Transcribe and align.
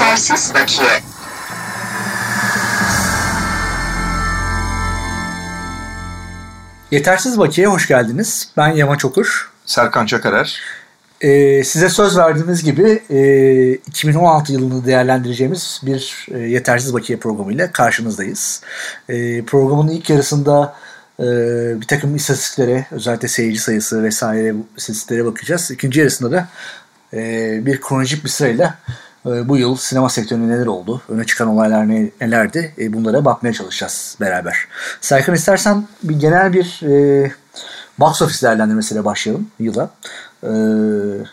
Yetersiz 0.00 0.54
bakiye. 0.54 0.88
Yetersiz 6.90 7.38
Bakiye 7.38 7.66
hoş 7.66 7.88
geldiniz. 7.88 8.52
Ben 8.56 8.68
Yamaç 8.68 9.04
Okur. 9.04 9.50
Serkan 9.66 10.06
Çakarer. 10.06 10.60
Ee, 11.20 11.64
size 11.64 11.88
söz 11.88 12.18
verdiğimiz 12.18 12.64
gibi 12.64 13.02
e, 13.10 13.72
2016 13.72 14.52
yılını 14.52 14.86
değerlendireceğimiz 14.86 15.80
bir 15.86 16.26
e, 16.34 16.38
Yetersiz 16.38 16.94
Bakiye 16.94 17.18
programıyla 17.18 17.72
karşınızdayız. 17.72 18.62
E, 19.08 19.44
programın 19.44 19.88
ilk 19.88 20.10
yarısında 20.10 20.76
e, 21.18 21.24
bir 21.80 21.86
takım 21.86 22.16
istatistiklere, 22.16 22.86
özellikle 22.90 23.28
seyirci 23.28 23.58
sayısı 23.60 24.02
vesaire 24.02 24.54
istatistiklere 24.76 25.24
bakacağız. 25.24 25.70
İkinci 25.70 26.00
yarısında 26.00 26.32
da 26.32 26.48
e, 27.12 27.20
bir 27.66 27.80
kronolojik 27.80 28.24
bir 28.24 28.28
sırayla 28.28 28.78
bu 29.24 29.56
yıl 29.56 29.76
sinema 29.76 30.08
sektöründe 30.08 30.54
neler 30.54 30.66
oldu, 30.66 31.02
öne 31.08 31.24
çıkan 31.24 31.48
olaylar 31.48 31.88
ne, 31.88 32.10
nelerdi 32.20 32.74
e, 32.78 32.92
bunlara 32.92 33.24
bakmaya 33.24 33.52
çalışacağız 33.52 34.16
beraber. 34.20 34.56
Serkan 35.00 35.34
istersen 35.34 35.88
bir 36.02 36.20
genel 36.20 36.52
bir 36.52 36.80
e, 36.82 37.32
box 37.98 38.22
office 38.22 38.46
değerlendirmesiyle 38.46 39.04
başlayalım 39.04 39.50
yıla. 39.58 39.90
E, 40.42 40.50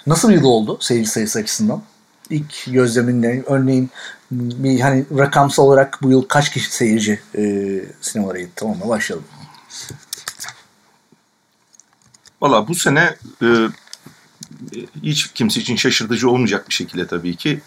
nasıl 0.07 0.29
bir 0.29 0.35
yıl 0.35 0.43
oldu 0.43 0.77
seyirci 0.81 1.09
sayısı 1.09 1.39
açısından? 1.39 1.81
İlk 2.29 2.65
gözleminle 2.67 3.43
örneğin 3.45 3.89
bir 4.31 4.79
hani 4.79 5.05
rakamsal 5.17 5.63
olarak 5.63 5.99
bu 6.01 6.11
yıl 6.11 6.21
kaç 6.21 6.51
kişi 6.51 6.71
seyirci 6.71 7.19
e, 7.37 7.41
sinemalara 8.01 8.39
gitti 8.39 8.65
onunla 8.65 8.89
başlayalım. 8.89 9.27
Valla 12.41 12.67
bu 12.67 12.75
sene 12.75 13.15
e, 13.41 13.47
hiç 15.03 15.27
kimse 15.27 15.61
için 15.61 15.75
şaşırtıcı 15.75 16.29
olmayacak 16.29 16.69
bir 16.69 16.73
şekilde 16.73 17.07
tabii 17.07 17.35
ki 17.35 17.61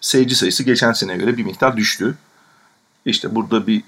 seyirci 0.00 0.34
sayısı 0.34 0.62
geçen 0.62 0.92
seneye 0.92 1.18
göre 1.18 1.36
bir 1.36 1.44
miktar 1.44 1.76
düştü. 1.76 2.18
İşte 3.04 3.34
burada 3.34 3.66
bir... 3.66 3.82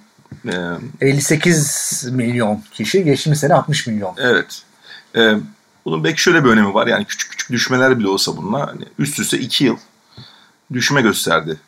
E, 0.46 0.54
58 1.00 2.04
milyon 2.12 2.62
kişi, 2.72 3.04
geçtiğimiz 3.04 3.40
sene 3.40 3.54
60 3.54 3.86
milyon. 3.86 4.14
Evet. 4.18 4.62
E, 5.16 5.34
bunun 5.84 6.04
belki 6.04 6.22
şöyle 6.22 6.44
bir 6.44 6.48
önemi 6.48 6.74
var. 6.74 6.86
Yani 6.86 7.04
küçük 7.04 7.30
küçük 7.30 7.50
düşmeler 7.50 7.98
bile 7.98 8.08
olsa 8.08 8.36
bununla 8.36 8.66
hani 8.66 8.84
üst 8.98 9.18
üste 9.18 9.38
2 9.38 9.64
yıl 9.64 9.76
düşme 10.72 11.02
gösterdi 11.02 11.58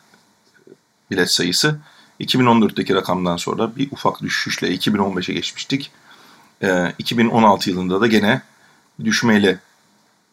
bilet 1.11 1.31
sayısı. 1.31 1.79
2014'teki 2.19 2.95
rakamdan 2.95 3.37
sonra 3.37 3.75
bir 3.75 3.91
ufak 3.91 4.21
düşüşle 4.21 4.75
2015'e 4.75 5.33
geçmiştik. 5.33 5.91
E, 6.63 6.93
2016 6.99 7.69
yılında 7.69 8.01
da 8.01 8.07
gene 8.07 8.41
düşmeyle 9.03 9.59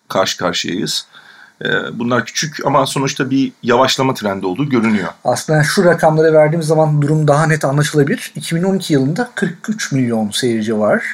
karşı 0.09 0.39
karşıyayız. 0.39 1.07
Bunlar 1.93 2.25
küçük 2.25 2.67
ama 2.67 2.87
sonuçta 2.87 3.31
bir 3.31 3.53
yavaşlama 3.63 4.15
trendi 4.15 4.47
olduğu 4.47 4.69
görünüyor. 4.69 5.09
Aslında 5.25 5.65
şu 5.65 5.85
rakamları 5.85 6.33
verdiğimiz 6.33 6.67
zaman 6.67 7.03
durum 7.03 7.29
daha 7.29 7.47
net 7.47 7.65
anlaşılabilir. 7.65 8.33
2012 8.35 8.93
yılında 8.93 9.31
43 9.35 9.93
milyon 9.93 10.31
seyirci 10.31 10.79
var. 10.79 11.05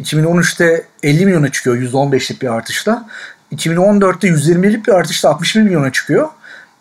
2013'te 0.00 0.86
50 1.02 1.26
milyona 1.26 1.48
çıkıyor 1.52 1.76
%15'lik 1.76 2.42
bir 2.42 2.48
artışla. 2.48 3.08
2014'te 3.52 4.28
121'lik 4.28 4.86
bir 4.86 4.92
artışla 4.92 5.28
61 5.28 5.62
milyona 5.62 5.92
çıkıyor. 5.92 6.28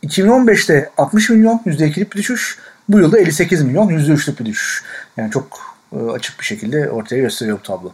2015'te 0.03 0.89
60 0.97 1.30
milyon 1.30 1.61
%2'lik 1.66 2.13
bir 2.13 2.17
düşüş. 2.17 2.58
Bu 2.89 3.00
yılda 3.00 3.19
58 3.19 3.63
milyon 3.63 3.88
%3'lük 3.88 4.39
bir 4.39 4.45
düşüş. 4.45 4.83
Yani 5.17 5.31
çok 5.31 5.78
açık 6.13 6.39
bir 6.39 6.45
şekilde 6.45 6.89
ortaya 6.89 7.22
gösteriyor 7.22 7.58
bu 7.59 7.63
tablo. 7.63 7.94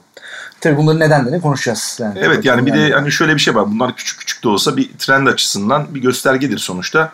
Tabii 0.64 0.78
bunların 0.78 1.00
nedenlerini 1.00 1.42
konuşacağız. 1.42 1.98
Yani 2.02 2.20
evet 2.22 2.46
yani 2.46 2.66
bir 2.66 2.74
de 2.74 2.92
hani 2.92 3.12
şöyle 3.12 3.36
bir 3.36 3.40
şey 3.40 3.56
var. 3.56 3.72
Bunlar 3.72 3.96
küçük 3.96 4.20
küçük 4.20 4.44
de 4.44 4.50
olsa 4.50 4.78
bir 4.78 4.90
trend 4.98 5.28
açısından 5.28 5.96
bir 5.96 6.02
göstergedir 6.02 6.58
sonuçta. 6.58 7.12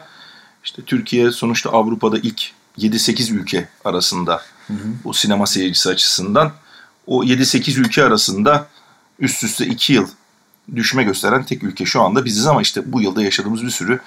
İşte 0.64 0.82
Türkiye 0.82 1.32
sonuçta 1.32 1.70
Avrupa'da 1.70 2.18
ilk 2.18 2.52
7-8 2.78 3.34
ülke 3.34 3.68
arasında 3.86 4.42
hı 4.68 4.74
hı. 4.74 4.78
o 5.06 5.14
sinema 5.14 5.46
seyircisi 5.46 5.90
açısından 5.90 6.52
o 7.08 7.24
7-8 7.24 7.80
ülke 7.80 8.04
arasında 8.04 8.68
üst 9.20 9.44
üste 9.44 9.66
2 9.66 9.94
yıl 9.94 10.08
düşme 10.76 11.04
gösteren 11.04 11.44
tek 11.44 11.64
ülke 11.64 11.86
şu 11.86 12.02
anda 12.02 12.26
biziz 12.26 12.48
ama 12.48 12.62
işte 12.62 12.94
bu 12.94 13.02
yılda 13.02 13.24
yaşadığımız 13.24 13.64
bir 13.64 13.70
sürü 13.70 14.00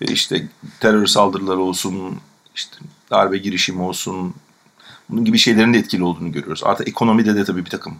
işte 0.00 0.48
terör 0.80 1.06
saldırıları 1.06 1.60
olsun, 1.60 2.18
işte 2.54 2.76
darbe 3.10 3.38
girişimi 3.38 3.82
olsun, 3.82 4.34
bunun 5.10 5.24
gibi 5.24 5.38
şeylerin 5.38 5.74
de 5.74 5.78
etkili 5.78 6.02
olduğunu 6.02 6.32
görüyoruz. 6.32 6.62
Artı 6.64 6.84
ekonomide 6.84 7.34
de 7.34 7.44
tabii 7.44 7.64
bir 7.64 7.70
takım 7.70 7.96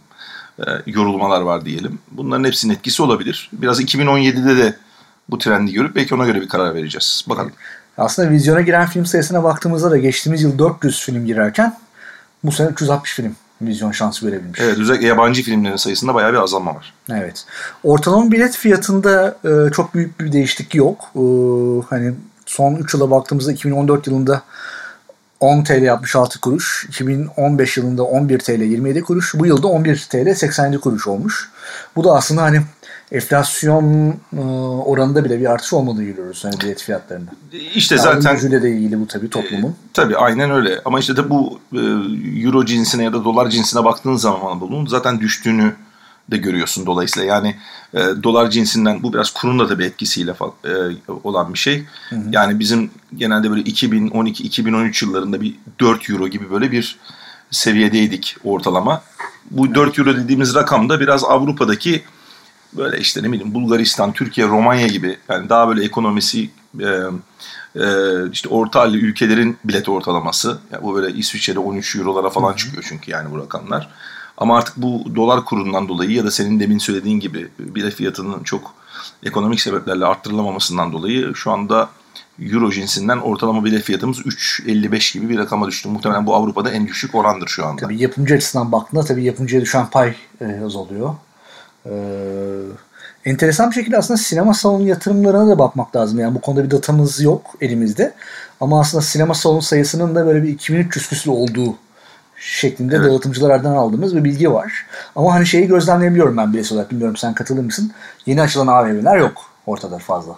e, 0.58 0.64
yorulmalar 0.86 1.40
var 1.40 1.64
diyelim. 1.64 1.98
Bunların 2.10 2.44
hepsinin 2.44 2.74
etkisi 2.74 3.02
olabilir. 3.02 3.50
Biraz 3.52 3.80
2017'de 3.80 4.56
de 4.56 4.76
bu 5.28 5.38
trendi 5.38 5.72
görüp 5.72 5.96
belki 5.96 6.14
ona 6.14 6.26
göre 6.26 6.40
bir 6.40 6.48
karar 6.48 6.74
vereceğiz. 6.74 7.24
Bakalım. 7.28 7.52
Aslında 7.98 8.30
vizyona 8.30 8.60
giren 8.60 8.86
film 8.86 9.06
sayısına 9.06 9.44
baktığımızda 9.44 9.90
da 9.90 9.98
geçtiğimiz 9.98 10.42
yıl 10.42 10.58
400 10.58 11.00
film 11.00 11.26
girerken 11.26 11.76
bu 12.44 12.52
sene 12.52 12.68
360 12.68 13.14
film 13.14 13.36
vizyon 13.62 13.92
şansı 13.92 14.26
görebilmiş. 14.26 14.60
Evet 14.60 14.78
özellikle 14.78 15.06
yabancı 15.06 15.42
filmlerin 15.42 15.76
sayısında 15.76 16.14
bayağı 16.14 16.32
bir 16.32 16.38
azalma 16.38 16.74
var. 16.74 16.94
Evet. 17.10 17.44
Ortalama 17.84 18.30
bilet 18.30 18.56
fiyatında 18.56 19.36
e, 19.44 19.72
çok 19.72 19.94
büyük 19.94 20.20
bir 20.20 20.32
değişiklik 20.32 20.74
yok. 20.74 21.10
E, 21.14 21.20
hani 21.90 22.14
son 22.46 22.74
3 22.74 22.94
yıla 22.94 23.10
baktığımızda 23.10 23.52
2014 23.52 24.06
yılında 24.06 24.42
10 25.42 25.64
TL 25.64 25.92
66 25.92 26.40
kuruş. 26.40 26.86
2015 26.88 27.76
yılında 27.76 28.02
11 28.02 28.38
TL 28.38 28.50
27 28.50 29.02
kuruş. 29.02 29.34
Bu 29.34 29.46
yılda 29.46 29.66
11 29.66 30.06
TL 30.10 30.34
87 30.34 30.78
kuruş 30.78 31.06
olmuş. 31.06 31.50
Bu 31.96 32.04
da 32.04 32.12
aslında 32.12 32.42
hani 32.42 32.60
enflasyon 33.12 34.14
e, 34.36 34.40
oranında 34.84 35.24
bile 35.24 35.40
bir 35.40 35.50
artış 35.50 35.72
olmadığını 35.72 36.04
görüyoruz 36.04 36.44
hani 36.44 36.60
bilet 36.60 36.82
fiyatlarında. 36.82 37.30
İşte 37.74 37.94
yani 37.94 38.04
zaten 38.04 38.34
gücüyle 38.34 38.62
de 38.62 38.70
ilgili 38.70 39.00
bu 39.00 39.06
tabii 39.06 39.30
toplumun. 39.30 39.70
E, 39.70 39.74
tabii 39.94 40.16
aynen 40.16 40.50
öyle. 40.50 40.80
Ama 40.84 41.00
işte 41.00 41.16
de 41.16 41.30
bu 41.30 41.60
e, 41.72 41.80
euro 42.44 42.64
cinsine 42.64 43.04
ya 43.04 43.12
da 43.12 43.24
dolar 43.24 43.50
cinsine 43.50 43.84
baktığın 43.84 44.16
zaman 44.16 44.60
bunun 44.60 44.86
zaten 44.86 45.20
düştüğünü 45.20 45.72
de 46.32 46.36
görüyorsun 46.36 46.86
dolayısıyla. 46.86 47.34
Yani 47.34 47.56
e, 47.94 47.98
dolar 48.22 48.50
cinsinden 48.50 49.02
bu 49.02 49.12
biraz 49.12 49.30
kurun 49.30 49.58
da 49.58 49.68
tabii 49.68 49.84
etkisiyle 49.84 50.34
e, 50.64 50.72
olan 51.24 51.54
bir 51.54 51.58
şey. 51.58 51.84
Hı 52.08 52.16
hı. 52.16 52.20
Yani 52.32 52.58
bizim 52.58 52.90
genelde 53.16 53.50
böyle 53.50 53.62
2012-2013 53.62 55.04
yıllarında 55.04 55.40
bir 55.40 55.54
4 55.80 56.10
euro 56.10 56.28
gibi 56.28 56.50
böyle 56.50 56.72
bir 56.72 56.98
seviyedeydik 57.50 58.36
ortalama. 58.44 59.02
Bu 59.50 59.74
4 59.74 59.98
euro 59.98 60.16
dediğimiz 60.16 60.54
rakam 60.54 60.88
da 60.88 61.00
biraz 61.00 61.24
Avrupa'daki 61.24 62.02
böyle 62.72 62.98
işte 62.98 63.22
ne 63.22 63.32
bileyim 63.32 63.54
Bulgaristan, 63.54 64.12
Türkiye, 64.12 64.48
Romanya 64.48 64.86
gibi 64.86 65.16
yani 65.28 65.48
daha 65.48 65.68
böyle 65.68 65.84
ekonomisi 65.84 66.50
e, 66.80 66.88
e, 67.76 67.84
işte 68.32 68.48
orta 68.48 68.80
halli 68.80 68.96
ülkelerin 68.96 69.56
bilet 69.64 69.88
ortalaması. 69.88 70.58
Yani 70.72 70.82
bu 70.82 70.94
böyle 70.94 71.16
İsviçre'de 71.16 71.58
13 71.58 71.96
eurolara 71.96 72.30
falan 72.30 72.54
çıkıyor 72.54 72.84
çünkü 72.88 73.10
yani 73.10 73.30
bu 73.30 73.38
rakamlar. 73.38 73.90
Ama 74.42 74.58
artık 74.58 74.76
bu 74.76 75.16
dolar 75.16 75.44
kurundan 75.44 75.88
dolayı 75.88 76.10
ya 76.10 76.24
da 76.24 76.30
senin 76.30 76.60
demin 76.60 76.78
söylediğin 76.78 77.20
gibi 77.20 77.48
bilet 77.58 77.94
fiyatının 77.94 78.42
çok 78.42 78.74
ekonomik 79.22 79.60
sebeplerle 79.60 80.06
arttırılamamasından 80.06 80.92
dolayı 80.92 81.34
şu 81.34 81.50
anda 81.50 81.88
Euro 82.40 82.70
cinsinden 82.70 83.18
ortalama 83.18 83.64
bilet 83.64 83.82
fiyatımız 83.82 84.18
3.55 84.18 85.12
gibi 85.12 85.28
bir 85.28 85.38
rakama 85.38 85.68
düştü. 85.68 85.88
Muhtemelen 85.88 86.26
bu 86.26 86.34
Avrupa'da 86.34 86.70
en 86.70 86.86
düşük 86.86 87.14
orandır 87.14 87.46
şu 87.46 87.66
anda. 87.66 87.82
Tabii 87.82 88.02
yapımcı 88.02 88.34
açısından 88.34 88.72
baktığında 88.72 89.04
tabii 89.04 89.24
yapımcıya 89.24 89.62
düşen 89.62 89.86
pay 89.86 90.14
e, 90.40 90.60
azalıyor. 90.64 91.14
Ee, 91.86 91.90
enteresan 93.24 93.70
bir 93.70 93.74
şekilde 93.74 93.98
aslında 93.98 94.18
sinema 94.18 94.54
salonu 94.54 94.88
yatırımlarına 94.88 95.48
da 95.48 95.58
bakmak 95.58 95.96
lazım. 95.96 96.18
Yani 96.18 96.34
bu 96.34 96.40
konuda 96.40 96.64
bir 96.64 96.70
datamız 96.70 97.20
yok 97.20 97.50
elimizde. 97.60 98.14
Ama 98.60 98.80
aslında 98.80 99.02
sinema 99.02 99.34
salonu 99.34 99.62
sayısının 99.62 100.14
da 100.14 100.26
böyle 100.26 100.42
bir 100.42 100.48
2300 100.48 101.08
küsur 101.08 101.32
olduğu 101.32 101.76
şeklinde 102.42 102.96
evet. 102.96 103.10
dağıtımcılardan 103.10 103.74
aldığımız 103.74 104.16
bir 104.16 104.24
bilgi 104.24 104.52
var. 104.52 104.86
Ama 105.16 105.34
hani 105.34 105.46
şeyi 105.46 105.66
gözlemleyebiliyorum 105.66 106.36
ben 106.36 106.52
bireysel 106.52 106.76
olarak. 106.76 106.90
Bilmiyorum 106.90 107.16
sen 107.16 107.34
katılır 107.34 107.62
mısın? 107.62 107.92
Yeni 108.26 108.42
açılan 108.42 108.66
AVM'ler 108.66 109.16
yok 109.16 109.42
ortada 109.66 109.98
fazla. 109.98 110.36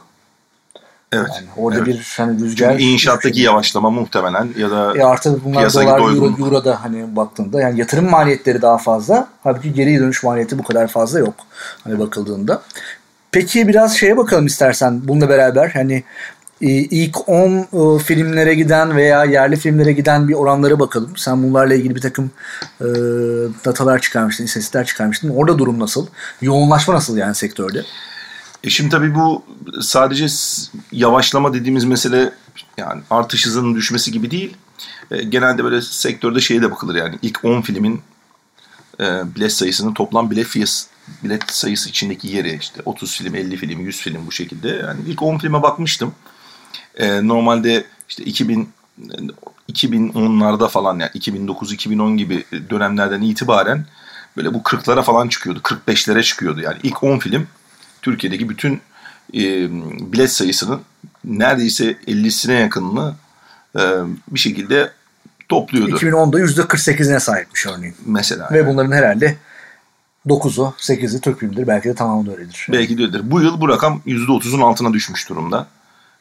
Evet. 1.12 1.28
Yani 1.34 1.46
orada 1.56 1.78
evet. 1.78 1.88
bir 1.88 2.14
hani 2.16 2.40
rüzgar... 2.40 2.70
Çünkü 2.70 2.84
inşaattaki 2.84 3.36
şey 3.36 3.44
yavaşlama 3.44 3.90
muhtemelen 3.90 4.48
ya 4.58 4.70
da 4.70 4.92
e 4.96 5.04
artık 5.04 5.44
bunlar 5.44 5.74
dolar, 5.74 5.98
euro, 5.98 6.30
euro'da 6.38 6.84
hani 6.84 7.16
baktığında 7.16 7.60
yani 7.60 7.80
yatırım 7.80 8.10
maliyetleri 8.10 8.62
daha 8.62 8.78
fazla. 8.78 9.28
Halbuki 9.44 9.72
geri 9.72 9.98
dönüş 9.98 10.22
maliyeti 10.22 10.58
bu 10.58 10.62
kadar 10.62 10.88
fazla 10.88 11.18
yok. 11.18 11.34
Hani 11.84 11.98
bakıldığında. 11.98 12.62
Peki 13.32 13.68
biraz 13.68 13.96
şeye 13.96 14.16
bakalım 14.16 14.46
istersen 14.46 15.00
bununla 15.08 15.28
beraber 15.28 15.68
hani 15.68 16.04
ilk 16.70 17.28
10 17.28 17.50
e, 17.50 17.98
filmlere 17.98 18.54
giden 18.54 18.96
veya 18.96 19.24
yerli 19.24 19.56
filmlere 19.56 19.92
giden 19.92 20.28
bir 20.28 20.34
oranlara 20.34 20.80
bakalım. 20.80 21.16
Sen 21.16 21.42
bunlarla 21.42 21.74
ilgili 21.74 21.94
bir 21.94 22.00
takım 22.00 22.30
e, 22.80 22.84
datalar 23.64 23.98
çıkarmıştın, 24.00 24.44
istatistikler 24.44 24.86
çıkarmıştın. 24.86 25.28
Orada 25.30 25.58
durum 25.58 25.78
nasıl? 25.78 26.06
Yoğunlaşma 26.42 26.94
nasıl 26.94 27.16
yani 27.16 27.34
sektörde? 27.34 27.84
E 28.64 28.70
şimdi 28.70 28.90
tabii 28.90 29.14
bu 29.14 29.44
sadece 29.80 30.26
yavaşlama 30.92 31.54
dediğimiz 31.54 31.84
mesele 31.84 32.32
yani 32.78 33.02
artış 33.10 33.46
hızının 33.46 33.74
düşmesi 33.74 34.12
gibi 34.12 34.30
değil. 34.30 34.56
E, 35.10 35.22
genelde 35.22 35.64
böyle 35.64 35.82
sektörde 35.82 36.40
şeye 36.40 36.62
de 36.62 36.70
bakılır 36.70 36.94
yani 36.94 37.18
ilk 37.22 37.44
10 37.44 37.60
filmin 37.60 38.00
e, 39.00 39.34
bilet 39.34 39.52
sayısının 39.52 39.94
toplam 39.94 40.30
bilet 40.30 40.46
fiyat 40.46 40.86
bilet 41.24 41.50
sayısı 41.50 41.88
içindeki 41.88 42.28
yeri 42.28 42.58
işte 42.60 42.82
30 42.84 43.16
film, 43.16 43.34
50 43.34 43.56
film, 43.56 43.80
100 43.80 44.00
film 44.00 44.26
bu 44.26 44.32
şekilde. 44.32 44.68
Yani 44.68 45.00
ilk 45.06 45.22
10 45.22 45.38
filme 45.38 45.62
bakmıştım. 45.62 46.14
E, 46.96 47.28
normalde 47.28 47.84
işte 48.08 48.24
2000 48.24 48.68
2010'larda 49.72 50.68
falan 50.68 50.98
yani 50.98 51.10
2009-2010 51.10 52.16
gibi 52.16 52.44
dönemlerden 52.70 53.20
itibaren 53.20 53.86
böyle 54.36 54.54
bu 54.54 54.58
40'lara 54.58 55.02
falan 55.02 55.28
çıkıyordu. 55.28 55.60
45'lere 55.60 56.22
çıkıyordu. 56.22 56.60
Yani 56.60 56.78
ilk 56.82 57.02
10 57.02 57.18
film 57.18 57.46
Türkiye'deki 58.02 58.48
bütün 58.48 58.80
e, 59.34 59.40
bilet 60.12 60.32
sayısının 60.32 60.80
neredeyse 61.24 61.92
50'sine 61.92 62.52
yakınını 62.52 63.14
e, 63.76 63.82
bir 64.28 64.38
şekilde 64.38 64.92
topluyordu. 65.48 65.96
2010'da 65.96 66.40
%48'ine 66.40 67.20
sahipmiş 67.20 67.66
örneğin. 67.66 67.94
Mesela. 68.06 68.48
Ve 68.52 68.58
yani. 68.58 68.68
bunların 68.68 68.92
herhalde 68.92 69.36
9'u, 70.26 70.74
8'i 70.78 71.20
Türk 71.20 71.40
filmidir. 71.40 71.66
Belki 71.66 71.88
de 71.88 71.94
tamamı 71.94 72.26
da 72.26 72.32
öyledir. 72.36 72.66
Belki 72.72 72.98
de 72.98 73.02
öyledir. 73.02 73.30
Bu 73.30 73.40
yıl 73.40 73.60
bu 73.60 73.68
rakam 73.68 74.02
%30'un 74.06 74.60
altına 74.60 74.92
düşmüş 74.92 75.28
durumda. 75.28 75.66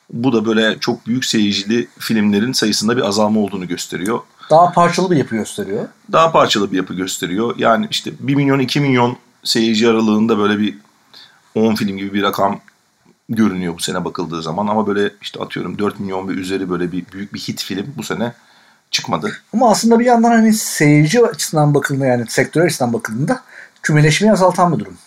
Bu 0.09 0.33
da 0.33 0.45
böyle 0.45 0.79
çok 0.79 1.07
büyük 1.07 1.25
seyircili 1.25 1.87
filmlerin 1.99 2.51
sayısında 2.51 2.97
bir 2.97 3.01
azalma 3.01 3.39
olduğunu 3.39 3.67
gösteriyor. 3.67 4.19
Daha 4.49 4.71
parçalı 4.71 5.11
bir 5.11 5.17
yapı 5.17 5.35
gösteriyor. 5.35 5.87
Daha 6.11 6.31
parçalı 6.31 6.71
bir 6.71 6.77
yapı 6.77 6.93
gösteriyor. 6.93 7.55
Yani 7.57 7.87
işte 7.91 8.11
1 8.19 8.35
milyon 8.35 8.59
2 8.59 8.79
milyon 8.79 9.17
seyirci 9.43 9.89
aralığında 9.89 10.37
böyle 10.37 10.59
bir 10.59 10.77
10 11.55 11.75
film 11.75 11.97
gibi 11.97 12.13
bir 12.13 12.23
rakam 12.23 12.59
görünüyor 13.29 13.77
bu 13.77 13.81
sene 13.81 14.05
bakıldığı 14.05 14.41
zaman. 14.41 14.67
Ama 14.67 14.87
böyle 14.87 15.11
işte 15.21 15.39
atıyorum 15.39 15.79
4 15.79 15.99
milyon 15.99 16.27
ve 16.27 16.31
üzeri 16.31 16.69
böyle 16.69 16.91
bir 16.91 17.05
büyük 17.13 17.33
bir 17.33 17.39
hit 17.39 17.63
film 17.63 17.93
bu 17.97 18.03
sene 18.03 18.33
çıkmadı. 18.91 19.33
Ama 19.53 19.71
aslında 19.71 19.99
bir 19.99 20.05
yandan 20.05 20.31
hani 20.31 20.53
seyirci 20.53 21.25
açısından 21.25 21.73
bakıldığında 21.73 22.05
yani 22.05 22.25
sektör 22.27 22.61
açısından 22.61 22.93
bakıldığında 22.93 23.43
kümeleşmeyi 23.81 24.33
azaltan 24.33 24.73
bir 24.73 24.79
durum. 24.79 24.97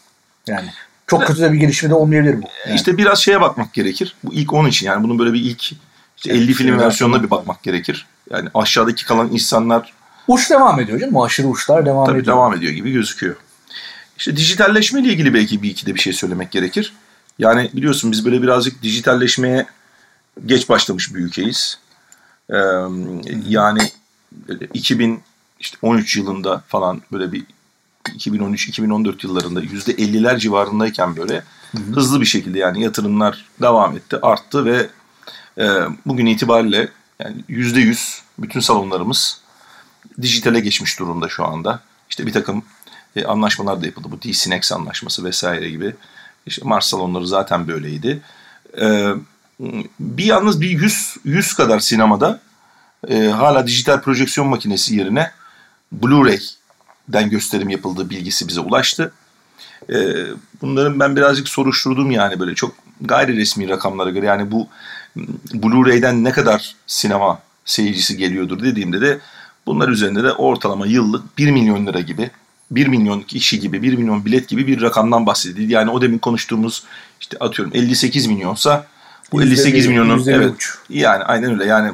Yani 0.47 0.69
çok 1.07 1.27
kötü 1.27 1.41
de 1.41 1.53
bir 1.53 1.59
gelişme 1.59 1.91
de 1.91 1.95
olmayabilir 1.95 2.43
bu. 2.43 2.47
Yani. 2.67 2.77
İşte 2.77 2.99
biraz 2.99 3.19
şeye 3.19 3.41
bakmak 3.41 3.73
gerekir. 3.73 4.17
Bu 4.25 4.35
ilk 4.35 4.53
10 4.53 4.67
için 4.67 4.87
yani 4.87 5.03
bunun 5.03 5.19
böyle 5.19 5.33
bir 5.33 5.41
ilk 5.41 5.73
işte 6.17 6.33
50 6.33 6.53
film 6.53 6.79
versiyonuna 6.79 7.23
bir 7.23 7.31
bakmak 7.31 7.63
gerekir. 7.63 8.07
Yani 8.31 8.49
aşağıdaki 8.55 9.05
kalan 9.05 9.29
insanlar 9.33 9.93
Uç 10.29 10.51
devam 10.51 10.81
ediyor 10.81 11.01
canım. 11.01 11.21
Aşırı 11.21 11.47
uçlar 11.47 11.87
devam 11.87 12.07
tabii 12.07 12.19
ediyor. 12.19 12.37
devam 12.37 12.55
ediyor 12.55 12.73
gibi 12.73 12.93
gözüküyor. 12.93 13.37
İşte 14.19 14.37
dijitalleşme 14.37 15.01
ile 15.01 15.09
ilgili 15.09 15.35
belki 15.35 15.63
bir 15.63 15.71
iki 15.71 15.87
de 15.87 15.95
bir 15.95 16.01
şey 16.01 16.13
söylemek 16.13 16.51
gerekir. 16.51 16.93
Yani 17.39 17.71
biliyorsun 17.73 18.13
biz 18.13 18.25
böyle 18.25 18.43
birazcık 18.43 18.83
dijitalleşmeye 18.83 19.67
geç 20.47 20.69
başlamış 20.69 21.15
bir 21.15 21.21
ülkeyiz. 21.21 21.79
Ee, 22.51 22.57
yani 23.49 23.81
2013 24.75 26.17
yılında 26.17 26.63
falan 26.69 27.03
böyle 27.13 27.33
bir 27.33 27.45
2013-2014 28.09 29.27
yıllarında 29.27 29.63
%50'ler 29.63 30.39
civarındayken 30.39 31.17
böyle 31.17 31.35
hı 31.73 31.79
hı. 31.79 31.93
hızlı 31.93 32.21
bir 32.21 32.27
şekilde 32.27 32.59
yani 32.59 32.83
yatırımlar 32.83 33.45
devam 33.63 33.97
etti, 33.97 34.19
arttı 34.23 34.65
ve 34.65 34.89
e, 35.59 35.65
bugün 36.07 36.27
itibariyle 36.27 36.89
yani 37.21 37.45
%100 37.49 38.21
bütün 38.39 38.61
salonlarımız 38.61 39.41
dijitale 40.23 40.61
geçmiş 40.61 40.99
durumda 40.99 41.29
şu 41.29 41.45
anda. 41.45 41.81
İşte 42.11 42.27
bir 42.27 42.33
takım 42.33 42.63
e, 43.17 43.25
anlaşmalar 43.25 43.83
da 43.83 43.87
yapıldı. 43.87 44.09
Bu 44.11 44.23
D-Sinex 44.23 44.73
anlaşması 44.73 45.25
vesaire 45.25 45.71
gibi. 45.71 45.95
İşte 46.47 46.63
Mars 46.65 46.87
salonları 46.87 47.27
zaten 47.27 47.69
böyleydi. 47.69 48.23
E, 48.81 49.11
bir 50.01 50.25
yalnız 50.25 50.61
bir 50.61 50.71
100, 50.71 51.17
100 51.25 51.55
kadar 51.55 51.81
sinemada 51.81 52.41
e, 53.09 53.27
hala 53.27 53.67
dijital 53.67 54.01
projeksiyon 54.01 54.49
makinesi 54.49 54.97
yerine 54.97 55.31
Blu-ray'den 57.09 57.31
gösterim 57.31 57.69
yapıldığı 57.69 58.11
bilgisi 58.11 58.49
bize 58.49 58.61
ulaştı. 58.61 59.13
E, 59.91 59.97
bunların 60.63 61.01
ben 61.01 61.17
birazcık 61.17 61.49
soruşturdum 61.49 62.11
yani 62.11 62.41
böyle 62.41 62.55
çok 62.55 62.75
gayri 63.01 63.37
resmi 63.37 63.69
rakamlara 63.69 64.11
göre 64.11 64.27
yani 64.27 64.51
bu 64.51 64.69
Blu-ray'den 65.55 66.25
ne 66.25 66.33
kadar 66.33 66.75
sinema 66.87 67.41
seyircisi 67.65 68.17
geliyordur 68.17 68.63
dediğimde 68.63 69.01
de 69.01 69.19
bunlar 69.67 69.89
üzerinde 69.89 70.23
de 70.23 70.33
ortalama 70.33 70.87
yıllık 70.87 71.39
1 71.39 71.51
milyon 71.51 71.87
lira 71.87 72.01
gibi 72.01 72.31
1 72.71 72.87
milyon 72.87 73.21
kişi 73.21 73.61
gibi 73.61 73.83
1 73.83 73.97
milyon 73.97 74.25
bilet 74.25 74.49
gibi 74.49 74.67
bir 74.67 74.83
rakamdan 74.83 75.27
bahsedildi. 75.27 75.73
Yani 75.73 75.91
o 75.91 76.03
demin 76.03 76.19
konuştuğumuz 76.19 76.85
işte 77.21 77.37
atıyorum 77.41 77.75
58 77.75 78.27
milyonsa 78.27 78.87
bu 79.33 79.43
58 79.43 79.87
milyonun 79.87 80.27
evet 80.27 80.55
yani 80.89 81.25
aynen 81.25 81.53
öyle 81.53 81.65
yani 81.65 81.93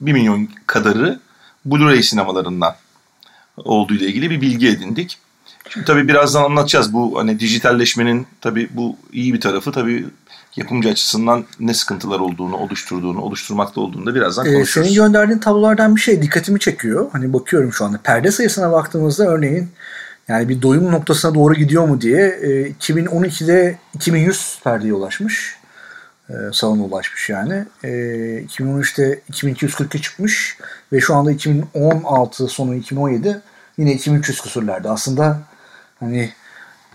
1 0.00 0.12
milyon 0.12 0.48
kadarı 0.66 1.20
Blu-ray 1.66 2.02
sinemalarından 2.02 2.74
olduğu 3.64 3.94
ile 3.94 4.06
ilgili 4.06 4.30
bir 4.30 4.40
bilgi 4.40 4.68
edindik. 4.68 5.18
Şimdi 5.68 5.86
tabii 5.86 6.08
birazdan 6.08 6.44
anlatacağız 6.44 6.92
bu 6.92 7.18
hani 7.18 7.40
dijitalleşmenin 7.40 8.26
tabii 8.40 8.68
bu 8.70 8.96
iyi 9.12 9.34
bir 9.34 9.40
tarafı 9.40 9.72
tabii 9.72 10.06
yapımcı 10.56 10.88
açısından 10.88 11.44
ne 11.60 11.74
sıkıntılar 11.74 12.20
olduğunu, 12.20 12.56
oluşturduğunu, 12.56 13.20
oluşturmakta 13.20 13.80
olduğunu 13.80 14.06
da 14.06 14.14
birazdan 14.14 14.44
konuşuruz. 14.44 14.76
Ee, 14.76 14.90
senin 14.90 14.94
gönderdiğin 14.94 15.38
tablolardan 15.38 15.96
bir 15.96 16.00
şey 16.00 16.22
dikkatimi 16.22 16.60
çekiyor. 16.60 17.08
Hani 17.12 17.32
bakıyorum 17.32 17.72
şu 17.72 17.84
anda 17.84 17.98
perde 17.98 18.30
sayısına 18.30 18.72
baktığımızda 18.72 19.26
örneğin 19.26 19.68
yani 20.28 20.48
bir 20.48 20.62
doyum 20.62 20.92
noktasına 20.92 21.34
doğru 21.34 21.54
gidiyor 21.54 21.88
mu 21.88 22.00
diye 22.00 22.26
e, 22.42 22.70
2012'de 22.70 23.78
2100 23.94 24.58
perdeye 24.64 24.92
ulaşmış. 24.92 25.57
E, 26.30 26.34
salona 26.52 26.82
ulaşmış 26.82 27.28
yani. 27.28 27.64
E, 27.84 27.88
2013'te 27.88 29.20
2240'a 29.32 30.00
çıkmış 30.00 30.58
ve 30.92 31.00
şu 31.00 31.14
anda 31.14 31.30
2016 31.30 32.46
sonu 32.46 32.74
2017 32.74 33.40
yine 33.78 33.92
2300 33.92 34.40
küsurlarda. 34.40 34.90
Aslında 34.90 35.40
hani 36.00 36.32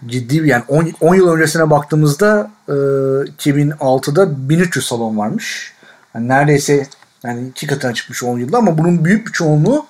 ciddi 0.05 0.43
bir 0.43 0.47
yani 0.47 0.63
10, 0.67 0.91
10 1.01 1.15
yıl 1.15 1.29
öncesine 1.29 1.69
baktığımızda 1.69 2.51
e, 2.67 2.71
2006'da 2.71 4.49
1300 4.49 4.85
salon 4.85 5.17
varmış. 5.17 5.73
Yani 6.15 6.27
neredeyse 6.27 6.87
yani 7.23 7.47
iki 7.47 7.67
katına 7.67 7.93
çıkmış 7.93 8.23
10 8.23 8.39
yılda 8.39 8.57
ama 8.57 8.77
bunun 8.77 9.05
büyük 9.05 9.27
bir 9.27 9.31
çoğunluğu 9.31 9.85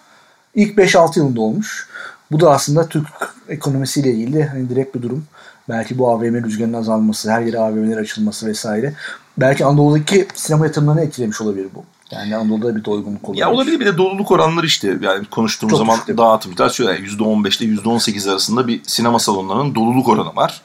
ilk 0.55 0.77
5-6 0.77 1.19
yılında 1.19 1.41
olmuş. 1.41 1.87
Bu 2.31 2.39
da 2.39 2.51
aslında 2.51 2.89
Türk 2.89 3.07
ekonomisiyle 3.49 4.11
ilgili 4.11 4.43
hani 4.43 4.69
direkt 4.69 4.95
bir 4.95 5.01
durum. 5.01 5.25
Belki 5.69 5.97
bu 5.97 6.09
AVM 6.09 6.43
rüzgarının 6.43 6.77
azalması, 6.77 7.31
her 7.31 7.41
yere 7.41 7.59
AVM'ler 7.59 7.97
açılması 7.97 8.47
vesaire. 8.47 8.93
Belki 9.37 9.65
Anadolu'daki 9.65 10.27
sinema 10.33 10.65
yatırımlarını 10.65 11.01
etkilemiş 11.01 11.41
olabilir 11.41 11.67
bu. 11.75 11.85
Yani 12.11 12.35
Anadolu'da 12.35 12.75
bir 12.75 12.85
doygunluk 12.85 13.29
olabilir. 13.29 13.41
Ya 13.41 13.51
olabilir 13.51 13.79
bir 13.79 13.85
de 13.85 13.97
doluluk 13.97 14.31
oranları 14.31 14.65
işte 14.65 14.97
yani 15.01 15.25
konuştuğumuz 15.25 15.71
Çok 15.71 15.79
zaman 15.79 15.97
işte. 15.99 16.17
dağıtımcılar 16.17 16.69
söylüyor. 16.69 16.97
Yani 16.97 17.07
%15 17.07 17.63
ile 17.63 17.81
%18 17.81 18.31
arasında 18.31 18.67
bir 18.67 18.81
sinema 18.83 19.19
salonlarının 19.19 19.75
doluluk 19.75 20.07
oranı 20.07 20.35
var. 20.35 20.61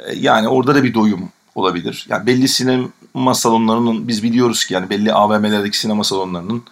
E, 0.00 0.14
yani 0.16 0.48
orada 0.48 0.74
da 0.74 0.82
bir 0.82 0.94
doyum 0.94 1.28
olabilir. 1.54 2.06
Yani 2.08 2.26
belli 2.26 2.48
sinema 2.48 3.34
salonlarının 3.34 4.08
biz 4.08 4.22
biliyoruz 4.22 4.64
ki 4.64 4.74
yani 4.74 4.90
belli 4.90 5.12
AVM'lerdeki 5.12 5.78
sinema 5.78 6.04
salonlarının 6.04 6.62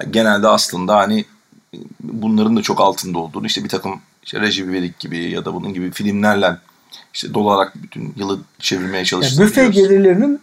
yani 0.00 0.12
genelde 0.12 0.48
aslında 0.48 0.96
hani 0.96 1.24
bunların 2.00 2.56
da 2.56 2.62
çok 2.62 2.80
altında 2.80 3.18
olduğunu 3.18 3.46
işte 3.46 3.64
bir 3.64 3.68
takım 3.68 4.00
işte 4.22 4.40
Recep 4.40 4.68
İvedik 4.68 4.98
gibi 4.98 5.30
ya 5.30 5.44
da 5.44 5.54
bunun 5.54 5.74
gibi 5.74 5.90
filmlerle 5.90 6.56
işte 7.14 7.34
dolarak 7.34 7.72
bütün 7.82 8.14
yılı 8.16 8.38
çevirmeye 8.58 9.04
çalıştığını 9.04 9.40
yani 9.40 9.50
Büfe 9.50 9.68
gelirlerinin 9.68 10.40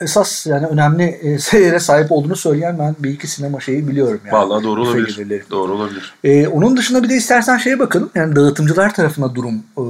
esas 0.00 0.46
yani 0.46 0.66
önemli 0.66 1.04
e, 1.04 1.38
seyre 1.38 1.80
sahip 1.80 2.12
olduğunu 2.12 2.36
söyleyen 2.36 2.78
ben 2.78 2.96
bir 2.98 3.10
iki 3.10 3.26
sinema 3.26 3.60
şeyi 3.60 3.88
biliyorum. 3.88 4.20
Yani. 4.24 4.32
Vallahi 4.32 4.64
doğru 4.64 4.82
olabilir. 4.82 5.16
Gelirleri. 5.16 5.42
Doğru 5.50 5.72
olabilir. 5.72 6.14
E, 6.24 6.48
onun 6.48 6.76
dışında 6.76 7.02
bir 7.02 7.08
de 7.08 7.14
istersen 7.14 7.58
şeye 7.58 7.78
bakalım. 7.78 8.10
Yani 8.14 8.36
dağıtımcılar 8.36 8.94
tarafına 8.94 9.34
durum 9.34 9.54
e, 9.78 9.82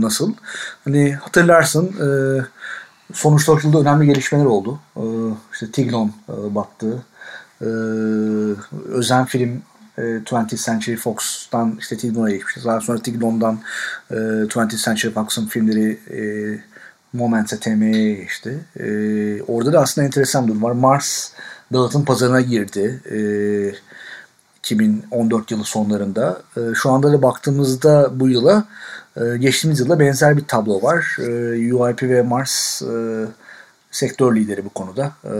nasıl? 0.00 0.32
Hani 0.84 1.12
hatırlarsın 1.14 1.86
e, 1.86 2.08
sonuçta 3.14 3.56
yılda 3.62 3.78
önemli 3.78 4.06
gelişmeler 4.06 4.44
oldu. 4.44 4.78
E, 4.96 5.02
işte 5.52 5.70
Tiglon 5.70 6.12
e, 6.28 6.54
battı. 6.54 7.02
E, 7.62 7.66
Özen 8.88 9.24
Film 9.24 9.62
20th 9.98 10.54
e, 10.54 10.56
Century 10.56 10.96
Fox'tan 10.96 11.76
işte 11.80 11.96
Tignon'a 11.96 12.30
geçmişti. 12.30 12.60
Daha 12.64 12.80
sonra 12.80 13.02
Tignon'dan 13.02 13.60
e, 14.10 14.14
20th 14.14 14.84
Century 14.84 15.12
Fox'ın 15.12 15.46
filmleri 15.46 15.98
e, 16.10 16.22
Moment'e 17.12 17.60
TM'ye 17.60 18.14
geçti. 18.14 18.58
E, 18.80 18.86
orada 19.42 19.72
da 19.72 19.80
aslında 19.80 20.06
enteresan 20.06 20.48
durum 20.48 20.62
var. 20.62 20.72
Mars 20.72 21.32
dağıtım 21.72 22.04
pazarına 22.04 22.40
girdi. 22.40 23.00
E, 23.10 23.18
2014 24.58 25.50
yılı 25.50 25.64
sonlarında. 25.64 26.42
E, 26.56 26.60
şu 26.74 26.90
anda 26.90 27.12
da 27.12 27.22
baktığımızda 27.22 28.20
bu 28.20 28.28
yıla 28.28 28.64
e, 29.16 29.36
geçtiğimiz 29.36 29.80
yılda 29.80 30.00
benzer 30.00 30.36
bir 30.36 30.44
tablo 30.44 30.82
var. 30.82 31.16
E, 31.18 31.74
UIP 31.74 32.02
ve 32.02 32.22
Mars 32.22 32.82
e, 32.82 33.26
sektör 33.90 34.36
lideri 34.36 34.64
bu 34.64 34.68
konuda. 34.70 35.12
E, 35.24 35.30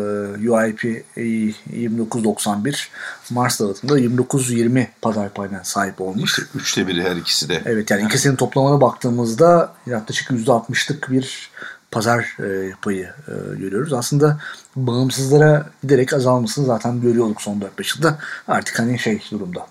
UIP 0.50 1.04
2991 1.16 2.90
Mars 3.30 3.60
dağıtımında 3.60 3.98
2920 3.98 4.90
pazar 5.02 5.34
payına 5.34 5.64
sahip 5.64 6.00
olmuş. 6.00 6.38
İşte 6.38 6.58
üçte 6.58 6.86
biri 6.88 7.02
her 7.02 7.16
ikisi 7.16 7.48
de. 7.48 7.62
Evet 7.64 7.90
yani 7.90 8.02
ikisinin 8.02 8.36
toplamına 8.36 8.80
baktığımızda 8.80 9.74
yaklaşık 9.86 10.30
%60'lık 10.30 11.10
bir 11.10 11.50
pazar 11.90 12.36
e, 12.40 12.72
payı 12.82 13.04
e, 13.28 13.32
görüyoruz. 13.56 13.92
Aslında 13.92 14.38
bağımsızlara 14.76 15.70
giderek 15.82 16.12
azalmasını 16.12 16.66
zaten 16.66 17.00
görüyorduk 17.00 17.42
son 17.42 17.60
4-5 17.78 17.96
yılda. 17.96 18.18
Artık 18.48 18.78
hani 18.78 18.98
şey 18.98 19.22
durumda. 19.30 19.66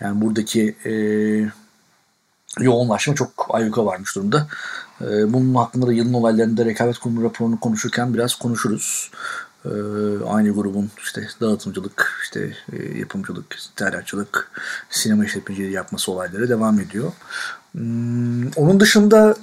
Yani 0.00 0.20
buradaki 0.20 0.76
e, 0.84 0.92
yoğunlaşma 2.60 3.14
çok 3.14 3.46
ayyuka 3.48 3.86
varmış 3.86 4.16
durumda. 4.16 4.46
Ee, 5.00 5.32
bunun 5.32 5.54
hakkında 5.54 5.86
da 5.86 5.92
yılın 5.92 6.12
olaylarında 6.12 6.64
rekabet 6.64 6.98
kurumu 6.98 7.24
raporunu 7.24 7.60
konuşurken 7.60 8.14
biraz 8.14 8.34
konuşuruz. 8.34 9.10
Ee, 9.64 9.68
aynı 10.28 10.50
grubun 10.54 10.90
işte 11.02 11.28
dağıtımcılık, 11.40 12.12
işte 12.22 12.52
e, 12.72 12.98
yapımcılık, 12.98 13.56
teryakçılık, 13.76 14.50
sinema 14.90 15.24
işletmeciliği 15.24 15.72
yapması 15.72 16.12
olayları 16.12 16.48
devam 16.48 16.80
ediyor. 16.80 17.12
Hmm, 17.72 18.48
onun 18.56 18.80
dışında 18.80 19.36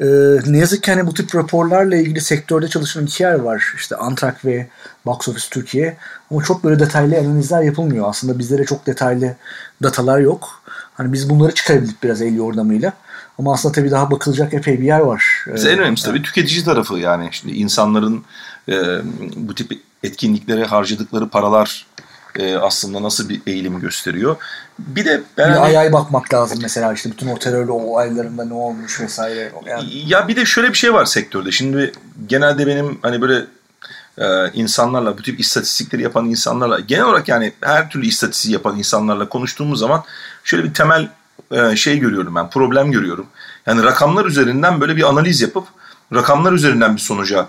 e, 0.00 0.06
ne 0.46 0.58
yazık 0.58 0.82
ki 0.82 0.90
hani 0.90 1.06
bu 1.06 1.14
tip 1.14 1.34
raporlarla 1.34 1.96
ilgili 1.96 2.20
sektörde 2.20 2.68
çalışan 2.68 3.04
iki 3.04 3.22
yer 3.22 3.34
var. 3.34 3.72
İşte 3.76 3.96
Antrak 3.96 4.44
ve 4.44 4.68
Box 5.06 5.28
Office 5.28 5.48
Türkiye. 5.50 5.96
Ama 6.30 6.42
çok 6.42 6.64
böyle 6.64 6.78
detaylı 6.78 7.18
analizler 7.18 7.62
yapılmıyor. 7.62 8.08
Aslında 8.08 8.38
bizlere 8.38 8.64
çok 8.64 8.86
detaylı 8.86 9.36
datalar 9.82 10.20
yok. 10.20 10.62
Hani 10.94 11.12
biz 11.12 11.30
bunları 11.30 11.54
çıkarabildik 11.54 12.02
biraz 12.02 12.22
el 12.22 12.34
yordamıyla. 12.34 12.92
Ama 13.38 13.52
aslında 13.52 13.74
tabii 13.74 13.90
daha 13.90 14.10
bakılacak 14.10 14.54
epey 14.54 14.80
bir 14.80 14.86
yer 14.86 15.00
var. 15.00 15.44
Bize 15.54 15.70
en 15.70 15.78
önemlisi 15.78 16.04
tabii 16.04 16.22
tüketici 16.22 16.64
tarafı 16.64 16.94
yani. 16.94 17.28
Şimdi 17.32 17.54
insanların 17.54 18.24
e, 18.68 18.74
bu 19.36 19.54
tip 19.54 19.80
etkinliklere 20.02 20.64
harcadıkları 20.64 21.28
paralar 21.28 21.86
e, 22.38 22.56
aslında 22.56 23.02
nasıl 23.02 23.28
bir 23.28 23.42
eğilim 23.46 23.80
gösteriyor. 23.80 24.36
Bir 24.78 25.04
de 25.04 25.22
ben 25.38 25.48
bir 25.48 25.54
hani, 25.54 25.64
ay 25.64 25.78
ay 25.78 25.92
bakmak 25.92 26.34
lazım 26.34 26.58
mesela 26.62 26.92
işte 26.92 27.10
bütün 27.10 27.28
o 27.28 27.38
terör 27.38 27.68
olaylarında 27.68 28.44
ne 28.44 28.54
olmuş 28.54 29.00
vesaire. 29.00 29.52
Yani. 29.66 29.84
Ya 30.06 30.28
bir 30.28 30.36
de 30.36 30.44
şöyle 30.44 30.68
bir 30.68 30.74
şey 30.74 30.94
var 30.94 31.04
sektörde. 31.04 31.52
Şimdi 31.52 31.92
genelde 32.26 32.66
benim 32.66 32.98
hani 33.02 33.20
böyle 33.20 33.44
e, 34.18 34.52
insanlarla 34.52 35.18
bu 35.18 35.22
tip 35.22 35.40
istatistikleri 35.40 36.02
yapan 36.02 36.26
insanlarla 36.26 36.80
genel 36.80 37.04
olarak 37.04 37.28
yani 37.28 37.52
her 37.60 37.90
türlü 37.90 38.06
istatistik 38.06 38.52
yapan 38.52 38.78
insanlarla 38.78 39.28
konuştuğumuz 39.28 39.78
zaman 39.78 40.04
şöyle 40.44 40.64
bir 40.64 40.74
temel 40.74 41.08
e, 41.50 41.76
şey 41.76 41.98
görüyorum 41.98 42.34
ben 42.34 42.50
problem 42.50 42.92
görüyorum. 42.92 43.26
Yani 43.66 43.82
rakamlar 43.82 44.24
üzerinden 44.24 44.80
böyle 44.80 44.96
bir 44.96 45.08
analiz 45.08 45.40
yapıp 45.40 45.64
rakamlar 46.14 46.52
üzerinden 46.52 46.96
bir 46.96 47.00
sonuca 47.00 47.48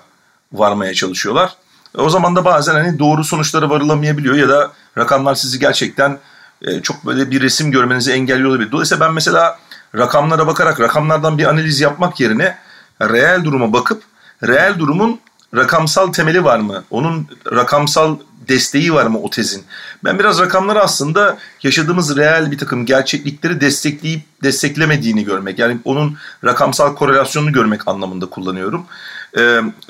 varmaya 0.54 0.94
çalışıyorlar. 0.94 1.56
O 1.98 2.10
zaman 2.10 2.36
da 2.36 2.46
bazen 2.46 2.74
hani 2.74 3.00
doğru 3.00 3.24
sonuçlara 3.24 3.70
varılamayabiliyor 3.70 4.36
ya 4.36 4.50
da 4.50 4.72
rakamlar 4.98 5.36
sizi 5.36 5.60
gerçekten 5.60 6.20
e, 6.62 6.82
çok 6.82 7.06
böyle 7.06 7.32
bir 7.32 7.42
resim 7.42 7.72
görmenizi 7.72 8.12
engelliyor 8.12 8.50
olabilir. 8.50 8.72
Dolayısıyla 8.72 9.08
ben 9.08 9.14
mesela 9.14 9.60
rakamlara 9.96 10.48
bakarak 10.48 10.80
rakamlardan 10.80 11.38
bir 11.38 11.46
analiz 11.46 11.80
yapmak 11.80 12.20
yerine 12.20 12.58
reel 13.02 13.44
duruma 13.44 13.74
bakıp 13.74 14.04
reel 14.44 14.80
durumun 14.80 15.20
rakamsal 15.56 16.14
temeli 16.14 16.44
var 16.44 16.60
mı? 16.60 16.84
Onun 16.90 17.28
rakamsal 17.52 18.18
desteği 18.48 18.94
var 18.94 19.06
mı 19.06 19.20
o 19.20 19.30
tezin? 19.30 19.64
Ben 20.04 20.20
biraz 20.20 20.40
rakamları 20.40 20.82
aslında 20.82 21.38
yaşadığımız 21.64 22.18
reel 22.18 22.52
bir 22.52 22.58
takım 22.58 22.86
gerçeklikleri 22.86 23.62
destekleyip 23.62 24.22
desteklemediğini 24.44 25.24
görmek. 25.24 25.60
Yani 25.60 25.78
onun 25.86 26.18
rakamsal 26.46 26.96
korelasyonunu 26.96 27.52
görmek 27.52 27.88
anlamında 27.88 28.26
kullanıyorum. 28.26 28.86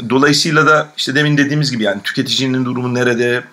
Dolayısıyla 0.09 0.67
da 0.67 0.87
işte 0.97 1.15
demin 1.15 1.37
dediğimiz 1.37 1.71
gibi 1.71 1.83
yani 1.83 2.01
tüketicinin 2.03 2.65
durumu 2.65 2.93
nerede? 2.93 3.43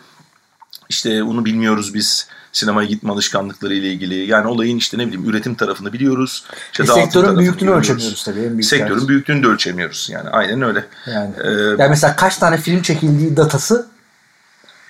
İşte 0.90 1.22
onu 1.22 1.44
bilmiyoruz 1.44 1.94
biz 1.94 2.26
sinemaya 2.52 2.88
gitme 2.88 3.12
alışkanlıkları 3.12 3.74
ile 3.74 3.92
ilgili. 3.92 4.14
Yani 4.14 4.46
olayın 4.46 4.76
işte 4.76 4.98
ne 4.98 5.06
bileyim 5.06 5.30
üretim 5.30 5.54
tarafını 5.54 5.92
biliyoruz. 5.92 6.44
İşte 6.72 6.82
e, 6.82 6.86
sektörün 6.86 7.38
büyüklüğünü 7.38 7.70
ölçemiyoruz 7.70 8.24
tabii. 8.24 8.40
En 8.40 8.50
büyük 8.50 8.64
sektörün 8.64 8.94
gerçi. 8.94 9.08
büyüklüğünü 9.08 9.42
de 9.42 9.46
ölçemiyoruz. 9.46 10.08
Yani 10.12 10.28
aynen 10.28 10.62
öyle. 10.62 10.84
Yani, 11.06 11.30
ee, 11.44 11.50
yani 11.50 11.88
mesela 11.90 12.16
kaç 12.16 12.36
tane 12.36 12.56
film 12.56 12.82
çekildiği 12.82 13.36
datası 13.36 13.88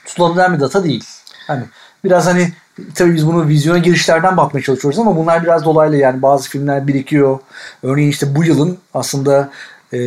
tutulabilen 0.07 0.55
bir 0.55 0.61
data 0.61 0.85
değil. 0.85 1.05
Hani 1.47 1.65
biraz 2.05 2.27
hani 2.27 2.53
tabii 2.95 3.15
biz 3.15 3.27
bunu 3.27 3.49
vizyona 3.49 3.79
girişlerden 3.79 4.37
bakmaya 4.37 4.63
çalışıyoruz 4.63 4.99
ama 4.99 5.17
bunlar 5.17 5.43
biraz 5.43 5.65
dolaylı 5.65 5.97
yani 5.97 6.23
bazı 6.23 6.49
filmler 6.49 6.87
birikiyor. 6.87 7.39
Örneğin 7.83 8.11
işte 8.11 8.35
bu 8.35 8.45
yılın 8.45 8.79
aslında 8.95 9.51
e, 9.93 9.99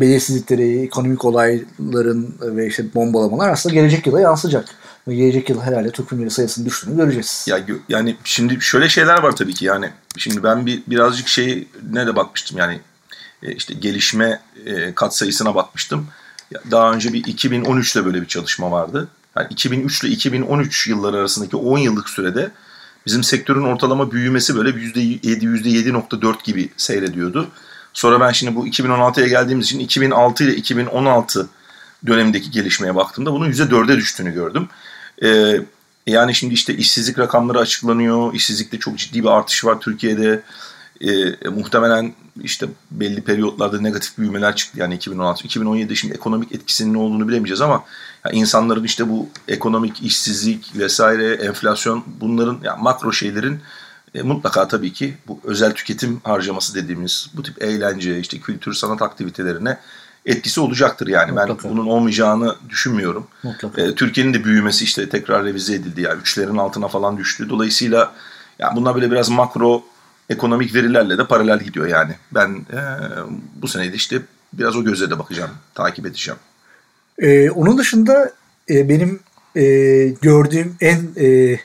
belirsizlikleri, 0.00 0.82
ekonomik 0.82 1.24
olayların 1.24 2.34
ve 2.40 2.66
işte 2.66 2.94
bombalamalar 2.94 3.48
aslında 3.48 3.74
gelecek 3.74 4.06
yıla 4.06 4.20
yansıyacak. 4.20 4.64
Ve 5.08 5.14
gelecek 5.14 5.50
yıl 5.50 5.60
herhalde 5.60 5.90
Türk 5.90 6.08
filmleri 6.08 6.30
sayısının 6.30 6.66
düştüğünü 6.66 6.96
göreceğiz. 6.96 7.46
Ya 7.48 7.60
yani 7.88 8.16
şimdi 8.24 8.60
şöyle 8.60 8.88
şeyler 8.88 9.22
var 9.22 9.36
tabii 9.36 9.54
ki 9.54 9.64
yani. 9.64 9.90
Şimdi 10.16 10.42
ben 10.42 10.66
bir 10.66 10.82
birazcık 10.86 11.28
şey 11.28 11.68
ne 11.90 12.06
de 12.06 12.16
bakmıştım 12.16 12.58
yani 12.58 12.80
e, 13.42 13.52
işte 13.52 13.74
gelişme 13.74 14.40
e, 14.66 14.94
kat 14.94 15.16
sayısına 15.16 15.54
bakmıştım. 15.54 16.06
Daha 16.70 16.92
önce 16.92 17.12
bir 17.12 17.24
2013'te 17.24 18.04
böyle 18.04 18.22
bir 18.22 18.26
çalışma 18.26 18.70
vardı. 18.70 19.08
Yani 19.36 19.46
2003 19.50 20.04
ile 20.04 20.10
2013 20.10 20.88
yılları 20.88 21.16
arasındaki 21.16 21.56
10 21.56 21.78
yıllık 21.78 22.08
sürede 22.08 22.50
bizim 23.06 23.24
sektörün 23.24 23.62
ortalama 23.62 24.12
büyümesi 24.12 24.56
böyle 24.56 24.70
%7, 24.70 25.20
%7.4 25.22 26.44
gibi 26.44 26.68
seyrediyordu. 26.76 27.48
Sonra 27.92 28.20
ben 28.20 28.32
şimdi 28.32 28.54
bu 28.54 28.66
2016'ya 28.66 29.26
geldiğimiz 29.26 29.66
için 29.66 29.78
2006 29.78 30.44
ile 30.44 30.56
2016 30.56 31.48
dönemindeki 32.06 32.50
gelişmeye 32.50 32.94
baktığımda 32.94 33.32
bunun 33.32 33.52
%4'e 33.52 33.96
düştüğünü 33.96 34.34
gördüm. 34.34 34.68
Ee, 35.22 35.60
yani 36.06 36.34
şimdi 36.34 36.54
işte 36.54 36.76
işsizlik 36.76 37.18
rakamları 37.18 37.58
açıklanıyor. 37.58 38.34
İşsizlikte 38.34 38.78
çok 38.78 38.98
ciddi 38.98 39.22
bir 39.22 39.28
artış 39.28 39.64
var 39.64 39.80
Türkiye'de. 39.80 40.42
Ee, 41.00 41.48
muhtemelen 41.48 42.14
işte 42.42 42.66
belli 42.90 43.20
periyotlarda 43.20 43.80
negatif 43.80 44.18
büyümeler 44.18 44.56
çıktı 44.56 44.78
yani 44.80 44.94
2016 44.94 45.48
2017'de 45.48 45.94
şimdi 45.94 46.14
ekonomik 46.14 46.52
etkisinin 46.52 46.94
ne 46.94 46.98
olduğunu 46.98 47.28
bilemeyeceğiz 47.28 47.60
ama 47.60 47.84
yani 48.24 48.36
insanların 48.36 48.84
işte 48.84 49.08
bu 49.08 49.28
ekonomik 49.48 50.02
işsizlik 50.02 50.76
vesaire 50.76 51.34
enflasyon 51.34 52.04
bunların 52.20 52.58
yani 52.62 52.82
makro 52.82 53.12
şeylerin 53.12 53.60
e, 54.14 54.22
mutlaka 54.22 54.68
tabii 54.68 54.92
ki 54.92 55.14
bu 55.28 55.40
özel 55.44 55.74
tüketim 55.74 56.20
harcaması 56.24 56.74
dediğimiz 56.74 57.30
bu 57.34 57.42
tip 57.42 57.62
eğlence 57.62 58.18
işte 58.18 58.38
kültür 58.38 58.72
sanat 58.72 59.02
aktivitelerine 59.02 59.78
etkisi 60.26 60.60
olacaktır 60.60 61.06
yani. 61.06 61.32
Mutlaka. 61.32 61.64
Ben 61.64 61.70
bunun 61.70 61.86
olmayacağını 61.86 62.56
düşünmüyorum. 62.68 63.26
E, 63.76 63.94
Türkiye'nin 63.94 64.34
de 64.34 64.44
büyümesi 64.44 64.84
işte 64.84 65.08
tekrar 65.08 65.44
revize 65.44 65.74
edildi 65.74 66.00
yani 66.00 66.20
üçlerin 66.20 66.56
altına 66.56 66.88
falan 66.88 67.18
düştü. 67.18 67.48
Dolayısıyla 67.48 68.12
yani 68.58 68.76
bunlar 68.76 68.94
böyle 68.94 69.10
biraz 69.10 69.28
makro 69.28 69.82
ekonomik 70.30 70.74
verilerle 70.74 71.18
de 71.18 71.26
paralel 71.26 71.60
gidiyor 71.60 71.86
yani. 71.86 72.14
Ben 72.32 72.66
e, 72.72 72.80
bu 73.56 73.68
senede 73.68 73.96
işte 73.96 74.22
biraz 74.52 74.76
o 74.76 74.84
gözle 74.84 75.10
de 75.10 75.18
bakacağım, 75.18 75.50
takip 75.74 76.06
edeceğim. 76.06 76.40
Ee, 77.18 77.50
onun 77.50 77.78
dışında 77.78 78.32
e, 78.70 78.88
benim 78.88 79.20
e, 79.56 79.64
gördüğüm 80.22 80.76
en 80.80 81.08
e, 81.16 81.58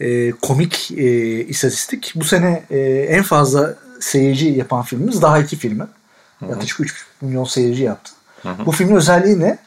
e, 0.00 0.30
komik 0.30 0.90
e, 0.90 1.04
istatistik 1.44 2.12
bu 2.16 2.24
sene 2.24 2.64
e, 2.70 2.78
en 3.08 3.22
fazla 3.22 3.74
seyirci 4.00 4.46
yapan 4.46 4.82
filmimiz 4.82 5.22
Daha 5.22 5.38
iki 5.38 5.56
filmi. 5.56 5.84
Yaklaşık 6.48 6.80
3 6.80 7.06
milyon 7.22 7.44
seyirci 7.44 7.82
yaptı. 7.82 8.12
Hı 8.42 8.48
hı. 8.48 8.66
Bu 8.66 8.72
filmin 8.72 8.96
özelliği 8.96 9.40
ne? 9.40 9.58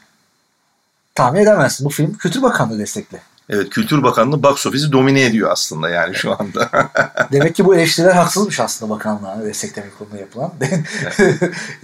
Tahmin 1.15 1.39
edemezsin. 1.39 1.85
Bu 1.85 1.89
film 1.89 2.13
Kültür 2.13 2.41
Bakanlığı 2.41 2.79
destekli. 2.79 3.19
Evet 3.49 3.69
Kültür 3.69 4.03
Bakanlığı 4.03 4.43
box 4.43 4.67
office'i 4.67 4.91
domine 4.91 5.21
ediyor 5.21 5.51
aslında 5.51 5.89
yani 5.89 6.15
şu 6.15 6.31
anda. 6.31 6.69
Demek 7.31 7.55
ki 7.55 7.65
bu 7.65 7.75
eleştiriler 7.75 8.11
haksızmış 8.11 8.59
aslında 8.59 8.91
bakanlığa 8.93 9.43
destekleme 9.43 9.87
konuda 9.99 10.17
yapılan. 10.17 10.53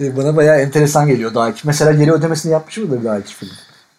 Bana 0.00 0.36
bayağı 0.36 0.60
enteresan 0.60 1.06
geliyor 1.06 1.34
daha 1.34 1.50
iki. 1.50 1.66
Mesela 1.66 1.92
geri 1.92 2.12
ödemesini 2.12 2.52
yapmış 2.52 2.78
mıdır 2.78 3.04
daha 3.04 3.18
iki 3.18 3.34
film? 3.34 3.50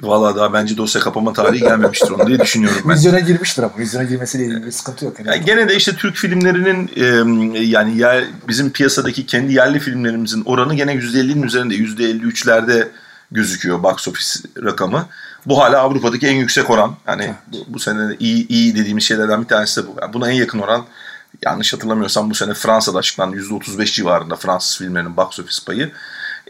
Valla 0.03 0.35
daha 0.35 0.53
bence 0.53 0.77
dosya 0.77 1.01
kapama 1.01 1.33
tarihi 1.33 1.59
gelmemiştir 1.59 2.09
onu 2.09 2.27
diye 2.27 2.39
düşünüyorum 2.39 2.81
ben. 2.85 2.95
Vizyona 2.95 3.19
girmiştir 3.19 3.63
ama 3.63 3.77
vizyona 3.77 4.03
girmesiyle 4.03 4.45
ilgili 4.45 4.65
bir 4.65 4.71
sıkıntı 4.71 5.05
yok. 5.05 5.19
Yani. 5.19 5.29
yani 5.29 5.45
gene 5.45 5.69
de 5.69 5.75
işte 5.75 5.95
Türk 5.95 6.15
filmlerinin 6.15 6.91
e, 6.95 7.59
yani 7.59 7.97
yer, 7.97 8.23
bizim 8.47 8.71
piyasadaki 8.71 9.25
kendi 9.25 9.53
yerli 9.53 9.79
filmlerimizin 9.79 10.43
oranı 10.45 10.75
gene 10.75 10.93
%50'nin 10.93 11.43
üzerinde 11.43 11.75
%53'lerde 11.75 12.87
gözüküyor 13.31 13.83
box 13.83 14.07
office 14.07 14.39
rakamı. 14.63 15.05
Bu 15.45 15.59
hala 15.59 15.79
Avrupa'daki 15.79 16.27
en 16.27 16.35
yüksek 16.35 16.69
oran. 16.69 16.95
Yani 17.07 17.33
bu, 17.47 17.57
bu 17.67 17.79
sene 17.79 18.15
iyi, 18.19 18.47
iyi 18.47 18.75
dediğimiz 18.75 19.03
şeylerden 19.03 19.41
bir 19.41 19.47
tanesi 19.47 19.83
de 19.83 19.87
bu. 19.87 19.95
Yani 20.01 20.13
buna 20.13 20.31
en 20.31 20.35
yakın 20.35 20.59
oran 20.59 20.85
yanlış 21.45 21.73
hatırlamıyorsam 21.73 22.29
bu 22.29 22.35
sene 22.35 22.53
Fransa'da 22.53 22.97
açıklandı. 22.97 23.37
%35 23.37 23.85
civarında 23.85 24.35
Fransız 24.35 24.77
filmlerinin 24.77 25.17
box 25.17 25.39
office 25.39 25.59
payı. 25.65 25.91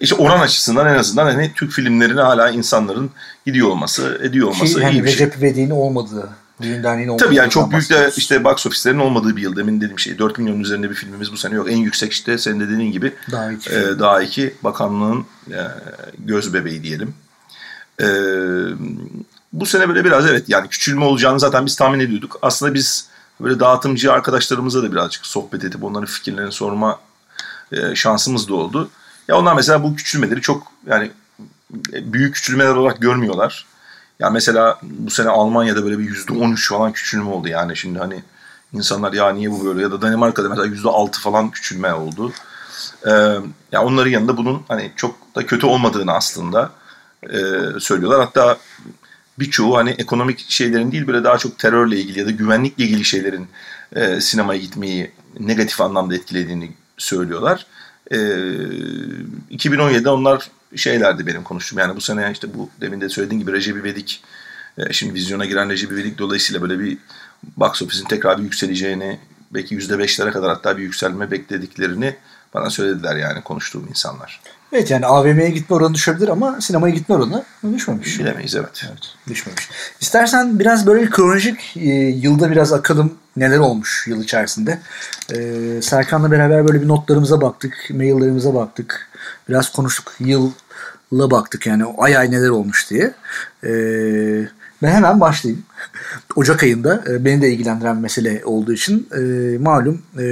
İşte 0.03 0.15
oran 0.15 0.39
açısından 0.39 0.87
en 0.87 0.99
azından 0.99 1.25
hani 1.25 1.51
Türk 1.55 1.71
filmlerine 1.71 2.21
hala 2.21 2.49
insanların 2.49 3.11
gidiyor 3.45 3.67
olması, 3.67 4.19
ediyor 4.23 4.47
olması 4.47 4.81
şey, 4.81 4.91
iyi 4.91 5.03
bir 5.03 5.09
şey. 5.09 5.27
Recep 5.27 5.37
İvedik'in 5.37 5.69
olmadığı, 5.69 6.29
düğün 6.61 6.83
derneğinin 6.83 7.09
olmadığı. 7.09 7.25
Tabii 7.25 7.35
yani 7.35 7.49
çok 7.49 7.71
büyük 7.71 7.89
de 7.89 8.11
işte 8.17 8.43
box 8.43 8.65
ofislerin 8.65 8.99
olmadığı 8.99 9.35
bir 9.35 9.41
yıl. 9.41 9.55
Demin 9.55 9.81
dediğim 9.81 9.99
şey 9.99 10.19
4 10.19 10.37
milyon 10.37 10.59
üzerinde 10.59 10.89
bir 10.89 10.95
filmimiz 10.95 11.31
bu 11.31 11.37
sene 11.37 11.55
yok. 11.55 11.71
En 11.71 11.77
yüksek 11.77 12.11
işte 12.11 12.37
senin 12.37 12.59
de 12.59 12.69
dediğin 12.69 12.91
gibi 12.91 13.13
daha 13.31 13.51
iki, 13.51 13.69
e, 13.69 13.99
daha 13.99 14.21
iki 14.21 14.53
bakanlığın 14.63 15.25
e, 15.51 15.59
göz 16.19 16.53
bebeği 16.53 16.83
diyelim. 16.83 17.13
E, 18.01 18.07
bu 19.53 19.65
sene 19.65 19.89
böyle 19.89 20.05
biraz 20.05 20.25
evet 20.25 20.43
yani 20.47 20.67
küçülme 20.69 21.05
olacağını 21.05 21.39
zaten 21.39 21.65
biz 21.65 21.75
tahmin 21.75 21.99
ediyorduk. 21.99 22.39
Aslında 22.41 22.73
biz 22.73 23.07
böyle 23.41 23.59
dağıtımcı 23.59 24.13
arkadaşlarımıza 24.13 24.83
da 24.83 24.91
birazcık 24.91 25.25
sohbet 25.25 25.63
edip 25.63 25.83
onların 25.83 26.05
fikirlerini 26.05 26.51
sorma 26.51 26.99
e, 27.71 27.95
şansımız 27.95 28.47
da 28.47 28.55
oldu. 28.55 28.89
Ya 29.27 29.37
onlar 29.37 29.55
mesela 29.55 29.83
bu 29.83 29.95
küçülmeleri 29.95 30.41
çok 30.41 30.67
yani 30.87 31.11
büyük 31.91 32.35
küçülmeler 32.35 32.75
olarak 32.75 33.01
görmüyorlar. 33.01 33.65
Ya 34.19 34.29
mesela 34.29 34.79
bu 34.81 35.11
sene 35.11 35.29
Almanya'da 35.29 35.83
böyle 35.83 35.99
bir 35.99 36.03
yüzde 36.03 36.33
on 36.33 36.51
üç 36.51 36.69
falan 36.69 36.91
küçülme 36.93 37.29
oldu 37.29 37.47
yani 37.47 37.77
şimdi 37.77 37.99
hani 37.99 38.23
insanlar 38.73 39.13
ya 39.13 39.29
niye 39.29 39.51
bu 39.51 39.65
böyle 39.65 39.81
ya 39.81 39.91
da 39.91 40.01
Danimarka'da 40.01 40.49
mesela 40.49 40.67
yüzde 40.67 40.89
altı 40.89 41.21
falan 41.21 41.51
küçülme 41.51 41.93
oldu. 41.93 42.33
Ee, 43.07 43.11
ya 43.71 43.83
onların 43.83 44.11
yanında 44.11 44.37
bunun 44.37 44.63
hani 44.67 44.91
çok 44.95 45.35
da 45.35 45.45
kötü 45.45 45.65
olmadığını 45.65 46.13
aslında 46.13 46.71
e, 47.23 47.39
söylüyorlar. 47.79 48.19
Hatta 48.19 48.57
birçoğu 49.39 49.77
hani 49.77 49.89
ekonomik 49.89 50.45
şeylerin 50.49 50.91
değil 50.91 51.07
böyle 51.07 51.23
daha 51.23 51.37
çok 51.37 51.59
terörle 51.59 51.99
ilgili 51.99 52.19
ya 52.19 52.25
da 52.25 52.31
güvenlikle 52.31 52.83
ilgili 52.83 53.05
şeylerin 53.05 53.47
e, 53.95 54.21
sinemaya 54.21 54.59
gitmeyi 54.59 55.11
negatif 55.39 55.81
anlamda 55.81 56.15
etkilediğini 56.15 56.71
söylüyorlar. 56.97 57.65
E, 58.11 58.15
2017'de 58.15 60.09
onlar 60.09 60.49
şeylerdi 60.75 61.27
benim 61.27 61.43
konuştuğum. 61.43 61.79
Yani 61.79 61.95
bu 61.95 62.01
sene 62.01 62.29
işte 62.31 62.53
bu 62.53 62.69
demin 62.81 63.01
de 63.01 63.09
söylediğim 63.09 63.41
gibi 63.41 63.53
Recep 63.53 63.77
İvedik 63.77 64.23
e, 64.77 64.93
şimdi 64.93 65.13
vizyona 65.13 65.45
giren 65.45 65.69
Recep 65.69 65.91
İvedik 65.91 66.17
dolayısıyla 66.17 66.61
böyle 66.61 66.79
bir 66.79 66.97
box 67.57 67.81
office'in 67.81 68.07
tekrar 68.07 68.37
bir 68.37 68.43
yükseleceğini 68.43 69.19
belki 69.51 69.77
%5'lere 69.77 70.31
kadar 70.31 70.49
hatta 70.49 70.77
bir 70.77 70.83
yükselme 70.83 71.31
beklediklerini 71.31 72.15
bana 72.53 72.69
söylediler 72.69 73.15
yani 73.15 73.41
konuştuğum 73.41 73.87
insanlar. 73.89 74.41
Evet 74.73 74.91
yani 74.91 75.05
AVM'ye 75.05 75.49
gitme 75.49 75.75
oranı 75.75 75.93
düşebilir 75.93 76.27
ama 76.27 76.61
sinemaya 76.61 76.93
gitme 76.95 77.15
oranı 77.15 77.43
düşmemiş. 77.73 78.19
Bilemeyiz 78.19 78.55
evet. 78.55 78.85
evet 78.87 78.99
düşmemiş. 79.27 79.69
İstersen 80.01 80.59
biraz 80.59 80.87
böyle 80.87 81.09
kronolojik 81.09 81.77
e, 81.77 81.89
yılda 81.89 82.51
biraz 82.51 82.73
akalım 82.73 83.13
neler 83.37 83.57
olmuş 83.57 84.07
yıl 84.07 84.23
içerisinde. 84.23 84.79
E, 85.33 85.81
Serkan'la 85.81 86.31
beraber 86.31 86.67
böyle 86.67 86.81
bir 86.81 86.87
notlarımıza 86.87 87.41
baktık, 87.41 87.73
maillerimize 87.89 88.53
baktık. 88.53 89.09
Biraz 89.49 89.71
konuştuk. 89.71 90.13
Yılla 90.19 91.31
baktık 91.31 91.67
yani 91.67 91.83
ay 91.97 92.17
ay 92.17 92.31
neler 92.31 92.49
olmuş 92.49 92.89
diye. 92.89 93.13
E, 93.63 93.71
ben 94.83 94.91
hemen 94.91 95.19
başlayayım. 95.19 95.63
Ocak 96.35 96.63
ayında 96.63 97.03
e, 97.09 97.25
beni 97.25 97.41
de 97.41 97.51
ilgilendiren 97.51 97.97
mesele 97.97 98.41
olduğu 98.45 98.73
için 98.73 99.09
e, 99.15 99.57
malum 99.57 100.01
e, 100.19 100.25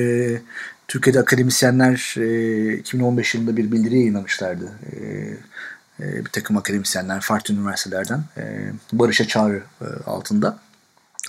Türkiye'de 0.91 1.19
akademisyenler 1.19 2.15
e, 2.17 2.73
2015 2.73 3.35
yılında 3.35 3.57
bir 3.57 3.71
bildiri 3.71 3.95
yayınlamışlardı. 3.95 4.71
E, 4.91 4.95
e, 5.99 6.25
bir 6.25 6.29
takım 6.29 6.57
akademisyenler 6.57 7.21
farklı 7.21 7.53
üniversitelerden 7.53 8.23
e, 8.37 8.71
barışa 8.93 9.27
çağrı 9.27 9.63
e, 9.81 9.85
altında. 10.05 10.59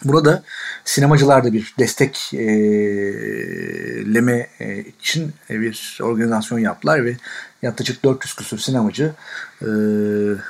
Burada 0.05 0.43
sinemacılar 0.85 1.45
da 1.45 1.53
bir 1.53 1.75
destekleme 1.79 4.49
e, 4.61 4.81
için 4.81 5.33
bir 5.51 5.99
organizasyon 6.03 6.59
yaptılar 6.59 7.05
ve 7.05 7.17
yaklaşık 7.63 8.05
400 8.05 8.35
küsur 8.35 8.59
sinemacı 8.59 9.13
e, 9.63 9.67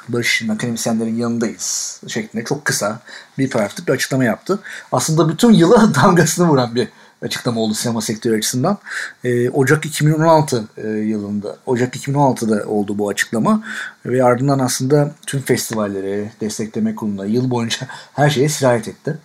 Barış 0.09 0.43
akademisyenlerin 0.51 1.17
yanındayız 1.17 2.01
şeklinde 2.07 2.45
çok 2.45 2.65
kısa 2.65 3.01
bir 3.39 3.51
paragraflık 3.51 3.89
bir 3.89 3.93
açıklama 3.93 4.25
yaptı. 4.25 4.59
Aslında 4.93 5.29
bütün 5.29 5.53
yıla 5.53 5.95
damgasını 5.95 6.49
vuran 6.49 6.75
bir 6.75 6.89
açıklama 7.23 7.61
oldu 7.61 7.75
sinema 7.75 8.01
sektörü 8.01 8.39
açısından. 8.39 8.79
E, 9.25 9.51
Ocak 9.51 9.87
2016 9.87 10.65
e, 10.77 10.89
yılında, 10.89 11.57
Ocak 11.67 11.97
2016'da 11.97 12.69
oldu 12.69 12.99
bu 12.99 13.09
açıklama 13.09 13.63
ve 14.07 14.25
ardından 14.25 14.59
aslında 14.59 15.11
tüm 15.27 15.41
festivallere, 15.41 16.33
destekleme 16.41 16.95
kuruluna 16.95 17.25
yıl 17.25 17.51
boyunca 17.51 17.87
her 18.13 18.31
şeye 18.31 18.49
sirayet 18.49 18.89
etti. 18.89 19.19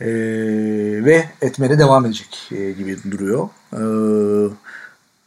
E, 0.00 0.06
ve 1.04 1.24
etmeye 1.42 1.78
devam 1.78 2.06
edecek 2.06 2.48
e, 2.52 2.72
gibi 2.72 2.98
duruyor. 3.10 3.48
E, 3.72 3.82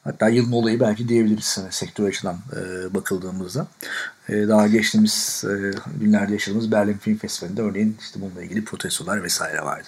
hatta 0.05 0.29
yılın 0.29 0.51
olayı 0.51 0.79
belki 0.79 1.09
diyebiliriz 1.09 1.57
hani 1.57 1.71
sektör 1.71 2.07
açıdan 2.07 2.37
e, 2.55 2.93
bakıldığımızda. 2.93 3.67
Ee, 4.29 4.47
daha 4.47 4.67
geçtiğimiz 4.67 5.43
e, 5.47 5.53
günlerde 5.99 6.33
yaşadığımız 6.33 6.71
Berlin 6.71 6.97
Film 6.97 7.17
Festivali'nde 7.17 7.61
örneğin 7.61 7.97
işte 8.01 8.21
bununla 8.21 8.43
ilgili 8.43 8.65
protestolar 8.65 9.23
vesaire 9.23 9.61
vardı. 9.61 9.87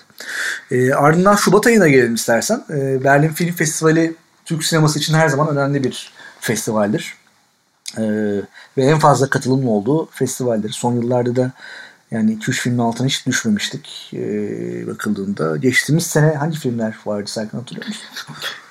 E, 0.71 0.93
ardından 0.93 1.35
Şubat 1.35 1.67
ayına 1.67 1.87
gelelim 1.87 2.15
istersen. 2.15 2.63
E, 2.69 3.03
Berlin 3.03 3.29
Film 3.29 3.53
Festivali 3.53 4.15
Türk 4.45 4.63
sineması 4.63 4.99
için 4.99 5.13
her 5.13 5.29
zaman 5.29 5.47
önemli 5.47 5.83
bir 5.83 6.11
festivaldir. 6.39 7.15
E, 7.97 8.03
ve 8.77 8.85
en 8.85 8.99
fazla 8.99 9.29
katılımlı 9.29 9.69
olduğu 9.69 10.05
festivaldir. 10.05 10.69
Son 10.69 10.95
yıllarda 10.95 11.35
da 11.35 11.51
yani 12.11 12.37
2-3 12.37 12.51
filmin 12.51 12.77
altına 12.77 13.07
hiç 13.07 13.27
düşmemiştik 13.27 14.11
e, 14.13 14.87
bakıldığında. 14.87 15.57
Geçtiğimiz 15.57 16.07
sene 16.07 16.33
hangi 16.33 16.59
filmler 16.59 16.95
vardı 17.05 17.29
Serkan 17.29 17.59
hatırlıyor 17.59 17.87
musun? 17.87 18.05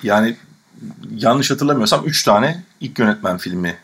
Yani 0.03 0.35
yanlış 1.15 1.51
hatırlamıyorsam 1.51 2.05
3 2.05 2.23
tane 2.23 2.63
ilk 2.81 2.99
yönetmen 2.99 3.37
filmi 3.37 3.75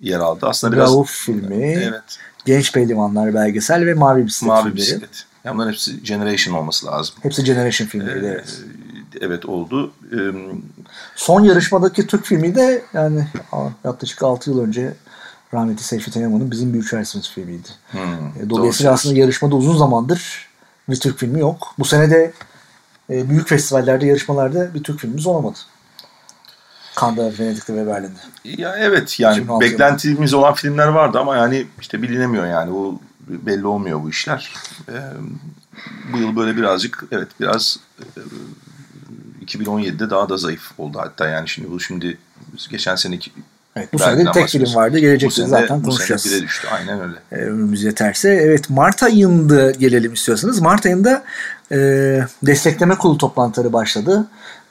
yer 0.00 0.18
aldı. 0.18 0.46
Aslında 0.46 0.76
biraz 0.76 0.92
Rauf 0.92 1.10
filmi, 1.10 1.64
evet. 1.64 2.18
Genç 2.44 2.72
Pehlivanlar 2.72 3.34
belgesel 3.34 3.86
ve 3.86 3.94
Mavi 3.94 4.26
Bisiklet 4.26 4.48
Mavi 4.48 4.62
filmleri. 4.62 4.76
Bisiklet. 4.76 5.24
Yani 5.44 5.54
bunların 5.54 5.72
hepsi 5.72 6.02
Generation 6.02 6.54
olması 6.54 6.86
lazım. 6.86 7.14
Hepsi 7.22 7.44
Generation 7.44 7.88
filmleri, 7.88 8.26
ee, 8.26 8.28
evet. 8.28 8.60
Evet 9.20 9.46
oldu. 9.46 9.92
Ee, 10.12 10.16
Son 11.16 11.44
yarışmadaki 11.44 12.06
Türk 12.06 12.24
filmi 12.24 12.54
de 12.54 12.84
yani 12.92 13.28
yaklaşık 13.84 14.22
6 14.22 14.50
yıl 14.50 14.60
önce 14.60 14.94
rahmetli 15.54 15.82
Seyfi 15.82 16.10
Teyaman'ın 16.10 16.50
Bizim 16.50 16.72
Büyük 16.72 16.88
Çaresimiz 16.88 17.30
filmiydi. 17.30 17.68
Hmm, 17.90 18.50
Dolayısıyla 18.50 18.92
aslında 18.92 19.18
yarışmada 19.18 19.54
uzun 19.56 19.76
zamandır 19.76 20.48
bir 20.88 20.96
Türk 20.96 21.18
filmi 21.18 21.40
yok. 21.40 21.74
Bu 21.78 21.84
sene 21.84 22.10
de 22.10 22.32
e, 23.10 23.30
büyük 23.30 23.48
festivallerde, 23.48 24.06
yarışmalarda 24.06 24.74
bir 24.74 24.82
Türk 24.82 25.00
filmimiz 25.00 25.26
olamadı. 25.26 25.58
Kanda, 26.94 27.32
Venedik'te 27.38 27.74
ve 27.74 27.86
Berlin'de. 27.86 28.18
Ya 28.62 28.76
evet 28.78 29.20
yani 29.20 29.60
beklentimiz 29.60 30.32
yılında. 30.32 30.46
olan 30.46 30.54
filmler 30.54 30.88
vardı 30.88 31.18
ama 31.18 31.36
yani 31.36 31.66
işte 31.80 32.02
bilinemiyor 32.02 32.46
yani 32.46 32.70
o 32.72 33.00
belli 33.28 33.66
olmuyor 33.66 34.02
bu 34.02 34.10
işler. 34.10 34.52
Ee, 34.88 34.92
bu 36.12 36.18
yıl 36.18 36.36
böyle 36.36 36.56
birazcık 36.56 37.04
evet 37.12 37.28
biraz 37.40 37.78
e, 37.98 38.04
2017'de 39.44 40.10
daha 40.10 40.28
da 40.28 40.36
zayıf 40.36 40.78
oldu 40.78 40.98
hatta 40.98 41.28
yani 41.28 41.48
şimdi 41.48 41.70
bu 41.70 41.80
şimdi 41.80 42.18
geçen 42.70 42.96
seneki 42.96 43.30
Evet, 43.76 43.92
bu 43.92 43.98
sene 43.98 44.32
tek 44.32 44.48
film 44.48 44.74
vardı. 44.74 44.98
Gelecek 44.98 45.32
sene, 45.32 45.46
zaten 45.46 45.82
konuşacağız. 45.82 46.24
Bu 46.24 46.28
sene 46.28 46.42
düştü. 46.42 46.68
Aynen 46.70 47.00
öyle. 47.00 47.14
Ee, 47.32 47.36
önümüz 47.36 47.82
yeterse. 47.82 48.28
Evet 48.28 48.70
Mart 48.70 49.02
ayında 49.02 49.70
gelelim 49.70 50.12
istiyorsanız. 50.12 50.60
Mart 50.60 50.86
ayında 50.86 51.24
e, 51.72 51.76
destekleme 52.42 52.94
kurulu 52.94 53.18
toplantıları 53.18 53.72
başladı. 53.72 54.26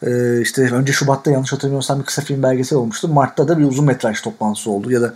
Ee, 0.06 0.42
işte 0.42 0.62
önce 0.62 0.94
Şubat'ta 0.94 1.32
yanlış 1.32 1.54
hatırlamıyorsam 1.54 2.00
bir 2.00 2.06
kısa 2.06 2.22
film 2.22 2.44
belgesel 2.44 2.80
olmuştu. 2.80 3.08
Mart'ta 3.08 3.48
da 3.48 3.58
bir 3.60 3.64
uzun 3.64 3.86
metraj 3.86 4.22
toplantısı 4.22 4.72
oldu 4.72 4.92
ya 4.92 5.02
da 5.02 5.14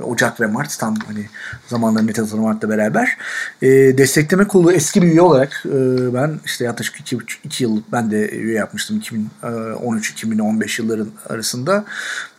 Ocak 0.00 0.40
ve 0.40 0.46
Mart 0.46 0.78
tam 0.78 0.94
hani 1.06 1.26
zamanları 1.66 2.04
Mete 2.04 2.20
Hazır 2.20 2.38
Mart'la 2.38 2.68
beraber. 2.68 3.16
E, 3.62 3.68
destekleme 3.98 4.48
kurulu 4.48 4.72
eski 4.72 5.02
bir 5.02 5.08
üye 5.08 5.22
olarak 5.22 5.62
e, 5.66 6.14
ben 6.14 6.40
işte 6.44 6.64
yaklaşık 6.64 7.00
2, 7.00 7.18
2 7.44 7.64
yıl 7.64 7.82
ben 7.92 8.10
de 8.10 8.28
üye 8.28 8.54
yapmıştım 8.54 9.02
2013-2015 9.42 10.82
yılların 10.82 11.08
arasında. 11.28 11.84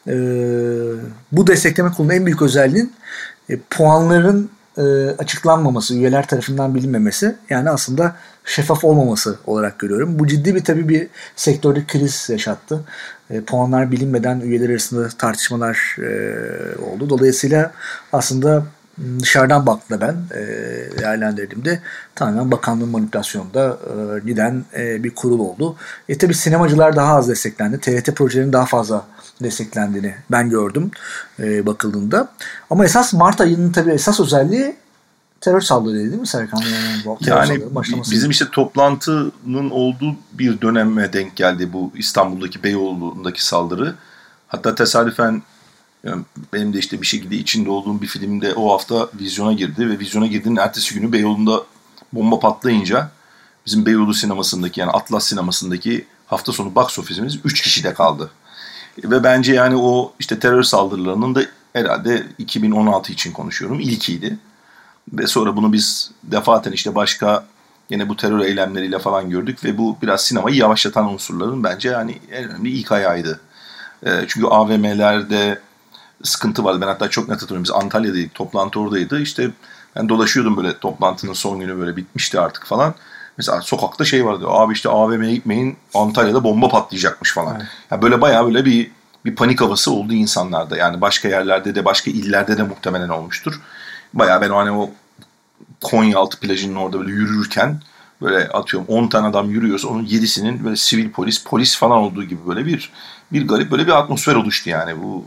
E, 0.08 0.14
bu 1.32 1.48
destekleme 1.48 1.92
kurulunun 1.92 2.14
en 2.14 2.26
büyük 2.26 2.42
özelliğin 2.42 2.94
e, 3.50 3.58
puanların 3.70 4.50
e, 4.78 4.82
açıklanmaması, 5.18 5.96
üyeler 5.96 6.28
tarafından 6.28 6.76
bilinmemesi 6.76 7.36
yani 7.50 7.70
aslında 7.70 8.16
şeffaf 8.50 8.84
olmaması 8.84 9.40
olarak 9.46 9.80
görüyorum. 9.80 10.20
Bu 10.20 10.28
ciddi 10.28 10.56
bir 10.56 10.64
tabii 10.64 10.90
bir 10.90 11.08
sektörde 11.36 11.84
kriz 11.88 12.30
yaşattı. 12.30 12.84
E, 13.30 13.42
puanlar 13.42 13.92
bilinmeden 13.92 14.40
üyeler 14.40 14.70
arasında 14.70 15.10
tartışmalar 15.18 15.96
e, 16.00 16.12
oldu. 16.82 17.10
Dolayısıyla 17.10 17.72
aslında 18.14 18.64
dışarıdan 19.20 19.66
baktığımda 19.66 20.02
ben 20.08 20.38
e, 20.38 20.42
değerlendirdiğimde 21.00 21.80
tamamen 22.16 22.52
bakanlığın 22.52 22.90
manipülasyonunda 22.90 23.78
e, 23.88 24.26
giden 24.26 24.66
e, 24.78 25.04
bir 25.04 25.16
kurul 25.16 25.40
oldu. 25.40 25.76
E 26.10 26.18
tabi 26.18 26.34
sinemacılar 26.34 26.96
daha 26.96 27.16
az 27.16 27.30
desteklendi. 27.30 27.80
TRT 27.80 28.16
projelerinin 28.16 28.54
daha 28.54 28.66
fazla 28.66 29.06
desteklendiğini 29.44 30.16
ben 30.32 30.50
gördüm 30.50 30.92
e, 31.40 31.66
bakıldığında. 31.66 32.30
Ama 32.70 32.86
esas 32.86 33.14
Mart 33.14 33.42
ayının 33.42 33.72
tabii 33.72 33.92
esas 33.92 34.20
özelliği 34.20 34.76
terör 35.42 35.62
saldırıydı 35.62 36.10
değil 36.10 36.22
mi 36.22 36.28
Serkan? 36.28 36.62
Yani, 37.22 37.50
yani 37.52 37.64
bizim 38.12 38.32
işte 38.32 38.46
toplantının 38.52 39.70
olduğu 39.70 40.16
bir 40.34 40.62
döneme 40.62 41.14
denk 41.14 41.36
geldi 41.36 41.74
bu 41.74 41.92
İstanbul'daki 41.96 42.64
Beyoğlu'ndaki 42.64 43.46
saldırı. 43.46 43.96
Hatta 44.48 44.76
tesadüfen 44.76 45.44
yani 46.04 46.24
benim 46.54 46.74
de 46.74 46.80
işte 46.80 47.02
bir 47.02 47.08
şekilde 47.08 47.36
içinde 47.36 47.70
olduğum 47.70 48.02
bir 48.02 48.08
filmde 48.08 48.54
o 48.54 48.74
hafta 48.74 49.10
vizyona 49.20 49.54
girdi 49.54 49.90
ve 49.90 50.00
vizyona 50.00 50.28
girdiğinin 50.28 50.60
ertesi 50.60 50.96
günü 50.96 51.12
Beyoğlu'nda 51.12 51.64
bomba 52.14 52.40
patlayınca 52.40 53.12
bizim 53.66 53.86
Beyoğlu 53.86 54.14
sinemasındaki 54.14 54.80
yani 54.80 54.92
Atlas 54.92 55.28
sinemasındaki 55.28 56.06
hafta 56.28 56.52
sonu 56.52 56.76
box 56.76 57.00
ofisimiz 57.00 57.40
3 57.44 57.62
kişide 57.62 57.94
kaldı. 57.94 58.32
Ve 59.04 59.24
bence 59.24 59.54
yani 59.54 59.76
o 59.76 60.14
işte 60.20 60.40
terör 60.40 60.64
saldırılarının 60.64 61.36
da 61.36 61.42
herhalde 61.74 62.28
2016 62.38 63.14
için 63.14 63.32
konuşuyorum 63.32 63.80
ilkiydi. 63.80 64.38
Ve 65.14 65.28
sonra 65.28 65.56
bunu 65.56 65.74
biz 65.74 66.12
defaten 66.24 66.72
işte 66.72 66.96
başka 66.96 67.46
yine 67.90 68.10
bu 68.10 68.16
terör 68.16 68.40
eylemleriyle 68.40 69.00
falan 69.00 69.30
gördük 69.30 69.64
ve 69.64 69.78
bu 69.78 69.98
biraz 70.02 70.22
sinemayı 70.22 70.56
yavaşlatan 70.56 71.14
unsurların 71.14 71.64
bence 71.64 71.90
yani 71.90 72.20
en 72.32 72.50
önemli 72.50 72.70
ilk 72.70 72.92
ayağıydı. 72.92 73.40
E, 74.06 74.10
çünkü 74.28 74.48
AVM'lerde 74.48 75.60
sıkıntı 76.24 76.64
vardı. 76.64 76.82
Ben 76.82 76.88
hatta 76.88 77.10
çok 77.10 77.30
net 77.30 77.36
hatırlıyorum. 77.36 77.64
Biz 77.64 77.72
Antalya'daydık. 77.72 78.34
Toplantı 78.34 78.80
oradaydı. 78.80 79.22
İşte 79.22 79.52
ben 79.96 80.10
dolaşıyordum 80.10 80.58
böyle 80.58 80.78
toplantının 80.78 81.34
son 81.34 81.60
günü 81.60 81.80
böyle 81.80 81.96
bitmişti 81.96 82.40
artık 82.40 82.66
falan. 82.66 82.94
Mesela 83.38 83.62
sokakta 83.62 84.06
şey 84.06 84.26
vardı. 84.26 84.46
Abi 84.48 84.74
işte 84.74 84.90
AVM'ye 84.90 85.34
gitmeyin. 85.34 85.78
Antalya'da 85.94 86.44
bomba 86.44 86.70
patlayacakmış 86.70 87.34
falan. 87.34 87.56
Evet. 87.56 87.68
Yani 87.92 88.02
böyle 88.02 88.22
bayağı 88.22 88.46
böyle 88.46 88.66
bir 88.66 88.92
bir 89.26 89.36
panik 89.36 89.62
havası 89.62 89.92
oldu 89.92 90.14
insanlarda. 90.14 90.78
Yani 90.78 91.02
başka 91.02 91.28
yerlerde 91.28 91.76
de 91.76 91.86
başka 91.86 92.12
illerde 92.12 92.58
de 92.58 92.64
muhtemelen 92.64 93.10
olmuştur. 93.10 93.62
Bayağı 94.14 94.42
ben 94.42 94.50
o 94.50 94.58
hani 94.58 94.72
o 94.72 94.90
Konyaaltı 95.84 96.40
plajının 96.40 96.76
orada 96.76 97.00
böyle 97.00 97.12
yürürken 97.12 97.82
böyle 98.22 98.48
atıyorum 98.48 98.88
10 98.90 99.08
tane 99.08 99.28
adam 99.28 99.50
yürüyorsa 99.50 99.88
onun 99.88 100.06
7'sinin 100.06 100.64
böyle 100.64 100.76
sivil 100.76 101.12
polis, 101.12 101.44
polis 101.44 101.78
falan 101.78 101.98
olduğu 101.98 102.24
gibi 102.24 102.40
böyle 102.48 102.66
bir 102.66 102.92
bir 103.32 103.48
garip 103.48 103.72
böyle 103.72 103.88
bir 103.88 103.92
atmosfer 103.92 104.36
oluştu 104.36 104.70
yani. 104.70 105.04
Bu 105.04 105.26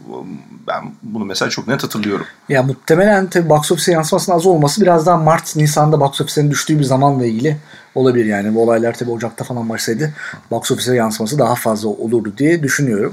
ben 0.66 0.84
bunu 1.02 1.24
mesela 1.24 1.50
çok 1.50 1.68
net 1.68 1.82
hatırlıyorum. 1.82 2.26
Ya 2.48 2.62
muhtemelen 2.62 3.26
tabii 3.26 3.48
box 3.48 3.72
office'e 3.72 3.94
yansımasının 3.94 4.36
az 4.36 4.46
olması 4.46 4.80
biraz 4.80 5.06
daha 5.06 5.16
Mart 5.16 5.56
Nisan'da 5.56 6.00
box 6.00 6.20
office'in 6.20 6.50
düştüğü 6.50 6.78
bir 6.78 6.84
zamanla 6.84 7.26
ilgili 7.26 7.56
olabilir 7.94 8.24
yani. 8.24 8.54
Bu 8.54 8.62
olaylar 8.62 8.94
tabii 8.94 9.10
Ocak'ta 9.10 9.44
falan 9.44 9.68
başlasaydı 9.68 10.12
box 10.50 10.70
office'e 10.70 10.94
yansıması 10.94 11.38
daha 11.38 11.54
fazla 11.54 11.88
olurdu 11.88 12.32
diye 12.38 12.62
düşünüyorum. 12.62 13.12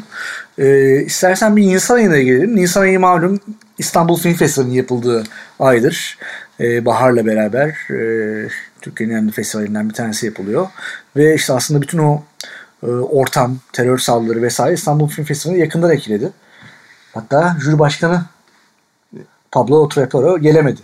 Ee, 0.58 1.02
istersen 1.02 1.56
bir 1.56 1.68
Nisan 1.68 1.96
ayına 1.96 2.20
gelelim. 2.20 2.56
Nisan 2.56 2.82
ayı 2.82 3.00
malum 3.00 3.40
İstanbul 3.78 4.18
Film 4.18 4.34
Festivali'nin 4.34 4.76
yapıldığı 4.76 5.24
aydır. 5.60 6.18
Ee, 6.60 6.86
Bahar'la 6.86 7.26
beraber 7.26 7.68
e, 7.68 8.50
Türkiye'nin 8.82 9.14
önemli 9.14 9.32
festivalinden 9.32 9.90
bir 9.90 9.94
tanesi 9.94 10.26
yapılıyor. 10.26 10.68
Ve 11.16 11.36
işte 11.36 11.54
aslında 11.54 11.82
bütün 11.82 11.98
o 11.98 12.24
e, 12.84 12.88
ortam, 12.88 13.58
terör 13.74 13.98
saldırıları 13.98 14.42
vesaire 14.42 14.74
İstanbul 14.74 15.08
Film 15.08 15.26
Festivali'ne 15.26 15.62
yakından 15.62 15.92
etkiledi. 15.92 16.32
Hatta 17.14 17.58
jüri 17.62 17.80
başkanı 17.80 18.26
Pablo 19.52 19.90
Trapero 19.90 20.40
gelemedi. 20.40 20.82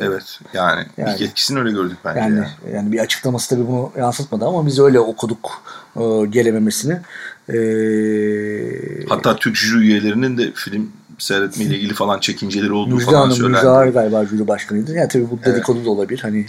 Evet 0.00 0.40
yani, 0.54 0.86
yani 0.96 1.14
ilk 1.14 1.20
etkisini 1.20 1.58
öyle 1.58 1.70
gördük 1.70 1.98
bence. 2.04 2.20
Yani, 2.20 2.36
yani. 2.36 2.74
yani 2.74 2.92
bir 2.92 2.98
açıklaması 2.98 3.54
tabii 3.54 3.66
bunu 3.66 3.92
yansıtmadı 3.98 4.44
ama 4.44 4.66
biz 4.66 4.78
öyle 4.78 5.00
okuduk 5.00 5.62
e, 5.96 6.26
gelememesini. 6.26 6.98
E, 7.48 7.56
Hatta 9.08 9.36
Türk 9.36 9.56
jüri 9.56 9.84
üyelerinin 9.84 10.38
de 10.38 10.52
film 10.54 10.92
seyretmeyle 11.22 11.76
ilgili 11.76 11.94
falan 11.94 12.20
çekinceleri 12.20 12.72
olduğu 12.72 12.94
Müjde 12.94 13.10
falan 13.10 13.20
Hanım, 13.20 13.32
söylendi. 13.32 13.56
Müjde 13.56 13.68
Ağar 13.68 13.86
galiba 13.86 14.26
jüri 14.26 14.48
başkanıydı. 14.48 14.94
Yani 14.94 15.08
tabii 15.08 15.30
bu 15.30 15.38
dedikodu 15.44 15.76
evet. 15.76 15.86
da 15.86 15.90
olabilir. 15.90 16.20
Hani 16.22 16.46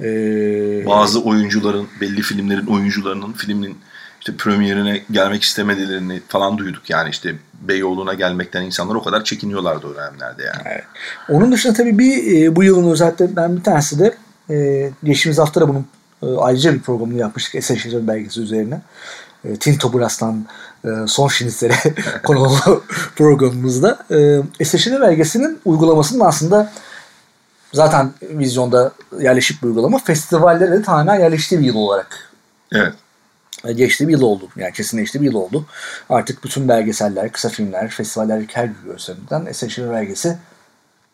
e, 0.00 0.86
Bazı 0.86 1.22
oyuncuların, 1.22 1.88
belli 2.00 2.22
filmlerin 2.22 2.66
oyuncularının 2.66 3.32
filmin 3.32 3.78
işte 4.20 4.36
premierine 4.36 5.02
gelmek 5.10 5.42
istemedilerini 5.42 6.20
falan 6.28 6.58
duyduk. 6.58 6.90
Yani 6.90 7.10
işte 7.10 7.34
Beyoğlu'na 7.60 8.14
gelmekten 8.14 8.62
insanlar 8.62 8.94
o 8.94 9.02
kadar 9.02 9.24
çekiniyorlardı 9.24 9.86
o 9.86 9.94
dönemlerde 9.94 10.42
yani. 10.42 10.62
Evet. 10.64 10.84
Onun 11.28 11.52
dışında 11.52 11.72
tabii 11.72 11.98
bir 11.98 12.42
e, 12.42 12.56
bu 12.56 12.64
yılın 12.64 12.90
özelliklerinden 12.90 13.56
bir 13.56 13.62
tanesi 13.62 13.98
de 13.98 14.14
e, 14.50 14.90
geçtiğimiz 15.04 15.38
hafta 15.38 15.60
da 15.60 15.68
bunun 15.68 15.86
e, 16.22 16.26
ayrıca 16.38 16.74
bir 16.74 16.80
programını 16.80 17.18
yapmıştık 17.18 17.54
Esenşehir 17.54 18.06
belgesi 18.08 18.40
üzerine. 18.40 18.80
E, 19.44 19.56
Tinto 19.56 19.98
Brass'tan 19.98 20.46
son 21.06 21.28
şinitlere 21.28 21.74
konulu 22.22 22.84
programımızda. 23.16 23.98
E, 24.10 24.42
Esenşehir 24.60 25.00
belgesinin 25.00 25.60
uygulamasının 25.64 26.24
aslında 26.24 26.72
zaten 27.72 28.12
vizyonda 28.22 28.92
yerleşik 29.20 29.62
bir 29.62 29.68
uygulama. 29.68 29.98
Festivallere 29.98 30.70
de 30.70 30.82
tamamen 30.82 31.20
yerleştiği 31.20 31.60
bir 31.60 31.66
yıl 31.66 31.76
olarak 31.76 32.30
Evet 32.72 32.94
geçti 33.64 34.08
bir 34.08 34.12
yıl 34.12 34.22
oldu. 34.22 34.48
Yani 34.56 34.72
kesinleşti 34.72 35.20
bir 35.20 35.26
yıl 35.26 35.34
oldu. 35.34 35.66
Artık 36.08 36.44
bütün 36.44 36.68
belgeseller, 36.68 37.32
kısa 37.32 37.48
filmler, 37.48 37.88
festivaller 37.88 38.44
her 38.52 38.64
gün 38.64 38.76
gösterimden 38.84 39.46
Esenşehir 39.46 39.90
belgesi 39.90 40.38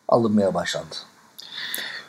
alınmaya 0.09 0.55
başlandı. 0.55 0.95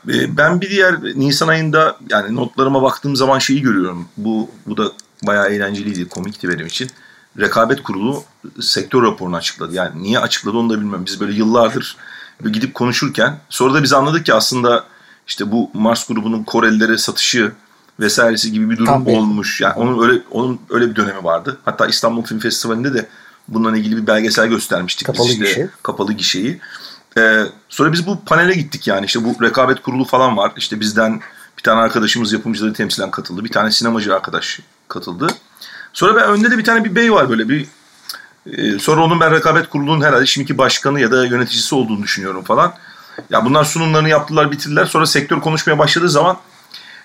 Ee, 0.09 0.37
ben 0.37 0.61
bir 0.61 0.69
diğer 0.69 1.03
Nisan 1.03 1.47
ayında 1.47 1.97
yani 2.09 2.35
notlarıma 2.35 2.81
baktığım 2.81 3.15
zaman 3.15 3.39
şeyi 3.39 3.61
görüyorum. 3.61 4.09
Bu 4.17 4.49
bu 4.65 4.77
da 4.77 4.91
bayağı 5.23 5.49
eğlenceliydi, 5.49 6.09
komikti 6.09 6.49
benim 6.49 6.65
için. 6.65 6.89
Rekabet 7.39 7.83
Kurulu 7.83 8.23
sektör 8.61 9.03
raporunu 9.03 9.35
açıkladı. 9.35 9.75
Yani 9.75 10.03
niye 10.03 10.19
açıkladı 10.19 10.57
onu 10.57 10.69
da 10.69 10.75
bilmiyorum. 10.75 11.05
Biz 11.05 11.19
böyle 11.19 11.33
yıllardır 11.33 11.97
gidip 12.43 12.73
konuşurken 12.73 13.39
sonra 13.49 13.73
da 13.73 13.83
biz 13.83 13.93
anladık 13.93 14.25
ki 14.25 14.33
aslında 14.33 14.83
işte 15.27 15.51
bu 15.51 15.71
Mars 15.73 16.07
grubunun 16.07 16.43
Korelilere 16.43 16.97
satışı 16.97 17.51
vesairesi 17.99 18.51
gibi 18.51 18.69
bir 18.69 18.77
durum 18.77 18.85
Tam 18.85 19.07
olmuş. 19.07 19.61
Yani 19.61 19.73
onun 19.73 20.09
öyle 20.09 20.21
onun 20.31 20.59
öyle 20.69 20.89
bir 20.89 20.95
dönemi 20.95 21.23
vardı. 21.23 21.57
Hatta 21.65 21.87
İstanbul 21.87 22.23
Film 22.23 22.39
Festivali'nde 22.39 22.93
de 22.93 23.07
bununla 23.47 23.77
ilgili 23.77 23.97
bir 23.97 24.07
belgesel 24.07 24.47
göstermiştik. 24.47 25.07
Kapalı 25.07 25.27
biz 25.27 25.33
işte, 25.33 25.45
gişe. 25.45 25.69
Kapalı 25.83 26.13
gişeyi. 26.13 26.59
Ee, 27.17 27.43
sonra 27.69 27.91
biz 27.91 28.07
bu 28.07 28.19
panele 28.25 28.53
gittik 28.53 28.87
yani 28.87 29.05
işte 29.05 29.23
bu 29.23 29.43
rekabet 29.43 29.81
kurulu 29.81 30.05
falan 30.05 30.37
var. 30.37 30.53
İşte 30.57 30.79
bizden 30.79 31.21
bir 31.57 31.63
tane 31.63 31.81
arkadaşımız 31.81 32.33
yapımcıları 32.33 32.73
temsilen 32.73 33.11
katıldı. 33.11 33.43
Bir 33.43 33.51
tane 33.51 33.71
sinemacı 33.71 34.15
arkadaş 34.15 34.59
katıldı. 34.87 35.27
Sonra 35.93 36.15
ben 36.15 36.29
önde 36.29 36.51
de 36.51 36.57
bir 36.57 36.63
tane 36.63 36.83
bir 36.83 36.95
bey 36.95 37.11
var 37.11 37.29
böyle 37.29 37.49
bir 37.49 37.65
e, 38.51 38.79
sonra 38.79 39.01
onun 39.01 39.19
ben 39.19 39.31
rekabet 39.31 39.69
kurulunun 39.69 40.01
herhalde 40.01 40.25
şimdiki 40.25 40.57
başkanı 40.57 41.01
ya 41.01 41.11
da 41.11 41.25
yöneticisi 41.25 41.75
olduğunu 41.75 42.03
düşünüyorum 42.03 42.43
falan. 42.43 42.73
Ya 43.29 43.45
bunlar 43.45 43.63
sunumlarını 43.63 44.09
yaptılar 44.09 44.51
bitirdiler. 44.51 44.85
Sonra 44.85 45.05
sektör 45.05 45.39
konuşmaya 45.39 45.79
başladığı 45.79 46.09
zaman 46.09 46.37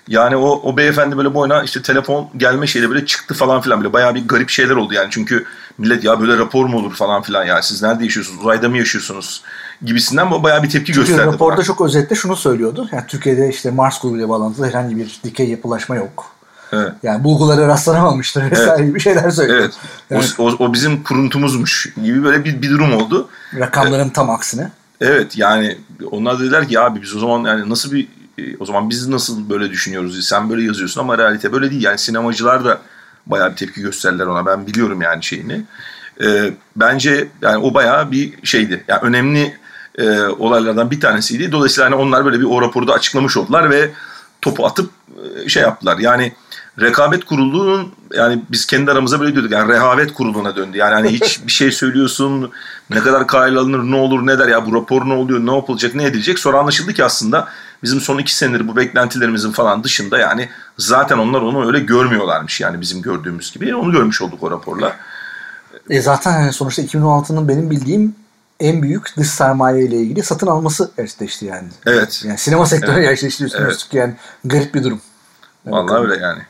yani 0.09 0.37
o, 0.37 0.61
o 0.62 0.77
beyefendi 0.77 1.16
böyle 1.16 1.35
boyuna 1.35 1.62
işte 1.62 1.83
telefon 1.83 2.29
gelme 2.37 2.66
şeyle 2.66 2.90
böyle 2.90 3.07
çıktı 3.07 3.35
falan 3.35 3.61
filan 3.61 3.81
böyle 3.81 3.92
bayağı 3.92 4.14
bir 4.14 4.29
garip 4.29 4.51
şeyler 4.51 4.77
oldu 4.77 4.95
yani 4.95 5.09
çünkü 5.11 5.45
millet 5.79 6.05
ya 6.05 6.21
böyle 6.21 6.38
rapor 6.38 6.66
mu 6.66 6.79
olur 6.79 6.95
falan 6.95 7.23
filan 7.23 7.45
ya 7.45 7.62
siz 7.62 7.83
nerede 7.83 8.05
yaşıyorsunuz 8.05 8.40
uzayda 8.40 8.68
mı 8.68 8.79
yaşıyorsunuz 8.79 9.42
gibisinden 9.83 10.42
bayağı 10.42 10.62
bir 10.62 10.71
tepki 10.71 10.92
çünkü 10.92 11.09
gösterdi. 11.09 11.33
raporda 11.33 11.57
bana. 11.57 11.64
çok 11.64 11.81
özetle 11.81 12.16
şunu 12.16 12.37
söylüyordu 12.37 12.88
yani 12.92 13.05
Türkiye'de 13.09 13.49
işte 13.49 13.71
Mars 13.71 14.01
grubuyla 14.01 14.29
bağlantılı 14.29 14.66
herhangi 14.66 14.97
bir 14.97 15.21
dikey 15.25 15.49
yapılaşma 15.49 15.97
yok. 15.97 16.32
Evet. 16.72 16.92
Yani 17.02 17.24
bulgulara 17.24 17.68
rastlanamamıştır 17.68 18.50
vesaire 18.50 18.74
evet. 18.76 18.88
gibi 18.88 19.00
şeyler 19.00 19.30
söylüyor. 19.30 19.58
Evet. 19.61 19.74
Yani, 20.11 20.24
o, 20.38 20.44
o, 20.44 20.56
o 20.58 20.72
bizim 20.72 21.02
kuruntumuzmuş 21.02 21.92
gibi 22.02 22.24
böyle 22.24 22.44
bir, 22.44 22.62
bir 22.62 22.70
durum 22.70 22.94
oldu. 22.94 23.28
Rakamların 23.58 24.04
evet. 24.04 24.14
tam 24.14 24.30
aksine. 24.30 24.70
Evet 25.00 25.38
yani 25.38 25.78
onlar 26.11 26.40
dediler 26.40 26.68
ki 26.68 26.80
abi 26.80 27.02
biz 27.02 27.16
o 27.16 27.18
zaman 27.18 27.44
yani 27.48 27.70
nasıl 27.70 27.92
bir 27.92 28.08
e, 28.38 28.56
o 28.61 28.66
zaman 28.66 28.90
biz 28.90 29.08
nasıl 29.08 29.50
böyle 29.50 29.70
düşünüyoruz? 29.70 30.26
Sen 30.26 30.50
böyle 30.50 30.62
yazıyorsun 30.62 31.00
ama 31.00 31.18
realite 31.18 31.52
böyle 31.52 31.70
değil. 31.70 31.82
Yani 31.82 31.98
sinemacılar 31.98 32.64
da 32.64 32.78
bayağı 33.26 33.50
bir 33.50 33.56
tepki 33.56 33.80
gösterdiler 33.80 34.26
ona. 34.26 34.46
Ben 34.46 34.66
biliyorum 34.66 35.02
yani 35.02 35.22
şeyini. 35.24 35.64
E, 36.24 36.50
bence 36.76 37.28
yani 37.42 37.56
o 37.56 37.74
bayağı 37.74 38.12
bir 38.12 38.46
şeydi. 38.46 38.85
Yani 38.88 39.00
önemli 39.02 39.56
e, 39.98 40.20
olaylardan 40.20 40.90
bir 40.90 41.00
tanesiydi. 41.00 41.52
Dolayısıyla 41.52 41.90
hani 41.90 41.94
onlar 41.94 42.24
böyle 42.24 42.40
bir 42.40 42.44
o 42.44 42.62
raporu 42.62 42.88
da 42.88 42.92
açıklamış 42.92 43.37
oldular 43.37 43.70
ve 43.70 43.90
topu 44.42 44.66
atıp 44.66 44.90
e, 45.44 45.48
şey 45.48 45.62
yaptılar. 45.62 45.98
Yani 45.98 46.32
rekabet 46.80 47.24
kurulunun 47.24 47.92
yani 48.14 48.42
biz 48.50 48.66
kendi 48.66 48.90
aramızda 48.90 49.20
böyle 49.20 49.32
diyorduk 49.32 49.52
yani 49.52 49.72
rehavet 49.72 50.14
kuruluna 50.14 50.56
döndü. 50.56 50.78
Yani 50.78 50.94
hani 50.94 51.08
hiç 51.08 51.40
bir 51.46 51.52
şey 51.52 51.72
söylüyorsun 51.72 52.52
ne 52.90 53.00
kadar 53.00 53.26
kayıl 53.26 53.56
alınır 53.56 53.78
ne 53.78 53.96
olur 53.96 54.26
ne 54.26 54.38
der 54.38 54.48
ya 54.48 54.66
bu 54.66 54.74
rapor 54.74 55.08
ne 55.08 55.12
oluyor 55.12 55.46
ne 55.46 55.54
yapılacak 55.54 55.94
ne 55.94 56.04
edilecek. 56.04 56.38
Sonra 56.38 56.58
anlaşıldı 56.58 56.92
ki 56.92 57.04
aslında 57.04 57.48
bizim 57.82 58.00
son 58.00 58.18
iki 58.18 58.37
senedir 58.37 58.68
bu 58.68 58.76
beklentilerimizin 58.76 59.52
falan 59.52 59.85
dışında 59.85 60.18
yani 60.18 60.48
zaten 60.78 61.18
onlar 61.18 61.42
onu 61.42 61.66
öyle 61.66 61.80
görmüyorlarmış 61.80 62.61
yani 62.61 62.80
bizim 62.80 63.02
gördüğümüz 63.02 63.52
gibi. 63.52 63.74
Onu 63.74 63.92
görmüş 63.92 64.22
olduk 64.22 64.42
o 64.42 64.50
raporla. 64.50 64.96
E 65.90 66.00
zaten 66.00 66.32
hani 66.32 66.52
sonuçta 66.52 66.82
2016'nın 66.82 67.48
benim 67.48 67.70
bildiğim 67.70 68.14
en 68.61 68.82
büyük 68.82 69.16
dış 69.16 69.28
sermaye 69.28 69.85
ile 69.85 69.96
ilgili 69.96 70.22
satın 70.22 70.46
alması 70.46 70.90
gerçekleşti 70.96 71.46
yani. 71.46 71.68
Evet. 71.87 72.22
Yani 72.26 72.38
sinema 72.38 72.66
sektörü 72.66 72.92
evet. 72.92 73.08
gerçekleşti 73.08 73.44
üstüne 73.44 73.66
evet. 73.66 73.87
yani 73.92 74.14
garip 74.44 74.74
bir 74.74 74.85
durum. 74.85 75.00
Vallahi 75.66 76.03
öyle 76.03 76.22
yani. 76.22 76.42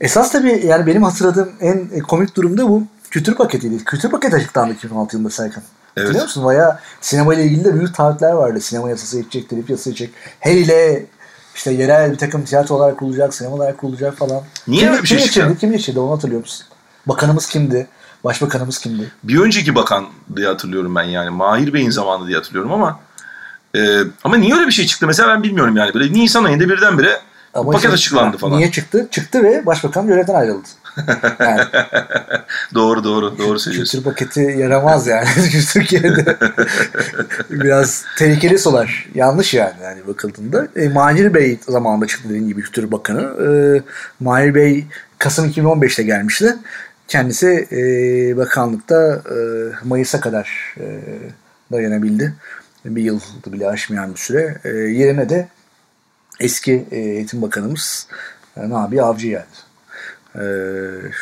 Esas 0.00 0.32
tabii 0.32 0.66
yani 0.66 0.86
benim 0.86 1.02
hatırladığım 1.02 1.52
en 1.60 2.00
komik 2.00 2.36
durum 2.36 2.58
da 2.58 2.68
bu 2.68 2.82
kültür 3.10 3.34
paketiydi. 3.34 3.84
Kültür 3.84 4.10
paketi 4.10 4.36
açıklandı 4.36 4.74
2016 4.74 5.16
yılında 5.16 5.30
Serkan. 5.30 5.62
Evet. 5.96 6.08
Biliyor 6.08 6.24
musun? 6.24 6.44
Baya 6.44 6.80
sinema 7.00 7.34
ile 7.34 7.44
ilgili 7.44 7.64
de 7.64 7.74
büyük 7.74 7.94
taahhütler 7.94 8.32
vardı. 8.32 8.60
Sinema 8.60 8.90
yasası 8.90 9.16
geçecek, 9.16 9.48
telif 9.48 9.70
yasası 9.70 9.90
geçecek. 9.90 10.14
Her 10.40 10.54
ile 10.54 11.06
işte 11.54 11.70
yerel 11.70 12.12
bir 12.12 12.18
takım 12.18 12.44
tiyatrolar 12.44 12.96
kurulacak, 12.96 13.34
sinemalar 13.34 13.76
kurulacak 13.76 14.16
falan. 14.16 14.42
Niye 14.68 14.80
kim, 14.80 14.92
öyle 14.92 15.02
bir 15.02 15.08
şey 15.08 15.18
kim 15.18 15.26
geçirdi? 15.26 15.58
Kim 15.58 15.72
geçirdi? 15.72 16.00
Onu 16.00 16.12
hatırlıyor 16.12 16.40
musun? 16.40 16.66
Bakanımız 17.06 17.48
kimdi? 17.48 17.86
Başbakanımız 18.24 18.78
kimdi? 18.78 19.12
Bir 19.22 19.38
önceki 19.40 19.74
bakan 19.74 20.06
diye 20.36 20.46
hatırlıyorum 20.46 20.94
ben 20.94 21.02
yani. 21.02 21.30
Mahir 21.30 21.74
Bey'in 21.74 21.90
zamanı 21.90 22.26
diye 22.26 22.36
hatırlıyorum 22.36 22.72
ama 22.72 23.00
e, 23.76 24.00
ama 24.24 24.36
niye 24.36 24.54
öyle 24.54 24.66
bir 24.66 24.72
şey 24.72 24.86
çıktı 24.86 25.06
mesela 25.06 25.28
ben 25.28 25.42
bilmiyorum 25.42 25.76
yani. 25.76 25.94
Böyle 25.94 26.12
Nisan 26.12 26.44
ayında 26.44 26.68
birdenbire 26.68 27.20
ama 27.56 27.72
paket 27.72 27.84
işte, 27.84 27.94
açıklandı 27.94 28.36
falan. 28.36 28.58
Niye 28.58 28.70
çıktı? 28.70 29.08
Çıktı 29.10 29.42
ve 29.42 29.66
başbakan 29.66 30.06
görevden 30.06 30.34
ayrıldı. 30.34 30.68
Yani, 31.40 31.60
doğru 32.74 33.04
doğru 33.04 33.38
doğru 33.38 33.58
söylüyorsun. 33.58 33.98
Kültür 33.98 34.10
paketi 34.10 34.40
yaramaz 34.40 35.06
yani 35.06 35.26
Türkiye'de. 35.72 36.36
Biraz 37.50 38.04
tehlikeli 38.18 38.58
solar. 38.58 39.08
Yanlış 39.14 39.54
yani 39.54 39.74
yani 39.82 40.06
bakıldığında. 40.06 40.68
E, 40.76 40.88
Mahir 40.88 41.34
Bey 41.34 41.58
zamanında 41.68 42.06
çıktı 42.06 42.28
dediğim 42.28 42.48
gibi 42.48 42.62
Kültür 42.62 42.92
Bakanı. 42.92 43.22
E, 43.22 43.48
Mahir 44.20 44.54
Bey 44.54 44.84
Kasım 45.18 45.46
2015'te 45.50 46.02
gelmişti. 46.02 46.56
Kendisi 47.08 47.68
e, 47.72 47.78
bakanlıkta 48.36 49.22
e, 49.30 49.36
Mayıs'a 49.84 50.20
kadar 50.20 50.74
e, 50.80 51.00
dayanabildi. 51.72 52.34
Bir 52.84 53.02
yıl 53.02 53.20
bile 53.46 53.68
aşmayan 53.68 54.14
bir 54.14 54.18
süre. 54.18 54.58
E, 54.64 54.68
yerine 54.68 55.28
de 55.28 55.48
eski 56.40 56.86
e, 56.90 56.98
eğitim 56.98 57.42
bakanımız 57.42 58.06
e, 58.56 58.70
Nabi 58.70 59.02
Avcı 59.02 59.28
geldi. 59.28 59.46
E, 60.34 60.42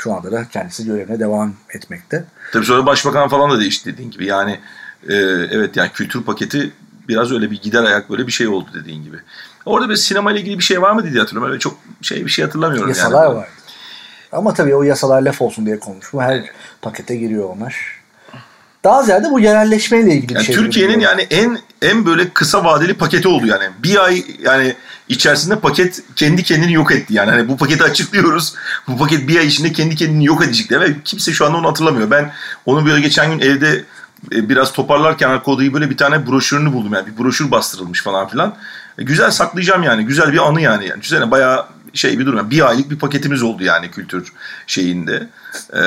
şu 0.03 0.13
anda 0.13 0.33
da 0.33 0.49
kendisi 0.49 0.87
görevine 0.87 1.21
devam 1.21 1.55
etmekte. 1.71 2.25
Tabii 2.53 2.67
sonra 2.67 2.87
başbakan 2.87 3.29
falan 3.29 3.51
da 3.51 3.61
değişti 3.61 3.93
dediğin 3.93 4.11
gibi. 4.11 4.27
Yani 4.27 4.61
e, 5.09 5.15
evet 5.51 5.77
yani 5.77 5.91
kültür 5.95 6.23
paketi 6.23 6.73
biraz 7.09 7.33
öyle 7.33 7.51
bir 7.51 7.63
gider 7.63 7.85
ayak 7.85 8.11
böyle 8.11 8.27
bir 8.27 8.33
şey 8.33 8.49
oldu 8.49 8.69
dediğin 8.75 9.05
gibi. 9.05 9.17
Orada 9.67 9.89
bir 9.89 9.97
sinema 9.97 10.33
ile 10.33 10.41
ilgili 10.41 10.59
bir 10.59 10.65
şey 10.65 10.83
var 10.83 10.93
mı 10.93 11.03
diye 11.11 11.21
hatırlıyorum. 11.21 11.51
Öyle 11.51 11.61
çok 11.61 11.79
şey 12.03 12.25
bir 12.25 12.31
şey 12.31 12.45
hatırlamıyorum 12.45 12.89
Yasalar 12.89 13.25
yani. 13.25 13.37
var. 13.37 13.49
Ama 14.33 14.55
tabii 14.55 14.75
o 14.75 14.83
yasalar 14.83 15.23
laf 15.23 15.43
olsun 15.43 15.67
diye 15.67 15.79
konuşma. 15.79 16.25
Her 16.25 16.45
pakete 16.83 17.17
giriyor 17.17 17.51
onlar. 17.57 18.05
Daha 18.85 19.03
ziyade 19.03 19.31
bu 19.31 19.41
yerelleşmeyle 19.41 20.15
ilgili 20.15 20.29
bir 20.29 20.35
Yani 20.35 20.45
şey. 20.45 20.55
Türkiye'nin 20.55 21.01
yani 21.01 21.27
en 21.31 21.59
en 21.83 22.07
böyle 22.07 22.29
kısa 22.29 22.65
vadeli 22.65 22.95
paketi 22.95 23.29
oldu 23.29 23.47
yani. 23.47 23.65
Bir 23.83 24.05
ay 24.05 24.25
yani 24.43 24.77
içerisinde 25.09 25.61
paket 25.61 26.03
kendi 26.17 26.43
kendini 26.43 26.73
yok 26.73 26.93
etti 26.93 27.15
yani. 27.15 27.31
Hani 27.31 27.49
bu 27.49 27.57
paketi 27.57 27.85
açıklıyoruz. 27.85 28.55
Bu 28.89 28.99
paket 28.99 29.29
bir 29.29 29.39
ay 29.39 29.47
içinde 29.47 29.73
kendi 29.73 29.97
kendini 29.97 30.25
yok 30.25 30.45
edecek 30.45 30.71
diye. 30.71 30.81
Ve 30.81 31.03
kimse 31.05 31.33
şu 31.33 31.47
anda 31.47 31.57
onu 31.57 31.69
hatırlamıyor. 31.69 32.11
Ben 32.11 32.33
onu 32.67 32.87
böyle 32.87 33.01
geçen 33.01 33.31
gün 33.31 33.39
evde 33.39 33.85
e, 34.33 34.49
biraz 34.49 34.73
toparlarken 34.73 35.29
arka 35.29 35.59
böyle 35.59 35.91
bir 35.91 35.97
tane 35.97 36.27
broşürünü 36.27 36.73
buldum 36.73 36.93
yani. 36.95 37.07
Bir 37.07 37.25
broşür 37.25 37.51
bastırılmış 37.51 38.03
falan 38.03 38.29
filan. 38.29 38.57
E, 38.99 39.05
güzel 39.05 39.31
saklayacağım 39.31 39.83
yani. 39.83 40.05
Güzel 40.05 40.33
bir 40.33 40.49
anı 40.49 40.61
yani. 40.61 40.89
yani 40.89 41.01
düşünsene 41.01 41.31
bayağı 41.31 41.67
şey 41.95 42.19
bir 42.19 42.27
durum. 42.27 42.37
Yani 42.37 42.51
bir 42.51 42.69
aylık 42.69 42.91
bir 42.91 42.99
paketimiz 42.99 43.43
oldu 43.43 43.65
yani 43.65 43.91
kültür 43.91 44.33
şeyinde. 44.67 45.29
Ee, 45.73 45.81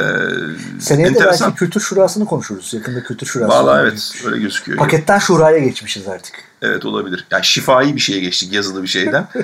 Seneye 0.79 1.15
de 1.15 1.19
belki 1.19 1.55
kültür 1.55 1.81
şurasını 1.81 2.25
konuşuruz. 2.25 2.73
Yakında 2.73 3.03
kültür 3.03 3.27
şurası. 3.27 3.49
Valla 3.49 3.81
evet 3.81 4.13
öyle 4.25 4.37
gözüküyor. 4.39 4.77
Paketten 4.77 5.19
şuraya 5.19 5.59
geçmişiz 5.59 6.07
artık. 6.07 6.35
Evet 6.61 6.85
olabilir. 6.85 7.27
Yani 7.31 7.45
şifai 7.45 7.95
bir 7.95 8.01
şeye 8.01 8.19
geçtik 8.19 8.53
yazılı 8.53 8.83
bir 8.83 8.87
şeyden. 8.87 9.27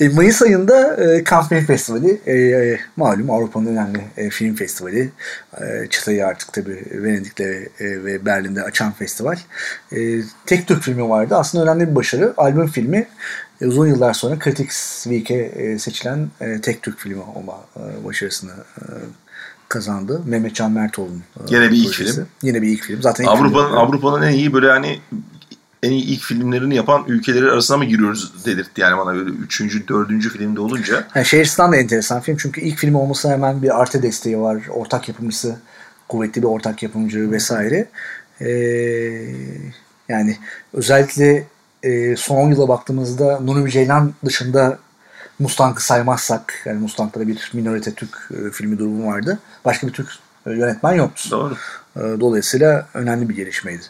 E, 0.00 0.08
Mayıs 0.08 0.42
ayında 0.42 1.04
e, 1.04 1.24
Cannes 1.24 1.48
Film 1.48 1.64
Festivali, 1.64 2.20
e, 2.26 2.34
e, 2.34 2.80
malum 2.96 3.30
Avrupa'nın 3.30 3.66
önemli 3.66 4.00
e, 4.16 4.30
film 4.30 4.54
festivali. 4.54 5.10
E, 5.60 5.86
çıtayı 5.90 6.26
artık 6.26 6.52
tabii 6.52 6.84
Venedik'te 6.92 7.68
e, 7.80 8.04
ve 8.04 8.24
Berlin'de 8.26 8.62
açan 8.62 8.92
festival. 8.92 9.38
E, 9.92 10.20
tek 10.46 10.66
Türk 10.66 10.82
filmi 10.82 11.08
vardı. 11.08 11.36
Aslında 11.36 11.64
önemli 11.64 11.90
bir 11.90 11.94
başarı. 11.94 12.34
Albüm 12.36 12.66
filmi 12.66 13.06
e, 13.60 13.66
uzun 13.66 13.86
yıllar 13.86 14.12
sonra 14.12 14.38
Critics 14.44 15.02
Week'e 15.02 15.34
e, 15.34 15.78
seçilen 15.78 16.28
e, 16.40 16.60
tek 16.60 16.82
Türk 16.82 16.98
filmi 16.98 17.22
olma 17.22 17.60
e, 17.76 18.04
başarısını 18.04 18.52
e, 18.78 18.82
kazandı. 19.68 20.22
Mehmet 20.26 20.54
Can 20.54 20.72
Mertoğlu'nun 20.72 21.22
e, 21.50 21.54
Yine 21.54 21.70
bir 21.70 21.76
ilk 21.76 21.94
film. 21.94 22.26
Yine 22.42 22.62
bir 22.62 22.68
ilk 22.68 22.82
film. 22.82 23.02
Zaten 23.02 23.24
Avrupa'nın 23.24 23.72
Avrupa'nın 23.72 24.22
en 24.22 24.32
iyi 24.32 24.52
böyle 24.52 24.70
hani 24.70 25.00
en 25.82 25.90
iyi 25.90 26.04
ilk 26.04 26.22
filmlerini 26.22 26.74
yapan 26.74 27.04
ülkeleri 27.06 27.50
arasına 27.50 27.76
mı 27.76 27.84
giriyoruz 27.84 28.46
dedirtti 28.46 28.80
yani 28.80 28.98
bana 28.98 29.14
böyle 29.14 29.30
üçüncü, 29.30 29.88
dördüncü 29.88 30.30
filmde 30.30 30.60
olunca. 30.60 31.06
Yani 31.14 31.26
Şehristan 31.26 31.72
da 31.72 31.76
enteresan 31.76 32.20
film 32.20 32.36
çünkü 32.36 32.60
ilk 32.60 32.78
film 32.78 32.94
olması 32.94 33.30
hemen 33.30 33.62
bir 33.62 33.80
arte 33.80 34.02
desteği 34.02 34.38
var. 34.38 34.62
Ortak 34.70 35.08
yapımcısı, 35.08 35.56
kuvvetli 36.08 36.42
bir 36.42 36.46
ortak 36.46 36.82
yapımcı 36.82 37.30
vesaire. 37.30 37.88
Ee, 38.40 38.48
yani 40.08 40.36
özellikle 40.72 41.46
e, 41.82 42.16
son 42.16 42.50
yıla 42.50 42.68
baktığımızda 42.68 43.40
Nuri 43.40 43.70
Ceylan 43.70 44.14
dışında 44.24 44.78
Mustang'ı 45.38 45.82
saymazsak 45.82 46.54
yani 46.64 46.78
Mustang'da 46.78 47.28
bir 47.28 47.50
minorite 47.54 47.94
Türk 47.94 48.30
e, 48.30 48.50
filmi 48.50 48.78
durumu 48.78 49.06
vardı. 49.06 49.38
Başka 49.64 49.86
bir 49.86 49.92
Türk 49.92 50.08
yönetmen 50.54 50.92
yoktu. 50.92 51.28
Doğru. 51.30 51.54
E, 51.96 52.20
dolayısıyla 52.20 52.86
önemli 52.94 53.28
bir 53.28 53.34
gelişmeydi. 53.34 53.82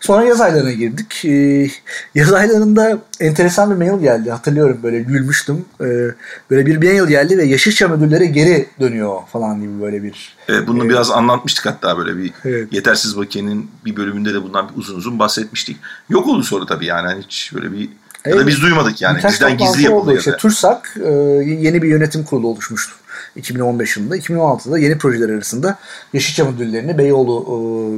Sonra 0.00 0.24
yaz 0.24 0.40
aylarına 0.40 0.72
girdik. 0.72 1.24
E, 1.24 1.68
yaz 2.14 2.32
aylarında 2.32 2.98
enteresan 3.20 3.70
bir 3.70 3.86
mail 3.86 4.00
geldi. 4.00 4.30
Hatırlıyorum 4.30 4.78
böyle 4.82 4.98
gülmüştüm. 5.00 5.64
Böyle 6.50 6.66
bir 6.66 6.76
mail 6.76 7.08
geldi 7.08 7.38
ve 7.38 7.44
Yeşilçam 7.44 7.92
ödülleri 7.92 8.32
geri 8.32 8.68
dönüyor 8.80 9.20
falan 9.32 9.60
gibi 9.60 9.82
böyle 9.82 10.02
bir. 10.02 10.36
Evet, 10.48 10.68
bunu 10.68 10.88
biraz 10.88 11.10
anlatmıştık 11.10 11.66
hatta 11.66 11.98
böyle 11.98 12.18
bir 12.18 12.32
evet. 12.44 12.72
Yetersiz 12.72 13.16
Bakiye'nin 13.16 13.70
bir 13.84 13.96
bölümünde 13.96 14.34
de 14.34 14.42
bundan 14.42 14.70
uzun 14.76 14.96
uzun 14.96 15.18
bahsetmiştik. 15.18 15.76
Yok 16.08 16.26
oldu 16.26 16.42
sonra 16.42 16.66
tabii 16.66 16.86
yani 16.86 17.08
hani 17.08 17.22
hiç 17.22 17.52
böyle 17.54 17.72
bir 17.72 17.88
ya 18.26 18.38
da 18.38 18.46
biz 18.46 18.62
duymadık 18.62 19.02
yani. 19.02 19.16
Birkaç 19.16 19.32
Bizden 19.32 19.56
gizli 19.58 19.82
yapıldı. 19.82 20.18
İşte 20.18 20.36
TÜRSAK 20.36 20.96
yeni 21.44 21.82
bir 21.82 21.88
yönetim 21.88 22.24
kurulu 22.24 22.48
oluşmuştu. 22.48 22.94
2015 23.36 23.96
yılında. 23.96 24.16
2016'da 24.16 24.78
yeni 24.78 24.98
projeler 24.98 25.28
arasında 25.28 25.76
Yeşilçam 26.12 26.54
ödüllerini 26.54 26.98
Beyoğlu 26.98 27.44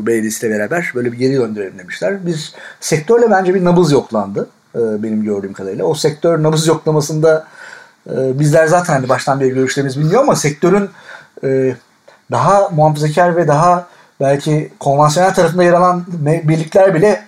e, 0.02 0.06
Belediyesi 0.06 0.50
beraber 0.50 0.92
böyle 0.94 1.12
bir 1.12 1.18
geri 1.18 1.36
döndürelim 1.36 1.78
demişler. 1.78 2.26
Biz 2.26 2.54
sektörle 2.80 3.30
bence 3.30 3.54
bir 3.54 3.64
nabız 3.64 3.92
yoklandı 3.92 4.48
e, 4.74 5.02
benim 5.02 5.24
gördüğüm 5.24 5.52
kadarıyla. 5.52 5.84
O 5.84 5.94
sektör 5.94 6.42
nabız 6.42 6.66
yoklamasında 6.66 7.46
e, 8.10 8.38
bizler 8.38 8.66
zaten 8.66 8.92
hani 8.92 9.08
baştan 9.08 9.40
beri 9.40 9.54
görüşlerimiz 9.54 9.98
bilmiyor 9.98 10.22
ama 10.22 10.36
sektörün 10.36 10.90
e, 11.44 11.74
daha 12.30 12.68
muhafazakar 12.68 13.36
ve 13.36 13.48
daha 13.48 13.88
belki 14.20 14.72
konvansiyonel 14.80 15.34
tarafında 15.34 15.62
yer 15.62 15.72
alan 15.72 16.04
birlikler 16.44 16.94
bile 16.94 17.27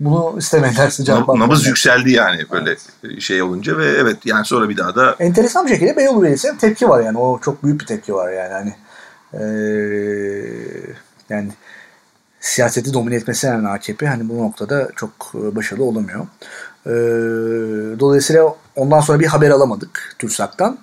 bunu 0.00 0.34
istemediler 0.38 0.90
sıcak 0.90 1.18
Nab- 1.18 1.40
Nabız 1.40 1.66
yükseldi 1.66 2.12
yani 2.12 2.46
böyle 2.50 2.76
şey 3.20 3.42
olunca 3.42 3.78
ve 3.78 3.86
evet 3.86 4.16
yani 4.24 4.44
sonra 4.44 4.68
bir 4.68 4.76
daha 4.76 4.94
da... 4.94 5.16
Enteresan 5.18 5.66
bir 5.66 5.70
şekilde 5.70 5.96
Beyoğlu 5.96 6.22
Belediyesi'nin 6.22 6.56
tepki 6.56 6.88
var 6.88 7.04
yani. 7.04 7.18
O 7.18 7.40
çok 7.40 7.64
büyük 7.64 7.80
bir 7.80 7.86
tepki 7.86 8.14
var 8.14 8.32
yani. 8.32 8.52
Hani, 8.52 8.74
ee, 9.32 9.46
yani 11.28 11.48
siyaseti 12.40 12.94
domine 12.94 13.14
etmesi 13.14 13.46
yani 13.46 13.68
AKP 13.68 14.06
hani 14.06 14.28
bu 14.28 14.42
noktada 14.42 14.88
çok 14.96 15.10
başarılı 15.34 15.84
olamıyor. 15.84 16.26
Ee, 16.86 16.90
dolayısıyla 18.00 18.54
ondan 18.76 19.00
sonra 19.00 19.20
bir 19.20 19.26
haber 19.26 19.50
alamadık 19.50 20.16
TÜRSAK'tan. 20.18 20.78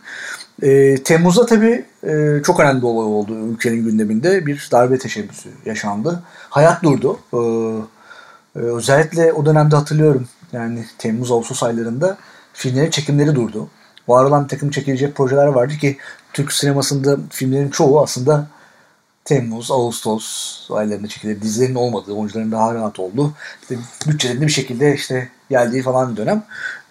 Ee, 0.62 1.04
Temmuz'da 1.04 1.46
tabii 1.46 1.86
e, 2.04 2.42
çok 2.44 2.60
önemli 2.60 2.86
olay 2.86 3.06
oldu 3.06 3.36
ülkenin 3.54 3.84
gündeminde. 3.84 4.46
Bir 4.46 4.70
darbe 4.72 4.98
teşebbüsü 4.98 5.50
yaşandı. 5.66 6.24
Hayat 6.50 6.84
durdu. 6.84 7.20
Ee, 7.34 7.38
ee, 8.56 8.60
özellikle 8.60 9.34
o 9.34 9.46
dönemde 9.46 9.76
hatırlıyorum 9.76 10.28
yani 10.52 10.86
Temmuz-Ağustos 10.98 11.64
aylarında 11.64 12.18
filmlerin 12.54 12.90
çekimleri 12.90 13.36
durdu. 13.36 13.70
Var 14.08 14.26
olan 14.26 14.48
takım 14.48 14.70
çekilecek 14.70 15.16
projeler 15.16 15.48
vardı 15.48 15.74
ki 15.74 15.98
Türk 16.34 16.54
sinemasında 16.54 17.18
filmlerin 17.30 17.70
çoğu 17.70 18.02
aslında 18.04 18.48
Temmuz, 19.26 19.72
Ağustos 19.72 20.68
aylarında 20.72 21.08
çekilir. 21.08 21.42
Dizilerin 21.42 21.76
olmadığı, 21.76 22.12
oyuncuların 22.12 22.52
daha 22.52 22.74
rahat 22.76 23.00
olduğu, 23.00 23.34
işte 23.62 23.78
bütçelerin 24.08 24.42
bir 24.42 24.52
şekilde 24.52 24.94
işte 24.94 25.30
geldiği 25.50 25.82
falan 25.82 26.12
bir 26.12 26.18
dönem. 26.18 26.44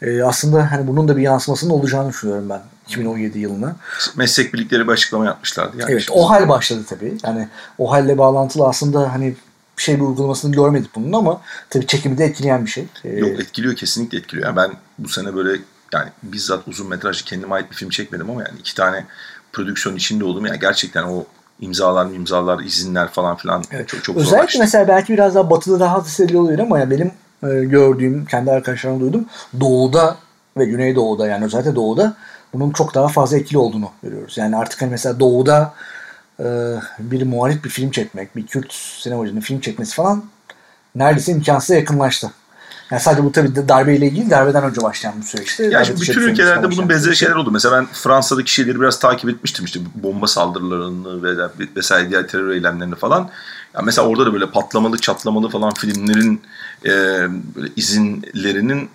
Ee, 0.02 0.22
aslında 0.22 0.70
hani 0.72 0.88
bunun 0.88 1.08
da 1.08 1.16
bir 1.16 1.22
yansımasının 1.22 1.70
olacağını 1.70 2.08
düşünüyorum 2.08 2.48
ben 2.48 2.60
2017 2.88 3.38
yılına. 3.38 3.76
Meslek 4.16 4.54
birlikleri 4.54 4.86
bir 4.86 4.92
açıklama 4.92 5.24
yapmışlardı. 5.24 5.76
Yani 5.80 5.92
evet, 5.92 6.08
o 6.10 6.30
hal 6.30 6.48
başladı 6.48 6.84
tabii. 6.88 7.16
Yani 7.24 7.48
o 7.78 7.92
halle 7.92 8.18
bağlantılı 8.18 8.68
aslında 8.68 9.12
hani 9.12 9.34
şey 9.82 9.96
bir 9.96 10.00
uygulamasını 10.00 10.52
görmedik 10.52 10.94
bunun 10.94 11.12
ama 11.12 11.40
tabii 11.70 11.86
çekimi 11.86 12.18
de 12.18 12.24
etkileyen 12.24 12.64
bir 12.64 12.70
şey. 12.70 12.84
Ee, 13.04 13.08
Yok 13.08 13.40
etkiliyor 13.40 13.76
kesinlikle 13.76 14.18
etkiliyor. 14.18 14.46
Yani 14.46 14.56
ben 14.56 14.70
bu 14.98 15.08
sene 15.08 15.34
böyle 15.34 15.60
yani 15.92 16.08
bizzat 16.22 16.68
uzun 16.68 16.88
metrajlı 16.88 17.24
kendime 17.24 17.54
ait 17.54 17.70
bir 17.70 17.76
film 17.76 17.88
çekmedim 17.90 18.30
ama 18.30 18.40
yani 18.40 18.58
iki 18.60 18.74
tane 18.74 19.06
prodüksiyon 19.52 19.96
içinde 19.96 20.24
oldum. 20.24 20.46
Yani 20.46 20.58
gerçekten 20.58 21.02
o 21.02 21.24
imzalar 21.60 22.06
imzalar 22.06 22.60
izinler 22.60 23.08
falan 23.08 23.36
filan 23.36 23.64
evet. 23.70 23.88
çok 23.88 24.04
çok 24.04 24.16
Özellikle 24.16 24.36
zorlaştı. 24.36 24.58
mesela 24.58 24.88
belki 24.88 25.12
biraz 25.12 25.34
daha 25.34 25.50
batıda 25.50 25.80
daha 25.80 26.04
hissediliyor 26.04 26.42
olabilir 26.42 26.58
ama 26.58 26.78
ya 26.78 26.90
benim 26.90 27.10
e, 27.42 27.64
gördüğüm 27.64 28.26
kendi 28.26 28.50
arkadaşlarımdan 28.50 29.00
duydum. 29.00 29.26
Doğuda 29.60 30.16
ve 30.56 30.64
Güneydoğu'da 30.64 31.28
yani 31.28 31.44
özellikle 31.44 31.74
Doğu'da 31.74 32.16
bunun 32.52 32.70
çok 32.70 32.94
daha 32.94 33.08
fazla 33.08 33.36
etkili 33.36 33.58
olduğunu 33.58 33.90
görüyoruz. 34.02 34.38
Yani 34.38 34.56
artık 34.56 34.82
hani 34.82 34.90
mesela 34.90 35.20
Doğu'da 35.20 35.74
bir 36.98 37.22
muhalif 37.22 37.64
bir 37.64 37.70
film 37.70 37.90
çekmek, 37.90 38.36
bir 38.36 38.46
Kürt 38.46 38.72
sinemacının 38.72 39.40
film 39.40 39.60
çekmesi 39.60 39.94
falan 39.94 40.24
neredeyse 40.94 41.32
imkansıza 41.32 41.74
yakınlaştı. 41.74 42.30
Yani 42.90 43.02
sadece 43.02 43.24
bu 43.24 43.32
tabii 43.32 43.68
darbeyle 43.68 44.06
ilgili 44.06 44.30
darbeden 44.30 44.64
önce 44.64 44.82
başlayan 44.82 45.20
bir 45.20 45.26
süreçti. 45.26 45.68
Yani 45.72 45.86
şimdi 45.86 46.00
bütün 46.00 46.20
ülkelerde 46.20 46.70
bunun 46.70 46.88
benzeri 46.88 47.16
şeyler 47.16 47.34
oldu. 47.34 47.50
Mesela 47.50 47.76
ben 47.76 47.86
Fransa'daki 47.92 48.54
şeyleri 48.54 48.80
biraz 48.80 48.98
takip 48.98 49.30
etmiştim 49.30 49.64
işte 49.64 49.80
bomba 49.94 50.26
saldırılarını 50.26 51.22
ve 51.22 51.48
vesaire 51.76 52.10
diğer 52.10 52.28
terör 52.28 52.50
eylemlerini 52.50 52.94
falan. 52.94 53.30
Yani 53.74 53.84
mesela 53.84 54.08
orada 54.08 54.26
da 54.26 54.32
böyle 54.32 54.50
patlamalı, 54.50 54.98
çatlamalı 54.98 55.48
falan 55.48 55.74
filmlerin 55.74 56.42
e, 56.84 56.90
böyle 57.56 57.68
izinlerinin 57.76 58.88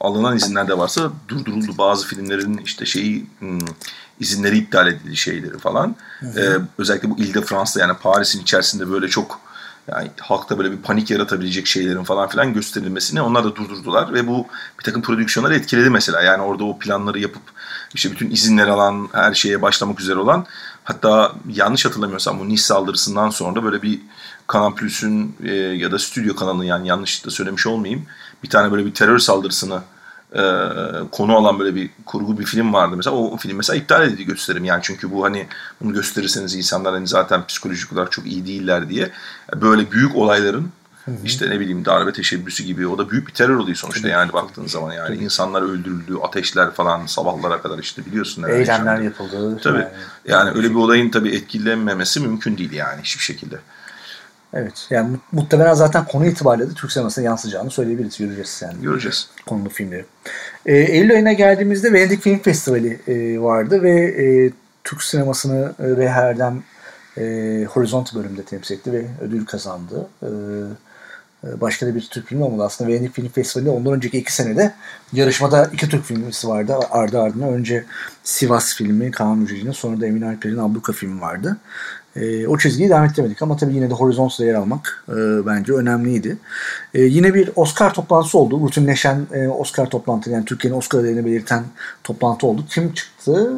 alınan 0.00 0.36
izinler 0.36 0.68
de 0.68 0.78
varsa 0.78 1.12
durduruldu. 1.28 1.78
Bazı 1.78 2.06
filmlerin 2.06 2.58
işte 2.58 2.86
şeyi 2.86 3.26
hmm, 3.38 3.58
izinleri 4.20 4.58
iptal 4.58 4.88
edildi 4.88 5.16
şeyleri 5.16 5.58
falan. 5.58 5.96
Ee, 6.22 6.48
özellikle 6.78 7.10
bu 7.10 7.18
Ile 7.18 7.34
de 7.34 7.42
France'da 7.42 7.80
yani 7.80 7.96
Paris'in 8.02 8.42
içerisinde 8.42 8.90
böyle 8.90 9.08
çok 9.08 9.40
yani 9.88 10.10
halkta 10.20 10.58
böyle 10.58 10.72
bir 10.72 10.76
panik 10.76 11.10
yaratabilecek 11.10 11.66
şeylerin 11.66 12.04
falan 12.04 12.28
filan 12.28 12.54
gösterilmesini 12.54 13.22
onlar 13.22 13.44
da 13.44 13.56
durdurdular 13.56 14.14
ve 14.14 14.26
bu 14.26 14.46
bir 14.78 14.84
takım 14.84 15.02
prodüksiyonları 15.02 15.54
etkiledi 15.54 15.90
mesela. 15.90 16.22
Yani 16.22 16.42
orada 16.42 16.64
o 16.64 16.78
planları 16.78 17.18
yapıp 17.18 17.42
işte 17.94 18.10
bütün 18.10 18.30
izinler 18.30 18.68
alan, 18.68 19.08
her 19.12 19.34
şeye 19.34 19.62
başlamak 19.62 20.00
üzere 20.00 20.18
olan 20.18 20.46
hatta 20.84 21.32
yanlış 21.48 21.84
hatırlamıyorsam 21.84 22.38
bu 22.38 22.48
Nice 22.48 22.62
saldırısından 22.62 23.30
sonra 23.30 23.64
böyle 23.64 23.82
bir 23.82 24.00
Kanal 24.46 24.74
Plus'un 24.74 25.34
e, 25.44 25.54
ya 25.54 25.92
da 25.92 25.98
stüdyo 25.98 26.36
kanalının 26.36 26.64
yani 26.64 26.88
yanlış 26.88 27.26
da 27.26 27.30
söylemiş 27.30 27.66
olmayayım 27.66 28.06
bir 28.44 28.50
tane 28.50 28.72
böyle 28.72 28.86
bir 28.86 28.94
terör 28.94 29.18
saldırısını 29.18 29.82
e, 30.32 30.42
konu 31.12 31.36
alan 31.36 31.58
böyle 31.58 31.74
bir 31.74 31.90
kurgu 32.06 32.38
bir 32.38 32.44
film 32.44 32.72
vardı 32.72 32.96
mesela. 32.96 33.16
O, 33.16 33.30
o 33.30 33.36
film 33.36 33.56
mesela 33.56 33.76
iptal 33.76 34.02
edildi 34.02 34.24
gösterim. 34.24 34.64
Yani 34.64 34.80
çünkü 34.82 35.12
bu 35.12 35.24
hani 35.24 35.46
bunu 35.80 35.92
gösterirseniz 35.92 36.54
insanlar 36.54 36.94
hani 36.94 37.06
zaten 37.06 37.46
psikolojik 37.46 37.92
olarak 37.92 38.12
çok 38.12 38.26
iyi 38.26 38.46
değiller 38.46 38.88
diye 38.88 39.10
böyle 39.60 39.90
büyük 39.90 40.16
olayların 40.16 40.70
Hı-hı. 41.04 41.14
İşte 41.24 41.50
ne 41.50 41.60
bileyim 41.60 41.84
darbe 41.84 42.12
teşebbüsü 42.12 42.64
gibi 42.64 42.86
o 42.86 42.98
da 42.98 43.10
büyük 43.10 43.28
bir 43.28 43.32
terör 43.32 43.56
oluyor 43.56 43.76
sonuçta 43.76 44.00
Tabii. 44.00 44.12
yani 44.12 44.32
baktığın 44.32 44.66
zaman 44.66 44.92
yani 44.92 45.14
Tabii. 45.14 45.24
insanlar 45.24 45.62
öldürüldü, 45.62 46.16
ateşler 46.22 46.70
falan 46.70 47.06
sabahlara 47.06 47.62
kadar 47.62 47.78
işte 47.78 48.06
biliyorsun. 48.06 48.42
Eylemler 48.42 49.00
yapıldı. 49.00 49.58
Tabii. 49.62 49.78
Yani, 49.78 49.90
yani 50.24 50.50
öyle 50.50 50.70
bir 50.70 50.74
olayın 50.74 51.10
tabii 51.10 51.30
etkilenmemesi 51.30 52.20
mümkün 52.20 52.58
değil 52.58 52.72
yani 52.72 53.02
hiçbir 53.02 53.22
şekilde. 53.22 53.56
Evet. 54.54 54.86
Yani 54.90 55.16
muhtemelen 55.32 55.74
zaten 55.74 56.04
konu 56.04 56.26
itibariyle 56.26 56.70
de 56.70 56.74
Türk 56.74 56.92
sinemasına 56.92 57.24
yansıyacağını 57.24 57.70
söyleyebiliriz. 57.70 58.18
Göreceğiz 58.18 58.60
yani. 58.64 58.82
Göreceğiz. 58.82 59.28
Konulu 59.46 59.68
filmleri. 59.68 60.04
E, 60.66 60.76
Eylül 60.76 61.12
ayına 61.12 61.32
geldiğimizde 61.32 61.92
Venedik 61.92 62.22
Film 62.22 62.38
Festivali 62.38 63.00
e, 63.06 63.40
vardı 63.40 63.82
ve 63.82 63.90
e, 63.90 64.50
Türk 64.84 65.02
sinemasını 65.02 65.74
e, 65.78 65.84
Reha 65.96 66.20
Erdem 66.20 66.62
e, 67.18 67.22
Horizont 67.64 68.14
bölümünde 68.14 68.42
temsil 68.42 68.74
etti 68.74 68.92
ve 68.92 69.04
ödül 69.20 69.46
kazandı. 69.46 70.08
E, 70.22 70.26
e, 71.46 71.60
başka 71.60 71.86
da 71.86 71.94
bir 71.94 72.08
Türk 72.10 72.26
filmi 72.26 72.44
olmadı. 72.44 72.64
Aslında 72.64 72.90
Venedik 72.90 73.14
Film 73.14 73.28
Festivali'nde 73.28 73.70
ondan 73.70 73.92
önceki 73.92 74.18
iki 74.18 74.34
senede 74.34 74.74
yarışmada 75.12 75.70
iki 75.72 75.88
Türk 75.88 76.04
filmisi 76.04 76.48
vardı. 76.48 76.76
Ardı 76.90 77.20
ardına 77.20 77.46
önce 77.46 77.84
Sivas 78.24 78.74
filmi 78.74 79.10
Kaan 79.10 79.38
Müjde'nin 79.38 79.72
sonra 79.72 80.00
da 80.00 80.06
Emin 80.06 80.22
Alper'in 80.22 80.58
Abluka 80.58 80.92
filmi 80.92 81.20
vardı. 81.20 81.56
E, 82.16 82.46
o 82.46 82.58
çizgiyi 82.58 82.88
devam 82.88 83.04
ettiremedik 83.04 83.42
ama 83.42 83.56
tabii 83.56 83.74
yine 83.74 83.90
de 83.90 83.94
Horizons'da 83.94 84.44
yer 84.44 84.54
almak 84.54 85.04
e, 85.08 85.46
bence 85.46 85.72
önemliydi. 85.72 86.38
E, 86.94 87.02
yine 87.02 87.34
bir 87.34 87.50
Oscar 87.56 87.94
toplantısı 87.94 88.38
oldu. 88.38 88.60
Rutinleşen 88.60 89.26
e, 89.32 89.48
Oscar 89.48 89.90
toplantısı 89.90 90.30
yani 90.30 90.44
Türkiye'nin 90.44 90.78
Oscar 90.78 90.98
adayını 90.98 91.26
belirten 91.26 91.64
toplantı 92.04 92.46
oldu. 92.46 92.64
Kim 92.70 92.94
çıktı? 92.94 93.52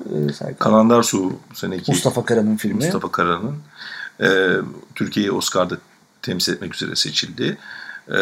E, 0.51 0.55
Kalandar 0.55 1.03
Su 1.03 1.33
seneki. 1.55 1.91
Mustafa 1.91 2.25
Kara'nın 2.25 2.57
filmi. 2.57 2.77
Mustafa 2.77 3.13
Kara'nın. 3.13 3.57
E, 4.21 4.29
Türkiye'yi 4.95 5.33
Oscar'da 5.33 5.77
temsil 6.23 6.53
etmek 6.53 6.75
üzere 6.75 6.97
seçildi. 6.97 7.59
E, 8.09 8.19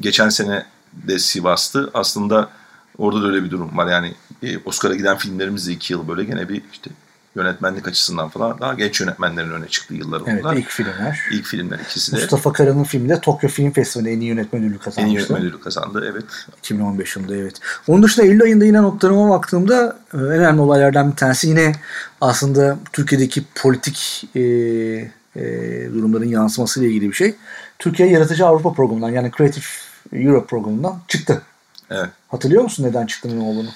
geçen 0.00 0.28
sene 0.28 0.66
de 0.92 1.18
Sivas'tı. 1.18 1.90
Aslında 1.94 2.48
orada 2.98 3.22
da 3.22 3.26
öyle 3.26 3.44
bir 3.44 3.50
durum 3.50 3.76
var. 3.76 3.86
Yani 3.86 4.14
e, 4.42 4.58
Oscar'a 4.58 4.94
giden 4.94 5.16
filmlerimiz 5.16 5.68
de 5.68 5.72
iki 5.72 5.92
yıl 5.92 6.08
böyle 6.08 6.24
gene 6.24 6.48
bir 6.48 6.62
işte 6.72 6.90
yönetmenlik 7.36 7.88
açısından 7.88 8.28
falan 8.28 8.60
daha 8.60 8.74
genç 8.74 9.00
yönetmenlerin 9.00 9.50
öne 9.50 9.68
çıktığı 9.68 9.94
yıllar 9.94 10.20
oldular. 10.20 10.52
Evet 10.52 10.64
ilk 10.64 10.70
filmler. 10.70 11.20
İlk 11.32 11.46
filmler 11.46 11.78
ikisi 11.78 12.12
de. 12.12 12.16
Mustafa 12.16 12.52
Kara'nın 12.52 12.84
filmi 12.84 13.08
de 13.08 13.20
Tokyo 13.20 13.48
Film 13.48 13.70
Festivali'nde 13.70 14.12
en 14.12 14.20
iyi 14.20 14.28
yönetmen 14.28 14.62
ödülü 14.62 14.78
kazanmıştı. 14.78 15.02
En 15.02 15.06
iyi 15.06 15.14
yönetmen 15.14 15.42
ödülü 15.42 15.60
kazandı 15.60 16.08
evet. 16.12 16.24
2015 16.58 17.16
yılında 17.16 17.36
evet. 17.36 17.54
Onun 17.88 18.02
dışında 18.02 18.26
Eylül 18.26 18.42
ayında 18.42 18.64
yine 18.64 18.82
notlarıma 18.82 19.30
baktığımda 19.30 19.96
e, 20.14 20.16
en 20.16 20.22
önemli 20.22 20.60
olaylardan 20.60 21.10
bir 21.10 21.16
tanesi 21.16 21.48
yine 21.48 21.72
aslında 22.20 22.78
Türkiye'deki 22.92 23.42
politik 23.54 24.28
e, 24.34 24.40
e, 25.36 25.42
durumların 25.94 26.28
yansımasıyla 26.28 26.88
ilgili 26.88 27.08
bir 27.08 27.14
şey. 27.14 27.34
Türkiye 27.78 28.08
Yaratıcı 28.08 28.46
Avrupa 28.46 28.72
programından 28.72 29.10
yani 29.10 29.30
Creative 29.38 29.64
Europe 30.12 30.46
programından 30.46 31.00
çıktı. 31.08 31.42
Evet. 31.90 32.08
Hatırlıyor 32.28 32.62
musun 32.62 32.84
neden 32.84 33.06
çıktığının 33.06 33.40
olduğunu? 33.40 33.68